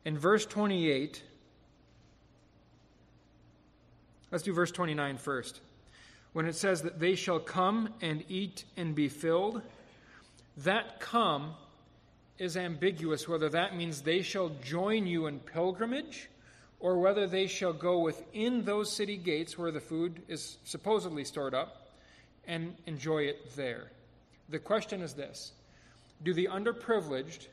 in 0.06 0.16
verse 0.16 0.46
28, 0.46 1.20
let's 4.30 4.44
do 4.44 4.54
verse 4.54 4.70
29 4.70 5.18
first. 5.18 5.60
When 6.32 6.46
it 6.46 6.54
says 6.54 6.82
that 6.82 7.00
they 7.00 7.16
shall 7.16 7.40
come 7.40 7.88
and 8.00 8.22
eat 8.28 8.64
and 8.76 8.94
be 8.94 9.08
filled, 9.08 9.62
that 10.58 11.00
come 11.00 11.54
is 12.38 12.56
ambiguous 12.56 13.26
whether 13.26 13.48
that 13.48 13.76
means 13.76 14.00
they 14.00 14.22
shall 14.22 14.50
join 14.62 15.08
you 15.08 15.26
in 15.26 15.40
pilgrimage 15.40 16.28
or 16.78 16.98
whether 16.98 17.26
they 17.26 17.48
shall 17.48 17.72
go 17.72 17.98
within 17.98 18.64
those 18.64 18.92
city 18.92 19.16
gates 19.16 19.58
where 19.58 19.72
the 19.72 19.80
food 19.80 20.22
is 20.28 20.58
supposedly 20.62 21.24
stored 21.24 21.54
up 21.54 21.88
and 22.46 22.76
enjoy 22.86 23.22
it 23.22 23.56
there. 23.56 23.90
The 24.50 24.60
question 24.60 25.02
is 25.02 25.14
this 25.14 25.50
Do 26.22 26.32
the 26.32 26.46
underprivileged 26.52 27.48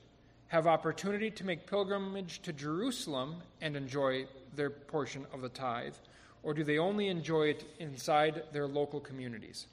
have 0.54 0.68
opportunity 0.68 1.32
to 1.32 1.44
make 1.48 1.66
pilgrimage 1.66 2.40
to 2.44 2.54
Jerusalem 2.54 3.38
and 3.60 3.76
enjoy 3.76 4.28
their 4.56 4.70
portion 4.70 5.26
of 5.34 5.42
the 5.42 5.50
tithe, 5.50 5.96
or 6.44 6.54
do 6.54 6.64
they 6.64 6.78
only 6.78 7.08
enjoy 7.08 7.46
it 7.46 7.64
inside 7.80 8.44
their 8.52 8.68
local 8.68 9.00
communities? 9.00 9.66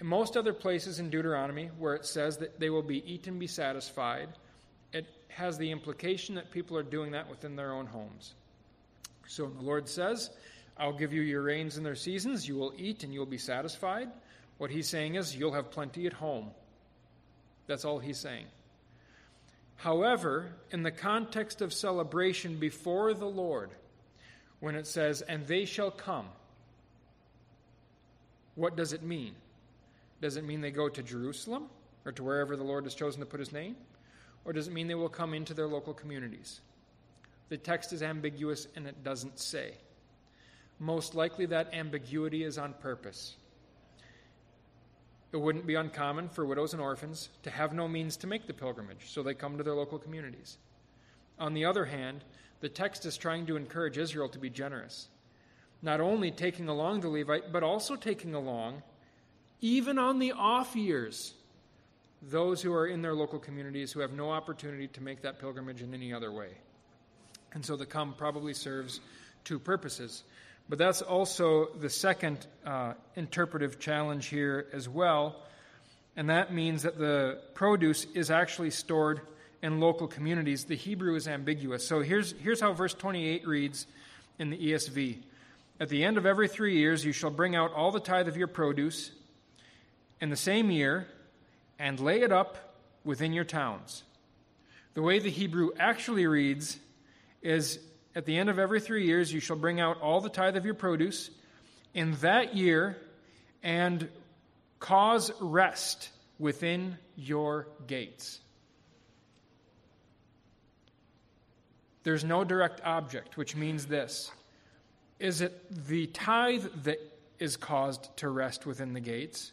In 0.00 0.06
most 0.06 0.34
other 0.34 0.54
places 0.54 0.98
in 0.98 1.10
Deuteronomy 1.10 1.68
where 1.78 1.94
it 1.94 2.06
says 2.06 2.38
that 2.38 2.58
they 2.58 2.70
will 2.70 2.82
be 2.82 3.04
eat 3.06 3.26
and 3.26 3.38
be 3.38 3.46
satisfied, 3.46 4.30
it 4.94 5.04
has 5.28 5.58
the 5.58 5.70
implication 5.70 6.34
that 6.36 6.50
people 6.50 6.74
are 6.74 6.82
doing 6.82 7.12
that 7.12 7.28
within 7.28 7.56
their 7.56 7.74
own 7.74 7.84
homes. 7.84 8.32
So 9.28 9.44
the 9.44 9.62
Lord 9.62 9.90
says, 9.90 10.30
I'll 10.78 10.96
give 10.96 11.12
you 11.12 11.20
your 11.20 11.42
rains 11.42 11.76
in 11.76 11.84
their 11.84 11.94
seasons, 11.94 12.48
you 12.48 12.56
will 12.56 12.72
eat 12.78 13.04
and 13.04 13.12
you'll 13.12 13.26
be 13.26 13.36
satisfied. 13.36 14.08
What 14.56 14.70
he's 14.70 14.88
saying 14.88 15.16
is, 15.16 15.36
you'll 15.36 15.52
have 15.52 15.70
plenty 15.70 16.06
at 16.06 16.14
home. 16.14 16.50
That's 17.66 17.84
all 17.84 17.98
he's 17.98 18.18
saying. 18.18 18.46
However, 19.80 20.52
in 20.70 20.82
the 20.82 20.90
context 20.90 21.62
of 21.62 21.72
celebration 21.72 22.58
before 22.58 23.14
the 23.14 23.26
Lord, 23.26 23.70
when 24.60 24.74
it 24.74 24.86
says, 24.86 25.22
and 25.22 25.46
they 25.46 25.64
shall 25.64 25.90
come, 25.90 26.26
what 28.56 28.76
does 28.76 28.92
it 28.92 29.02
mean? 29.02 29.34
Does 30.20 30.36
it 30.36 30.44
mean 30.44 30.60
they 30.60 30.70
go 30.70 30.90
to 30.90 31.02
Jerusalem 31.02 31.70
or 32.04 32.12
to 32.12 32.22
wherever 32.22 32.56
the 32.56 32.62
Lord 32.62 32.84
has 32.84 32.94
chosen 32.94 33.20
to 33.20 33.26
put 33.26 33.40
his 33.40 33.52
name? 33.52 33.74
Or 34.44 34.52
does 34.52 34.68
it 34.68 34.74
mean 34.74 34.86
they 34.86 34.94
will 34.94 35.08
come 35.08 35.32
into 35.32 35.54
their 35.54 35.66
local 35.66 35.94
communities? 35.94 36.60
The 37.48 37.56
text 37.56 37.94
is 37.94 38.02
ambiguous 38.02 38.68
and 38.76 38.86
it 38.86 39.02
doesn't 39.02 39.38
say. 39.38 39.72
Most 40.78 41.14
likely, 41.14 41.46
that 41.46 41.72
ambiguity 41.72 42.44
is 42.44 42.58
on 42.58 42.74
purpose. 42.74 43.36
It 45.32 45.36
wouldn't 45.36 45.66
be 45.66 45.76
uncommon 45.76 46.28
for 46.28 46.44
widows 46.44 46.72
and 46.72 46.82
orphans 46.82 47.28
to 47.44 47.50
have 47.50 47.72
no 47.72 47.86
means 47.86 48.16
to 48.18 48.26
make 48.26 48.46
the 48.46 48.54
pilgrimage, 48.54 49.10
so 49.10 49.22
they 49.22 49.34
come 49.34 49.56
to 49.56 49.62
their 49.62 49.74
local 49.74 49.98
communities. 49.98 50.58
On 51.38 51.54
the 51.54 51.64
other 51.64 51.84
hand, 51.84 52.24
the 52.60 52.68
text 52.68 53.06
is 53.06 53.16
trying 53.16 53.46
to 53.46 53.56
encourage 53.56 53.96
Israel 53.96 54.28
to 54.28 54.38
be 54.38 54.50
generous, 54.50 55.08
not 55.82 56.00
only 56.00 56.30
taking 56.30 56.68
along 56.68 57.00
the 57.00 57.08
Levite, 57.08 57.52
but 57.52 57.62
also 57.62 57.96
taking 57.96 58.34
along, 58.34 58.82
even 59.60 59.98
on 59.98 60.18
the 60.18 60.32
off 60.32 60.74
years, 60.74 61.34
those 62.22 62.60
who 62.60 62.72
are 62.72 62.86
in 62.86 63.00
their 63.00 63.14
local 63.14 63.38
communities 63.38 63.92
who 63.92 64.00
have 64.00 64.12
no 64.12 64.30
opportunity 64.30 64.88
to 64.88 65.02
make 65.02 65.22
that 65.22 65.38
pilgrimage 65.38 65.80
in 65.80 65.94
any 65.94 66.12
other 66.12 66.32
way. 66.32 66.50
And 67.52 67.64
so 67.64 67.76
the 67.76 67.86
come 67.86 68.14
probably 68.14 68.52
serves 68.52 69.00
two 69.44 69.58
purposes. 69.58 70.24
But 70.70 70.78
that's 70.78 71.02
also 71.02 71.66
the 71.80 71.90
second 71.90 72.46
uh, 72.64 72.94
interpretive 73.16 73.80
challenge 73.80 74.26
here 74.26 74.68
as 74.72 74.88
well. 74.88 75.34
And 76.16 76.30
that 76.30 76.54
means 76.54 76.84
that 76.84 76.96
the 76.96 77.40
produce 77.54 78.06
is 78.14 78.30
actually 78.30 78.70
stored 78.70 79.20
in 79.62 79.80
local 79.80 80.06
communities. 80.06 80.66
The 80.66 80.76
Hebrew 80.76 81.16
is 81.16 81.26
ambiguous. 81.26 81.84
So 81.88 82.02
here's, 82.02 82.32
here's 82.38 82.60
how 82.60 82.72
verse 82.72 82.94
28 82.94 83.48
reads 83.48 83.88
in 84.38 84.50
the 84.50 84.56
ESV 84.56 85.16
At 85.80 85.88
the 85.88 86.04
end 86.04 86.16
of 86.16 86.24
every 86.24 86.46
three 86.46 86.76
years, 86.76 87.04
you 87.04 87.10
shall 87.10 87.30
bring 87.30 87.56
out 87.56 87.74
all 87.74 87.90
the 87.90 87.98
tithe 87.98 88.28
of 88.28 88.36
your 88.36 88.46
produce. 88.46 89.10
In 90.20 90.30
the 90.30 90.36
same 90.36 90.70
year, 90.70 91.08
and 91.80 91.98
lay 91.98 92.20
it 92.20 92.30
up 92.30 92.76
within 93.02 93.32
your 93.32 93.44
towns. 93.44 94.04
The 94.94 95.02
way 95.02 95.18
the 95.18 95.30
Hebrew 95.30 95.70
actually 95.80 96.28
reads 96.28 96.78
is 97.42 97.80
At 98.14 98.26
the 98.26 98.36
end 98.36 98.50
of 98.50 98.58
every 98.58 98.80
three 98.80 99.06
years, 99.06 99.32
you 99.32 99.40
shall 99.40 99.56
bring 99.56 99.80
out 99.80 100.00
all 100.00 100.20
the 100.20 100.28
tithe 100.28 100.56
of 100.56 100.64
your 100.64 100.74
produce 100.74 101.30
in 101.94 102.12
that 102.16 102.56
year 102.56 102.96
and 103.62 104.08
cause 104.78 105.30
rest 105.40 106.10
within 106.38 106.96
your 107.16 107.68
gates. 107.86 108.40
There's 112.02 112.24
no 112.24 112.44
direct 112.44 112.80
object, 112.84 113.36
which 113.36 113.54
means 113.54 113.86
this. 113.86 114.30
Is 115.18 115.42
it 115.42 115.86
the 115.86 116.06
tithe 116.06 116.64
that 116.84 116.98
is 117.38 117.56
caused 117.56 118.16
to 118.18 118.28
rest 118.28 118.66
within 118.66 118.94
the 118.94 119.00
gates, 119.00 119.52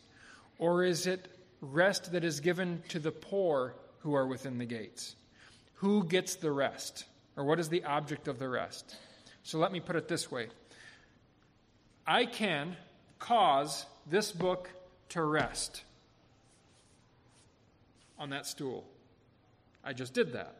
or 0.58 0.84
is 0.84 1.08
it 1.08 1.28
rest 1.62 2.12
that 2.12 2.24
is 2.24 2.39
given 2.39 2.84
to 2.89 2.99
the 2.99 3.12
poor 3.12 3.74
who 3.99 4.14
are 4.16 4.28
within 4.28 4.58
the 4.58 4.66
gates. 4.66 5.16
Who 5.76 6.03
gets 6.03 6.36
the 6.36 6.51
rest? 6.51 7.05
Or 7.38 7.43
what 7.43 7.59
is 7.59 7.69
the 7.69 7.83
object 7.83 8.27
of 8.27 8.39
the 8.39 8.49
rest? 8.49 8.95
So 9.43 9.59
let 9.59 9.71
me 9.71 9.79
put 9.79 9.95
it 9.95 10.07
this 10.07 10.29
way 10.29 10.47
I 12.05 12.25
can 12.25 12.75
cause 13.19 13.85
this 14.09 14.31
book 14.31 14.69
to 15.09 15.23
rest 15.23 15.83
on 18.19 18.31
that 18.31 18.45
stool. 18.45 18.83
I 19.83 19.93
just 19.93 20.13
did 20.13 20.33
that. 20.33 20.55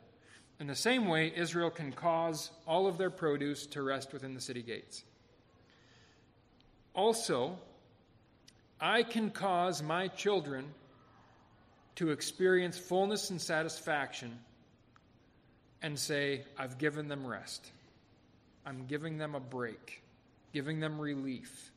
In 0.60 0.68
the 0.68 0.76
same 0.76 1.08
way, 1.08 1.32
Israel 1.36 1.70
can 1.70 1.92
cause 1.92 2.50
all 2.66 2.88
of 2.88 2.98
their 2.98 3.10
produce 3.10 3.66
to 3.68 3.82
rest 3.82 4.14
within 4.14 4.34
the 4.34 4.42
city 4.42 4.62
gates. 4.62 5.04
Also, 6.94 7.58
I 8.80 9.04
can 9.04 9.30
cause 9.30 9.84
my 9.84 10.08
children 10.08 10.66
to 11.96 12.10
experience 12.12 12.78
fullness 12.78 13.30
and 13.30 13.42
satisfaction 13.42 14.40
and 15.82 15.98
say, 15.98 16.44
I've 16.58 16.78
given 16.78 17.08
them 17.08 17.26
rest. 17.26 17.72
I'm 18.66 18.86
giving 18.88 19.18
them 19.18 19.36
a 19.36 19.40
break, 19.40 20.02
giving 20.54 20.80
them 20.80 21.00
relief. 21.00 21.72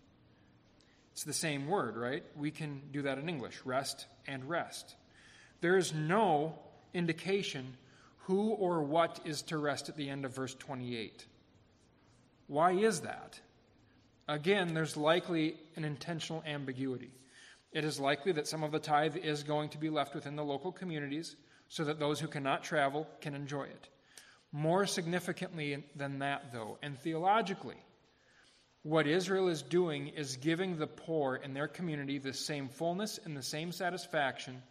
It's 1.13 1.25
the 1.25 1.33
same 1.33 1.67
word, 1.67 1.97
right? 1.97 2.25
We 2.37 2.51
can 2.51 2.81
do 2.93 3.03
that 3.03 3.19
in 3.19 3.29
English 3.29 3.61
rest 3.65 4.07
and 4.27 4.49
rest. 4.49 4.95
There 5.61 5.77
is 5.77 5.93
no 5.93 6.59
indication 6.95 7.77
who 8.25 8.51
or 8.51 8.83
what 8.83 9.21
is 9.25 9.43
to 9.43 9.59
rest 9.59 9.89
at 9.89 9.97
the 9.97 10.09
end 10.09 10.25
of 10.25 10.35
verse 10.35 10.55
28. 10.55 11.27
Why 12.47 12.73
is 12.73 13.01
that? 13.01 13.39
Again, 14.29 14.75
there's 14.75 14.97
likely 14.97 15.57
an 15.77 15.85
intentional 15.85 16.43
ambiguity. 16.47 17.11
It 17.73 17.85
is 17.85 18.01
likely 18.01 18.33
that 18.33 18.49
some 18.49 18.65
of 18.65 18.73
the 18.73 18.79
tithe 18.79 19.17
is 19.17 19.43
going 19.43 19.69
to 19.71 19.79
be 19.79 19.91
left 19.91 20.15
within 20.15 20.37
the 20.37 20.45
local 20.45 20.73
communities 20.73 21.37
so 21.71 21.85
that 21.85 21.99
those 21.99 22.21
who 22.21 22.27
cannot 22.29 22.65
travel 22.65 23.07
can 23.23 23.35
enjoy 23.35 23.63
it. 23.63 23.89
More 24.53 24.85
significantly 24.87 25.83
than 25.97 26.19
that, 26.19 26.53
though, 26.53 26.77
and 26.83 26.99
theologically, 26.99 27.77
what 28.83 29.07
Israel 29.07 29.49
is 29.49 29.63
doing 29.63 30.09
is 30.09 30.37
giving 30.37 30.77
the 30.77 30.89
poor 30.89 31.37
in 31.37 31.55
their 31.55 31.69
community 31.69 32.19
the 32.19 32.35
same 32.35 32.69
fullness 32.69 33.21
and 33.25 33.37
the 33.37 33.43
same 33.43 33.73
satisfaction 33.73 34.63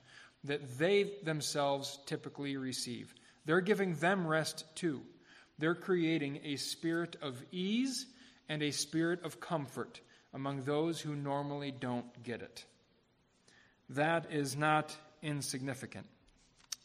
that 0.44 0.78
they 0.78 1.14
themselves 1.24 2.00
typically 2.06 2.58
receive. 2.58 3.14
They're 3.46 3.62
giving 3.62 3.96
them 3.96 4.28
rest 4.28 4.66
too. 4.76 5.02
They're 5.58 5.76
creating 5.76 6.42
a 6.44 6.58
spirit 6.58 7.16
of 7.22 7.42
ease 7.52 8.06
and 8.50 8.62
a 8.62 8.72
spirit 8.72 9.24
of 9.24 9.40
comfort 9.40 10.02
among 10.34 10.64
those 10.64 11.00
who 11.00 11.16
normally 11.16 11.72
don't 11.72 12.24
get 12.24 12.42
it. 12.42 12.66
That 13.90 14.32
is 14.32 14.58
not 14.58 14.96
insignificant. 15.22 16.08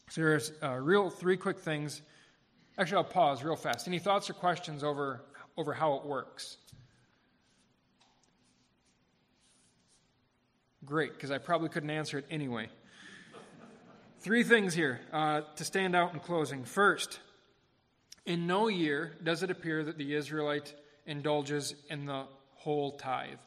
So 0.09 0.21
there's 0.21 0.51
uh, 0.61 0.73
real 0.75 1.09
three 1.09 1.37
quick 1.37 1.59
things. 1.59 2.01
Actually, 2.77 2.97
I'll 2.97 3.03
pause 3.05 3.43
real 3.43 3.55
fast. 3.55 3.87
Any 3.87 3.99
thoughts 3.99 4.29
or 4.29 4.33
questions 4.33 4.83
over, 4.83 5.21
over 5.57 5.73
how 5.73 5.95
it 5.95 6.05
works? 6.05 6.57
Great, 10.85 11.13
because 11.13 11.31
I 11.31 11.39
probably 11.39 11.69
couldn't 11.69 11.89
answer 11.89 12.19
it 12.19 12.25
anyway. 12.29 12.69
Three 14.19 14.43
things 14.43 14.73
here 14.73 14.99
uh, 15.11 15.41
to 15.55 15.63
stand 15.63 15.95
out 15.95 16.13
in 16.13 16.19
closing. 16.19 16.63
First, 16.63 17.19
in 18.25 18.45
no 18.45 18.67
year 18.67 19.13
does 19.23 19.41
it 19.41 19.49
appear 19.49 19.83
that 19.83 19.97
the 19.97 20.15
Israelite 20.15 20.73
indulges 21.05 21.73
in 21.89 22.05
the 22.05 22.25
whole 22.53 22.91
tithe. 22.97 23.39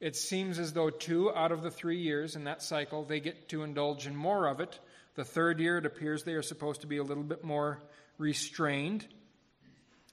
It 0.00 0.16
seems 0.16 0.58
as 0.58 0.72
though 0.72 0.90
two 0.90 1.32
out 1.32 1.52
of 1.52 1.62
the 1.62 1.70
three 1.70 1.98
years 1.98 2.34
in 2.34 2.44
that 2.44 2.62
cycle 2.62 3.04
they 3.04 3.20
get 3.20 3.48
to 3.50 3.62
indulge 3.62 4.06
in 4.06 4.16
more 4.16 4.48
of 4.48 4.60
it. 4.60 4.78
The 5.14 5.24
third 5.24 5.60
year, 5.60 5.78
it 5.78 5.86
appears 5.86 6.24
they 6.24 6.34
are 6.34 6.42
supposed 6.42 6.80
to 6.82 6.86
be 6.86 6.96
a 6.96 7.02
little 7.02 7.22
bit 7.22 7.44
more 7.44 7.82
restrained. 8.18 9.06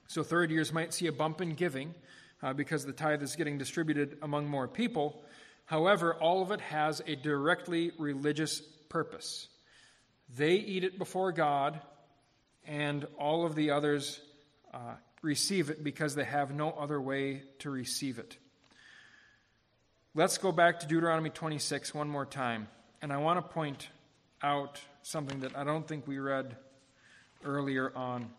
So, 0.08 0.22
third 0.22 0.50
years 0.50 0.72
might 0.72 0.92
see 0.92 1.06
a 1.06 1.12
bump 1.12 1.40
in 1.40 1.54
giving 1.54 1.94
uh, 2.42 2.52
because 2.52 2.84
the 2.84 2.92
tithe 2.92 3.22
is 3.22 3.36
getting 3.36 3.58
distributed 3.58 4.18
among 4.22 4.48
more 4.48 4.68
people. 4.68 5.22
However, 5.64 6.14
all 6.14 6.42
of 6.42 6.50
it 6.50 6.60
has 6.60 7.00
a 7.06 7.16
directly 7.16 7.92
religious 7.98 8.60
purpose. 8.88 9.48
They 10.36 10.54
eat 10.54 10.84
it 10.84 10.98
before 10.98 11.32
God, 11.32 11.80
and 12.66 13.06
all 13.18 13.46
of 13.46 13.54
the 13.54 13.70
others 13.70 14.20
uh, 14.74 14.94
receive 15.22 15.70
it 15.70 15.82
because 15.82 16.14
they 16.14 16.24
have 16.24 16.54
no 16.54 16.70
other 16.72 17.00
way 17.00 17.42
to 17.60 17.70
receive 17.70 18.18
it. 18.18 18.36
Let's 20.14 20.38
go 20.38 20.50
back 20.52 20.80
to 20.80 20.86
Deuteronomy 20.86 21.30
26 21.30 21.94
one 21.94 22.08
more 22.08 22.26
time. 22.26 22.68
And 23.00 23.12
I 23.12 23.18
want 23.18 23.38
to 23.38 23.54
point 23.54 23.88
out 24.42 24.80
something 25.02 25.40
that 25.40 25.56
I 25.56 25.64
don't 25.64 25.86
think 25.86 26.06
we 26.06 26.18
read 26.18 26.56
earlier 27.44 27.92
on. 27.96 28.30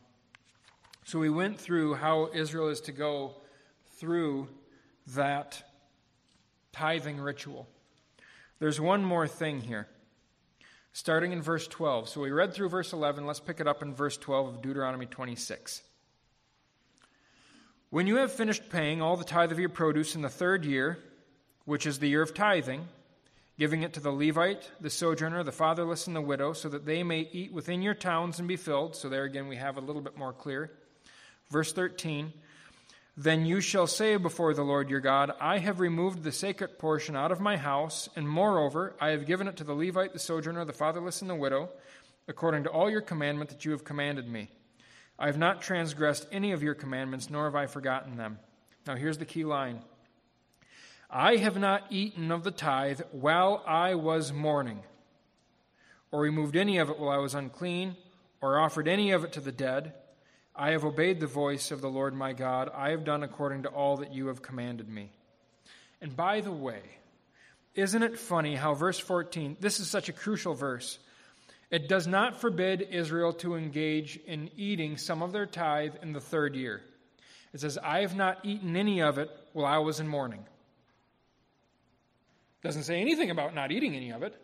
So 1.05 1.19
we 1.19 1.29
went 1.29 1.59
through 1.59 1.95
how 1.95 2.29
Israel 2.33 2.69
is 2.69 2.81
to 2.81 2.91
go 2.91 3.35
through 3.97 4.47
that 5.15 5.63
tithing 6.71 7.19
ritual. 7.19 7.67
There's 8.59 8.79
one 8.79 9.03
more 9.03 9.27
thing 9.27 9.61
here, 9.61 9.87
starting 10.93 11.31
in 11.31 11.41
verse 11.41 11.67
12. 11.67 12.09
So 12.09 12.21
we 12.21 12.31
read 12.31 12.53
through 12.53 12.69
verse 12.69 12.93
11. 12.93 13.25
Let's 13.25 13.39
pick 13.39 13.59
it 13.59 13.67
up 13.67 13.81
in 13.81 13.93
verse 13.93 14.17
12 14.17 14.55
of 14.55 14.61
Deuteronomy 14.61 15.07
26. 15.07 15.81
When 17.89 18.07
you 18.07 18.17
have 18.17 18.31
finished 18.31 18.69
paying 18.69 19.01
all 19.01 19.17
the 19.17 19.25
tithe 19.25 19.51
of 19.51 19.59
your 19.59 19.69
produce 19.69 20.15
in 20.15 20.21
the 20.21 20.29
third 20.29 20.63
year, 20.63 20.99
which 21.65 21.85
is 21.85 21.99
the 21.99 22.07
year 22.07 22.21
of 22.21 22.33
tithing, 22.33 22.87
giving 23.57 23.83
it 23.83 23.93
to 23.93 23.99
the 23.99 24.11
Levite, 24.11 24.69
the 24.79 24.89
sojourner, 24.89 25.43
the 25.43 25.51
fatherless, 25.51 26.07
and 26.07 26.15
the 26.15 26.21
widow, 26.21 26.53
so 26.53 26.69
that 26.69 26.85
they 26.85 27.03
may 27.03 27.29
eat 27.31 27.53
within 27.53 27.81
your 27.81 27.93
towns 27.93 28.39
and 28.39 28.47
be 28.47 28.55
filled. 28.55 28.95
So 28.95 29.09
there 29.09 29.23
again, 29.23 29.47
we 29.47 29.57
have 29.57 29.77
a 29.77 29.81
little 29.81 30.01
bit 30.01 30.17
more 30.17 30.33
clear. 30.33 30.71
Verse 31.49 31.73
13 31.73 32.33
Then 33.15 33.45
you 33.45 33.61
shall 33.61 33.87
say 33.87 34.15
before 34.15 34.53
the 34.53 34.63
Lord 34.63 34.89
your 34.89 34.99
God, 34.99 35.31
I 35.39 35.59
have 35.59 35.79
removed 35.79 36.23
the 36.23 36.31
sacred 36.31 36.79
portion 36.79 37.15
out 37.15 37.31
of 37.31 37.39
my 37.39 37.57
house, 37.57 38.09
and 38.15 38.27
moreover, 38.27 38.95
I 38.99 39.09
have 39.09 39.27
given 39.27 39.47
it 39.47 39.57
to 39.57 39.63
the 39.63 39.75
Levite, 39.75 40.13
the 40.13 40.19
sojourner, 40.19 40.65
the 40.65 40.73
fatherless, 40.73 41.21
and 41.21 41.29
the 41.29 41.35
widow, 41.35 41.69
according 42.27 42.63
to 42.63 42.69
all 42.69 42.89
your 42.89 43.01
commandment 43.01 43.49
that 43.49 43.65
you 43.65 43.71
have 43.71 43.83
commanded 43.83 44.27
me. 44.27 44.49
I 45.19 45.27
have 45.27 45.37
not 45.37 45.61
transgressed 45.61 46.25
any 46.31 46.51
of 46.51 46.63
your 46.63 46.73
commandments, 46.73 47.29
nor 47.29 47.45
have 47.45 47.55
I 47.55 47.67
forgotten 47.67 48.17
them. 48.17 48.39
Now, 48.87 48.95
here's 48.95 49.19
the 49.19 49.25
key 49.25 49.43
line 49.43 49.81
I 51.11 51.35
have 51.37 51.57
not 51.57 51.83
eaten 51.89 52.31
of 52.31 52.45
the 52.45 52.51
tithe 52.51 53.01
while 53.11 53.61
I 53.67 53.95
was 53.95 54.31
mourning, 54.31 54.79
or 56.09 56.21
removed 56.21 56.55
any 56.55 56.77
of 56.77 56.89
it 56.89 56.97
while 56.97 57.09
I 57.09 57.17
was 57.17 57.35
unclean, 57.35 57.97
or 58.39 58.59
offered 58.59 58.87
any 58.87 59.11
of 59.11 59.25
it 59.25 59.33
to 59.33 59.41
the 59.41 59.51
dead. 59.51 59.93
I 60.55 60.71
have 60.71 60.85
obeyed 60.85 61.19
the 61.19 61.27
voice 61.27 61.71
of 61.71 61.81
the 61.81 61.89
Lord 61.89 62.13
my 62.13 62.31
God. 62.31 62.71
I 62.73 62.91
have 62.91 63.03
done 63.03 63.23
according 63.23 63.63
to 63.63 63.69
all 63.69 63.97
that 63.97 64.13
you 64.13 64.27
have 64.27 64.41
commanded 64.41 64.87
me. 64.87 65.11
And 66.01 66.15
by 66.15 66.39
the 66.39 66.51
way, 66.51 66.81
isn't 67.75 68.03
it 68.03 68.17
funny 68.17 68.55
how 68.55 68.73
verse 68.73 68.99
14, 68.99 69.57
this 69.59 69.79
is 69.79 69.89
such 69.89 70.07
a 70.07 70.13
crucial 70.13 70.53
verse. 70.53 70.97
It 71.69 71.87
does 71.87 72.07
not 72.07 72.41
forbid 72.41 72.87
Israel 72.89 73.33
to 73.35 73.55
engage 73.55 74.17
in 74.25 74.49
eating 74.55 74.97
some 74.97 75.21
of 75.21 75.31
their 75.31 75.45
tithe 75.45 75.95
in 76.01 76.13
the 76.13 76.19
third 76.21 76.55
year. 76.55 76.81
It 77.53 77.59
says, 77.59 77.77
I 77.77 78.01
have 78.01 78.15
not 78.15 78.39
eaten 78.43 78.75
any 78.75 79.01
of 79.01 79.17
it 79.17 79.29
while 79.53 79.65
I 79.65 79.77
was 79.79 79.99
in 79.99 80.07
mourning. 80.07 80.45
Doesn't 82.63 82.83
say 82.83 83.01
anything 83.01 83.31
about 83.31 83.55
not 83.55 83.71
eating 83.71 83.95
any 83.95 84.11
of 84.11 84.23
it, 84.23 84.35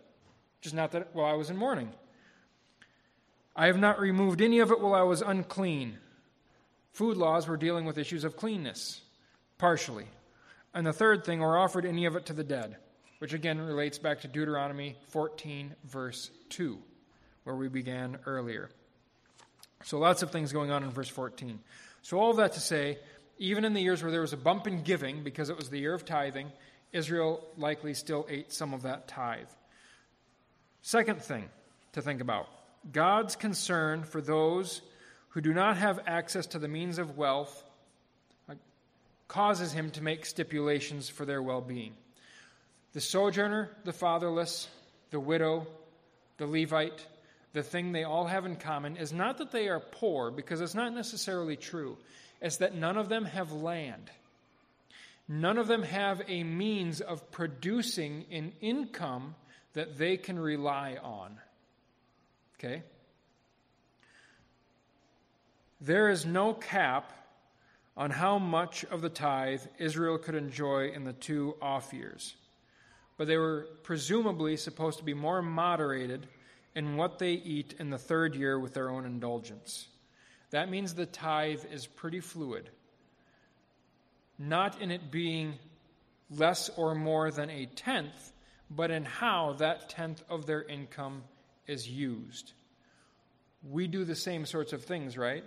just 0.61 0.76
not 0.76 0.91
that 0.91 1.09
while 1.13 1.26
I 1.26 1.34
was 1.34 1.49
in 1.49 1.57
mourning. 1.57 1.91
I 3.55 3.68
have 3.68 3.80
not 3.80 3.99
removed 3.99 4.41
any 4.41 4.59
of 4.59 4.72
it 4.72 4.80
while 4.80 4.93
I 4.93 5.03
was 5.03 5.22
unclean. 5.22 5.97
Food 6.91 7.18
laws 7.18 7.47
were 7.47 7.57
dealing 7.57 7.86
with 7.86 7.97
issues 7.97 8.24
of 8.24 8.38
cleanness, 8.38 9.01
partially. 9.57 10.05
And 10.74 10.86
the 10.86 10.93
third 10.93 11.26
thing, 11.26 11.41
or 11.41 11.57
offered 11.57 11.86
any 11.86 12.05
of 12.05 12.15
it 12.15 12.28
to 12.28 12.34
the 12.34 12.43
dead, 12.43 12.78
which 13.20 13.34
again 13.34 13.59
relates 13.59 13.97
back 13.97 14.22
to 14.22 14.28
Deuteronomy 14.28 14.95
14, 15.09 15.76
verse 15.86 16.30
2 16.49 16.80
where 17.47 17.55
we 17.55 17.70
began 17.70 18.18
earlier. 18.26 18.70
So 19.86 19.99
lots 19.99 20.22
of 20.22 20.32
things 20.32 20.51
going 20.51 20.70
on 20.70 20.84
in 20.84 20.89
verse 20.89 21.07
14. 21.07 21.59
So, 22.01 22.20
all 22.20 22.30
of 22.30 22.38
that 22.38 22.51
to 22.53 22.59
say, 22.59 22.99
even 23.38 23.63
in 23.63 23.74
the 23.74 23.80
years 23.80 24.03
where 24.03 24.11
there 24.11 24.20
was 24.20 24.34
a 24.34 24.38
bump 24.38 24.68
in 24.68 24.84
giving 24.84 25.24
because 25.24 25.49
it 25.49 25.55
was 25.55 25.70
the 25.70 25.80
year 25.80 25.93
of 25.93 26.03
tithing, 26.03 26.51
Israel 26.93 27.43
likely 27.57 27.93
still 27.93 28.25
ate 28.29 28.51
some 28.51 28.73
of 28.73 28.83
that 28.83 29.07
tithe. 29.07 29.47
Second 30.81 31.21
thing 31.21 31.49
to 31.93 32.01
think 32.01 32.21
about 32.21 32.47
God's 32.91 33.35
concern 33.35 34.03
for 34.03 34.21
those 34.21 34.81
who 35.29 35.41
do 35.41 35.53
not 35.53 35.77
have 35.77 35.99
access 36.07 36.47
to 36.47 36.59
the 36.59 36.67
means 36.67 36.97
of 36.97 37.17
wealth 37.17 37.63
uh, 38.49 38.55
causes 39.27 39.73
him 39.73 39.91
to 39.91 40.03
make 40.03 40.25
stipulations 40.25 41.09
for 41.09 41.25
their 41.25 41.41
well 41.41 41.61
being. 41.61 41.93
The 42.93 43.01
sojourner, 43.01 43.69
the 43.83 43.93
fatherless, 43.93 44.67
the 45.11 45.19
widow, 45.19 45.67
the 46.38 46.47
Levite, 46.47 47.05
the 47.53 47.63
thing 47.63 47.91
they 47.91 48.03
all 48.03 48.25
have 48.25 48.45
in 48.45 48.55
common 48.55 48.97
is 48.97 49.11
not 49.11 49.38
that 49.39 49.51
they 49.51 49.67
are 49.67 49.79
poor, 49.79 50.31
because 50.31 50.61
it's 50.61 50.75
not 50.75 50.93
necessarily 50.93 51.55
true. 51.55 51.97
It's 52.41 52.57
that 52.57 52.75
none 52.75 52.97
of 52.97 53.09
them 53.09 53.25
have 53.25 53.51
land. 53.51 54.09
None 55.28 55.57
of 55.57 55.67
them 55.67 55.84
have 55.84 56.21
a 56.28 56.43
means 56.43 57.01
of 57.01 57.32
producing 57.32 58.25
an 58.32 58.53
income 58.61 59.36
that 59.73 59.97
they 59.97 60.17
can 60.17 60.39
rely 60.39 60.97
on. 61.03 61.38
Okay? 62.57 62.84
There 65.82 66.09
is 66.09 66.25
no 66.25 66.53
cap 66.53 67.11
on 67.95 68.11
how 68.11 68.38
much 68.39 68.86
of 68.86 69.01
the 69.01 69.09
tithe 69.09 69.61
Israel 69.80 70.17
could 70.17 70.36
enjoy 70.36 70.89
in 70.89 71.03
the 71.03 71.13
two 71.13 71.55
off 71.61 71.93
years. 71.93 72.36
But 73.17 73.28
they 73.28 73.38
were 73.38 73.67
presumably 73.84 74.55
supposed 74.57 74.99
to 74.99 75.03
be 75.03 75.13
more 75.13 75.41
moderated 75.41 76.28
in 76.75 76.95
what 76.95 77.17
they 77.17 77.32
eat 77.32 77.73
in 77.80 77.89
the 77.89 77.97
third 77.97 78.36
year 78.36 78.59
with 78.59 78.73
their 78.73 78.89
own 78.89 79.05
indulgence. 79.05 79.88
That 80.51 80.69
means 80.69 80.93
the 80.93 81.07
tithe 81.07 81.65
is 81.71 81.88
pretty 81.88 82.19
fluid, 82.19 82.69
not 84.38 84.81
in 84.81 84.91
it 84.91 85.11
being 85.11 85.55
less 86.29 86.69
or 86.77 86.93
more 86.93 87.31
than 87.31 87.49
a 87.49 87.65
tenth, 87.65 88.33
but 88.69 88.91
in 88.91 89.05
how 89.05 89.53
that 89.53 89.89
tenth 89.89 90.23
of 90.29 90.45
their 90.45 90.63
income 90.63 91.23
is 91.67 91.88
used. 91.89 92.53
We 93.69 93.88
do 93.88 94.03
the 94.03 94.15
same 94.15 94.45
sorts 94.45 94.73
of 94.73 94.83
things, 94.83 95.17
right? 95.17 95.43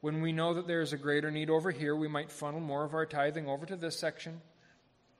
When 0.00 0.20
we 0.20 0.32
know 0.32 0.54
that 0.54 0.66
there 0.66 0.82
is 0.82 0.92
a 0.92 0.98
greater 0.98 1.30
need 1.30 1.50
over 1.50 1.70
here, 1.70 1.96
we 1.96 2.08
might 2.08 2.30
funnel 2.30 2.60
more 2.60 2.84
of 2.84 2.94
our 2.94 3.06
tithing 3.06 3.48
over 3.48 3.66
to 3.66 3.76
this 3.76 3.98
section 3.98 4.40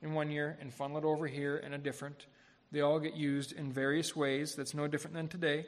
in 0.01 0.13
one 0.13 0.29
year 0.29 0.57
and 0.61 0.73
funnel 0.73 0.99
it 0.99 1.03
over 1.03 1.27
here 1.27 1.57
in 1.57 1.73
a 1.73 1.77
different. 1.77 2.27
They 2.71 2.81
all 2.81 2.99
get 2.99 3.15
used 3.15 3.53
in 3.53 3.71
various 3.71 4.15
ways. 4.15 4.55
That's 4.55 4.73
no 4.73 4.87
different 4.87 5.15
than 5.15 5.27
today. 5.27 5.65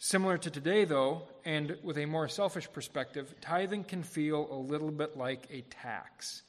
Similar 0.00 0.38
to 0.38 0.50
today, 0.50 0.84
though, 0.84 1.22
and 1.44 1.76
with 1.82 1.98
a 1.98 2.06
more 2.06 2.28
selfish 2.28 2.70
perspective, 2.72 3.34
tithing 3.40 3.84
can 3.84 4.04
feel 4.04 4.46
a 4.50 4.54
little 4.54 4.92
bit 4.92 5.16
like 5.16 5.48
a 5.50 5.62
tax. 5.62 6.42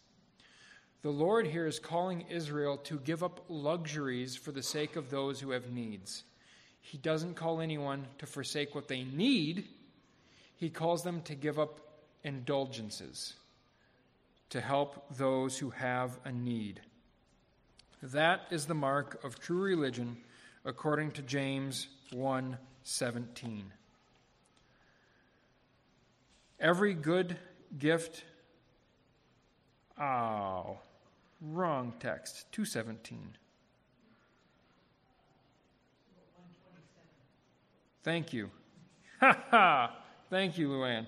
The 1.02 1.10
Lord 1.10 1.48
here 1.48 1.66
is 1.66 1.80
calling 1.80 2.26
Israel 2.30 2.78
to 2.84 3.00
give 3.00 3.24
up 3.24 3.46
luxuries 3.50 4.36
for 4.36 4.52
the 4.52 4.62
sake 4.62 4.96
of 4.96 5.10
those 5.10 5.40
who 5.40 5.52
have 5.52 5.72
needs. 5.72 6.24
He 6.82 6.98
doesn't 7.00 7.36
call 7.36 7.60
anyone 7.60 8.06
to 8.20 8.26
forsake 8.28 8.76
what 8.76 8.88
they 8.88 9.04
need, 9.04 9.68
He 10.58 10.70
calls 10.70 11.04
them 11.04 11.22
to 11.22 11.36
give 11.36 11.58
up 11.58 11.80
indulgences 12.24 13.34
to 14.50 14.62
help 14.62 15.06
those 15.18 15.58
who 15.58 15.70
have 15.70 16.20
a 16.26 16.32
need. 16.32 16.82
That 18.02 18.42
is 18.52 18.66
the 18.66 18.74
mark 18.74 19.24
of 19.24 19.40
true 19.40 19.62
religion 19.62 20.18
according 20.66 21.12
to 21.12 21.22
James 21.22 21.88
1:17. 22.84 23.72
Every 26.60 26.94
good 26.94 27.38
gift 27.78 28.24
Oh, 30.00 30.78
wrong 31.42 31.94
text. 32.00 32.46
217. 32.54 33.36
Thank 38.04 38.32
you. 38.32 38.50
Ha 39.20 39.38
ha! 39.52 39.96
Thank 40.30 40.58
you, 40.58 40.70
Luann. 40.70 41.06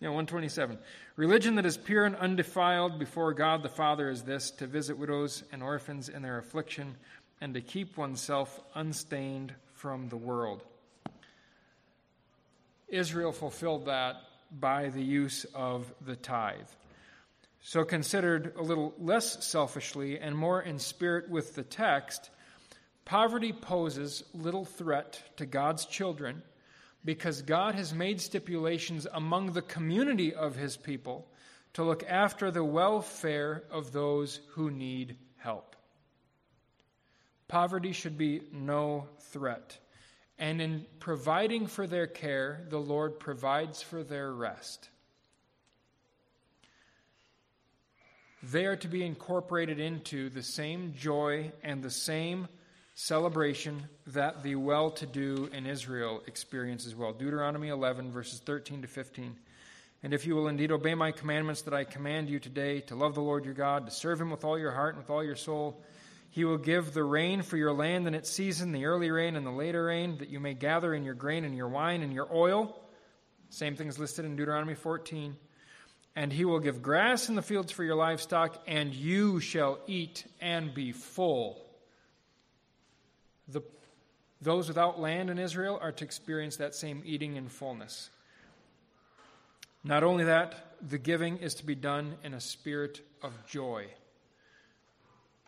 Yeah, 0.00 0.08
127. 0.08 0.76
Religion 1.14 1.54
that 1.54 1.64
is 1.66 1.76
pure 1.76 2.04
and 2.04 2.16
undefiled 2.16 2.98
before 2.98 3.32
God 3.32 3.62
the 3.62 3.68
Father 3.68 4.10
is 4.10 4.22
this 4.22 4.50
to 4.52 4.66
visit 4.66 4.98
widows 4.98 5.44
and 5.52 5.62
orphans 5.62 6.08
in 6.08 6.22
their 6.22 6.38
affliction 6.38 6.96
and 7.40 7.54
to 7.54 7.60
keep 7.60 7.96
oneself 7.96 8.60
unstained 8.74 9.54
from 9.74 10.08
the 10.08 10.16
world. 10.16 10.64
Israel 12.92 13.32
fulfilled 13.32 13.86
that 13.86 14.16
by 14.52 14.90
the 14.90 15.02
use 15.02 15.44
of 15.54 15.92
the 16.04 16.14
tithe. 16.14 16.68
So, 17.62 17.84
considered 17.84 18.54
a 18.56 18.62
little 18.62 18.92
less 18.98 19.44
selfishly 19.44 20.18
and 20.18 20.36
more 20.36 20.60
in 20.60 20.78
spirit 20.78 21.30
with 21.30 21.54
the 21.54 21.62
text, 21.62 22.30
poverty 23.04 23.52
poses 23.52 24.24
little 24.34 24.64
threat 24.64 25.22
to 25.36 25.46
God's 25.46 25.86
children 25.86 26.42
because 27.04 27.42
God 27.42 27.74
has 27.74 27.94
made 27.94 28.20
stipulations 28.20 29.06
among 29.12 29.52
the 29.52 29.62
community 29.62 30.34
of 30.34 30.56
his 30.56 30.76
people 30.76 31.28
to 31.74 31.84
look 31.84 32.04
after 32.08 32.50
the 32.50 32.64
welfare 32.64 33.64
of 33.70 33.92
those 33.92 34.40
who 34.50 34.70
need 34.70 35.16
help. 35.36 35.76
Poverty 37.48 37.92
should 37.92 38.18
be 38.18 38.42
no 38.52 39.08
threat. 39.18 39.78
And 40.38 40.60
in 40.60 40.86
providing 40.98 41.66
for 41.66 41.86
their 41.86 42.06
care, 42.06 42.66
the 42.68 42.78
Lord 42.78 43.20
provides 43.20 43.82
for 43.82 44.02
their 44.02 44.32
rest. 44.32 44.88
They 48.42 48.66
are 48.66 48.76
to 48.76 48.88
be 48.88 49.04
incorporated 49.04 49.78
into 49.78 50.28
the 50.28 50.42
same 50.42 50.94
joy 50.98 51.52
and 51.62 51.82
the 51.82 51.90
same 51.90 52.48
celebration 52.94 53.84
that 54.08 54.42
the 54.42 54.56
well 54.56 54.90
to 54.90 55.06
do 55.06 55.48
in 55.52 55.64
Israel 55.64 56.22
experience 56.26 56.86
as 56.86 56.94
well. 56.94 57.12
Deuteronomy 57.12 57.68
11, 57.68 58.10
verses 58.10 58.40
13 58.40 58.82
to 58.82 58.88
15. 58.88 59.36
And 60.02 60.12
if 60.12 60.26
you 60.26 60.34
will 60.34 60.48
indeed 60.48 60.72
obey 60.72 60.94
my 60.94 61.12
commandments 61.12 61.62
that 61.62 61.74
I 61.74 61.84
command 61.84 62.28
you 62.28 62.40
today, 62.40 62.80
to 62.82 62.96
love 62.96 63.14
the 63.14 63.22
Lord 63.22 63.44
your 63.44 63.54
God, 63.54 63.86
to 63.86 63.92
serve 63.92 64.20
him 64.20 64.30
with 64.30 64.44
all 64.44 64.58
your 64.58 64.72
heart 64.72 64.94
and 64.94 65.02
with 65.02 65.10
all 65.10 65.22
your 65.22 65.36
soul, 65.36 65.80
he 66.32 66.46
will 66.46 66.56
give 66.56 66.94
the 66.94 67.04
rain 67.04 67.42
for 67.42 67.58
your 67.58 67.74
land 67.74 68.06
in 68.08 68.14
its 68.14 68.30
season, 68.30 68.72
the 68.72 68.86
early 68.86 69.10
rain 69.10 69.36
and 69.36 69.46
the 69.46 69.50
later 69.50 69.84
rain, 69.84 70.16
that 70.16 70.30
you 70.30 70.40
may 70.40 70.54
gather 70.54 70.94
in 70.94 71.04
your 71.04 71.12
grain 71.12 71.44
and 71.44 71.54
your 71.54 71.68
wine 71.68 72.02
and 72.02 72.10
your 72.10 72.26
oil. 72.34 72.74
Same 73.50 73.76
things 73.76 73.98
listed 73.98 74.24
in 74.24 74.34
Deuteronomy 74.34 74.74
14. 74.74 75.36
And 76.16 76.32
he 76.32 76.46
will 76.46 76.58
give 76.58 76.80
grass 76.80 77.28
in 77.28 77.34
the 77.34 77.42
fields 77.42 77.70
for 77.70 77.84
your 77.84 77.96
livestock, 77.96 78.62
and 78.66 78.94
you 78.94 79.40
shall 79.40 79.78
eat 79.86 80.24
and 80.40 80.72
be 80.72 80.92
full. 80.92 81.62
The, 83.48 83.60
those 84.40 84.68
without 84.68 84.98
land 84.98 85.28
in 85.28 85.38
Israel 85.38 85.78
are 85.82 85.92
to 85.92 86.04
experience 86.04 86.56
that 86.56 86.74
same 86.74 87.02
eating 87.04 87.36
in 87.36 87.50
fullness. 87.50 88.08
Not 89.84 90.02
only 90.02 90.24
that, 90.24 90.76
the 90.80 90.96
giving 90.96 91.36
is 91.36 91.56
to 91.56 91.66
be 91.66 91.74
done 91.74 92.14
in 92.24 92.32
a 92.32 92.40
spirit 92.40 93.02
of 93.22 93.34
joy. 93.46 93.88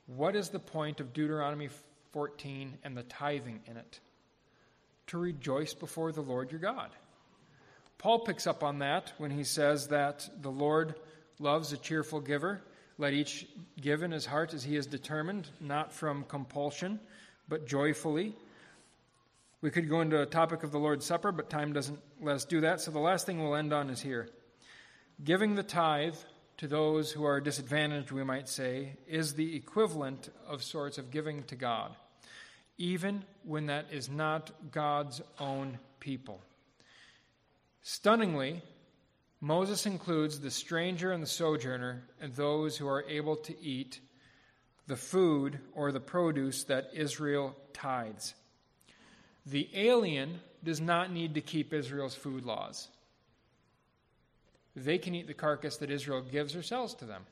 What 0.06 0.36
is 0.36 0.50
the 0.50 0.58
point 0.58 1.00
of 1.00 1.12
Deuteronomy 1.12 1.68
14 2.12 2.78
and 2.84 2.96
the 2.96 3.02
tithing 3.04 3.60
in 3.66 3.76
it? 3.76 4.00
To 5.08 5.18
rejoice 5.18 5.74
before 5.74 6.12
the 6.12 6.20
Lord 6.20 6.50
your 6.50 6.60
God. 6.60 6.90
Paul 7.98 8.20
picks 8.20 8.46
up 8.46 8.62
on 8.62 8.80
that 8.80 9.12
when 9.18 9.30
he 9.30 9.44
says 9.44 9.88
that 9.88 10.28
the 10.42 10.50
Lord 10.50 10.94
loves 11.38 11.72
a 11.72 11.76
cheerful 11.76 12.20
giver. 12.20 12.60
Let 12.98 13.12
each 13.12 13.46
give 13.80 14.02
in 14.02 14.10
his 14.10 14.26
heart 14.26 14.54
as 14.54 14.62
he 14.62 14.76
is 14.76 14.86
determined, 14.86 15.48
not 15.60 15.92
from 15.92 16.24
compulsion, 16.24 17.00
but 17.48 17.66
joyfully. 17.66 18.36
We 19.62 19.70
could 19.70 19.88
go 19.88 20.02
into 20.02 20.20
a 20.20 20.26
topic 20.26 20.62
of 20.62 20.70
the 20.70 20.78
Lord's 20.78 21.06
Supper, 21.06 21.32
but 21.32 21.48
time 21.48 21.72
doesn't 21.72 21.98
let 22.20 22.36
us 22.36 22.44
do 22.44 22.60
that. 22.60 22.82
So 22.82 22.90
the 22.90 22.98
last 22.98 23.24
thing 23.24 23.42
we'll 23.42 23.54
end 23.54 23.72
on 23.72 23.88
is 23.88 24.02
here. 24.02 24.28
Giving 25.22 25.54
the 25.54 25.62
tithe 25.62 26.16
to 26.58 26.68
those 26.68 27.12
who 27.12 27.24
are 27.24 27.40
disadvantaged, 27.40 28.12
we 28.12 28.24
might 28.24 28.48
say, 28.48 28.96
is 29.08 29.34
the 29.34 29.56
equivalent 29.56 30.30
of 30.46 30.62
sorts 30.62 30.98
of 30.98 31.10
giving 31.10 31.42
to 31.44 31.56
God, 31.56 31.94
even 32.78 33.24
when 33.42 33.66
that 33.66 33.86
is 33.90 34.08
not 34.08 34.50
God's 34.70 35.20
own 35.38 35.78
people. 36.00 36.40
Stunningly, 37.82 38.62
Moses 39.40 39.84
includes 39.84 40.40
the 40.40 40.50
stranger 40.50 41.12
and 41.12 41.22
the 41.22 41.26
sojourner 41.26 42.02
and 42.20 42.34
those 42.34 42.76
who 42.76 42.88
are 42.88 43.04
able 43.08 43.36
to 43.36 43.60
eat 43.60 44.00
the 44.86 44.96
food 44.96 45.58
or 45.74 45.92
the 45.92 46.00
produce 46.00 46.64
that 46.64 46.90
Israel 46.94 47.56
tithes. 47.72 48.34
The 49.46 49.68
alien 49.74 50.40
does 50.62 50.80
not 50.80 51.12
need 51.12 51.34
to 51.34 51.40
keep 51.40 51.74
Israel's 51.74 52.14
food 52.14 52.44
laws. 52.44 52.88
They 54.76 54.98
can 54.98 55.14
eat 55.14 55.26
the 55.26 55.34
carcass 55.34 55.76
that 55.78 55.90
Israel 55.90 56.22
gives 56.22 56.56
or 56.56 56.62
sells 56.62 56.94
to 56.96 57.04
them. 57.04 57.22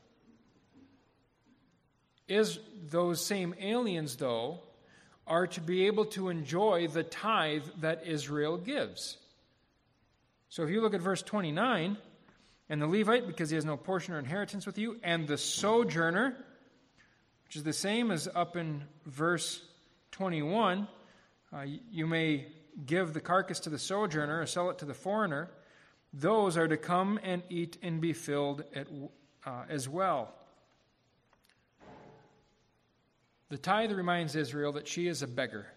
Is 2.27 2.59
those 2.89 3.25
same 3.25 3.53
aliens, 3.59 4.15
though, 4.15 4.59
are 5.27 5.47
to 5.47 5.61
be 5.61 5.87
able 5.87 6.05
to 6.05 6.29
enjoy 6.29 6.87
the 6.87 7.03
tithe 7.03 7.65
that 7.81 8.05
Israel 8.05 8.57
gives. 8.57 9.17
So 10.49 10.63
if 10.63 10.69
you 10.69 10.81
look 10.81 10.93
at 10.93 11.01
verse 11.01 11.21
29, 11.21 11.97
and 12.69 12.81
the 12.81 12.87
Levite, 12.87 13.27
because 13.27 13.49
he 13.49 13.55
has 13.55 13.65
no 13.65 13.77
portion 13.77 14.13
or 14.13 14.19
inheritance 14.19 14.65
with 14.65 14.77
you, 14.77 14.99
and 15.03 15.27
the 15.27 15.37
sojourner, 15.37 16.35
which 17.45 17.55
is 17.55 17.63
the 17.63 17.73
same 17.73 18.09
as 18.09 18.27
up 18.33 18.55
in 18.55 18.83
verse 19.05 19.61
21. 20.13 20.87
Uh, 21.51 21.65
you 21.91 22.07
may 22.07 22.47
give 22.85 23.13
the 23.13 23.21
carcass 23.21 23.59
to 23.61 23.69
the 23.69 23.77
sojourner 23.77 24.41
or 24.41 24.45
sell 24.45 24.69
it 24.69 24.79
to 24.79 24.85
the 24.85 24.93
foreigner. 24.93 25.49
Those 26.13 26.57
are 26.57 26.67
to 26.67 26.77
come 26.77 27.19
and 27.23 27.41
eat 27.49 27.77
and 27.81 27.99
be 27.99 28.13
filled 28.13 28.63
at, 28.75 28.87
uh, 29.45 29.63
as 29.67 29.89
well. 29.89 30.33
The 33.49 33.57
tithe 33.57 33.91
reminds 33.91 34.35
Israel 34.35 34.73
that 34.73 34.87
she 34.87 35.07
is 35.07 35.21
a 35.21 35.27
beggar. 35.27 35.67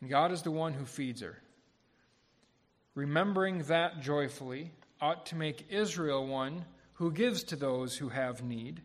And 0.00 0.10
God 0.10 0.32
is 0.32 0.42
the 0.42 0.50
one 0.50 0.72
who 0.72 0.84
feeds 0.84 1.20
her. 1.20 1.40
Remembering 2.94 3.62
that 3.64 4.00
joyfully 4.00 4.72
ought 5.00 5.26
to 5.26 5.36
make 5.36 5.66
Israel 5.70 6.26
one 6.26 6.64
who 6.94 7.12
gives 7.12 7.44
to 7.44 7.56
those 7.56 7.96
who 7.96 8.08
have 8.08 8.42
need 8.42 8.82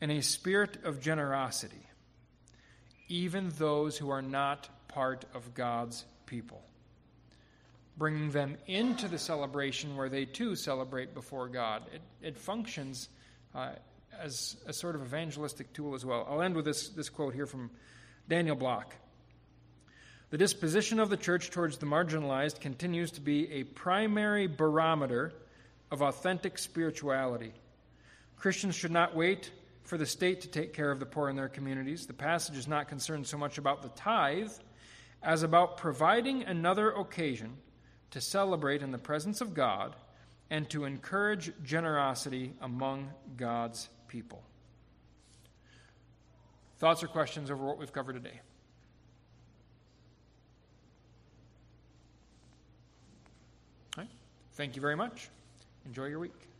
in 0.00 0.10
a 0.10 0.20
spirit 0.20 0.84
of 0.84 1.00
generosity, 1.00 1.86
even 3.08 3.50
those 3.56 3.96
who 3.96 4.10
are 4.10 4.22
not 4.22 4.68
part 4.88 5.24
of 5.34 5.54
God's 5.54 6.04
people, 6.26 6.62
bringing 7.96 8.30
them 8.30 8.56
into 8.66 9.08
the 9.08 9.18
celebration 9.18 9.96
where 9.96 10.08
they 10.08 10.24
too 10.24 10.56
celebrate 10.56 11.14
before 11.14 11.48
God. 11.48 11.82
It, 11.92 12.00
it 12.22 12.38
functions 12.38 13.08
uh, 13.54 13.70
as 14.20 14.56
a 14.66 14.72
sort 14.72 14.96
of 14.96 15.02
evangelistic 15.02 15.72
tool 15.72 15.94
as 15.94 16.04
well. 16.04 16.26
I'll 16.28 16.42
end 16.42 16.56
with 16.56 16.64
this, 16.64 16.88
this 16.90 17.08
quote 17.08 17.34
here 17.34 17.46
from 17.46 17.70
Daniel 18.28 18.56
Block. 18.56 18.94
The 20.30 20.38
disposition 20.38 20.98
of 20.98 21.10
the 21.10 21.16
church 21.16 21.50
towards 21.50 21.78
the 21.78 21.86
marginalized 21.86 22.60
continues 22.60 23.12
to 23.12 23.20
be 23.20 23.52
a 23.52 23.62
primary 23.64 24.48
barometer 24.48 25.32
of 25.90 26.02
authentic 26.02 26.58
spirituality. 26.58 27.52
Christians 28.36 28.74
should 28.74 28.90
not 28.90 29.14
wait 29.14 29.52
for 29.84 29.96
the 29.96 30.06
state 30.06 30.40
to 30.40 30.48
take 30.48 30.72
care 30.72 30.90
of 30.90 30.98
the 30.98 31.06
poor 31.06 31.28
in 31.28 31.36
their 31.36 31.48
communities. 31.48 32.06
The 32.06 32.14
passage 32.14 32.56
is 32.56 32.66
not 32.66 32.88
concerned 32.88 33.26
so 33.26 33.38
much 33.38 33.58
about 33.58 33.82
the 33.82 33.90
tithe 33.90 34.50
as 35.22 35.42
about 35.42 35.76
providing 35.76 36.42
another 36.42 36.90
occasion 36.90 37.56
to 38.14 38.20
celebrate 38.20 38.80
in 38.80 38.92
the 38.92 38.98
presence 38.98 39.40
of 39.40 39.54
God 39.54 39.94
and 40.48 40.70
to 40.70 40.84
encourage 40.84 41.52
generosity 41.64 42.52
among 42.60 43.10
God's 43.36 43.88
people. 44.06 44.40
Thoughts 46.78 47.02
or 47.02 47.08
questions 47.08 47.50
over 47.50 47.64
what 47.64 47.76
we've 47.76 47.92
covered 47.92 48.12
today? 48.14 48.40
Thank 54.52 54.76
you 54.76 54.82
very 54.82 54.94
much. 54.94 55.30
Enjoy 55.84 56.04
your 56.04 56.20
week. 56.20 56.53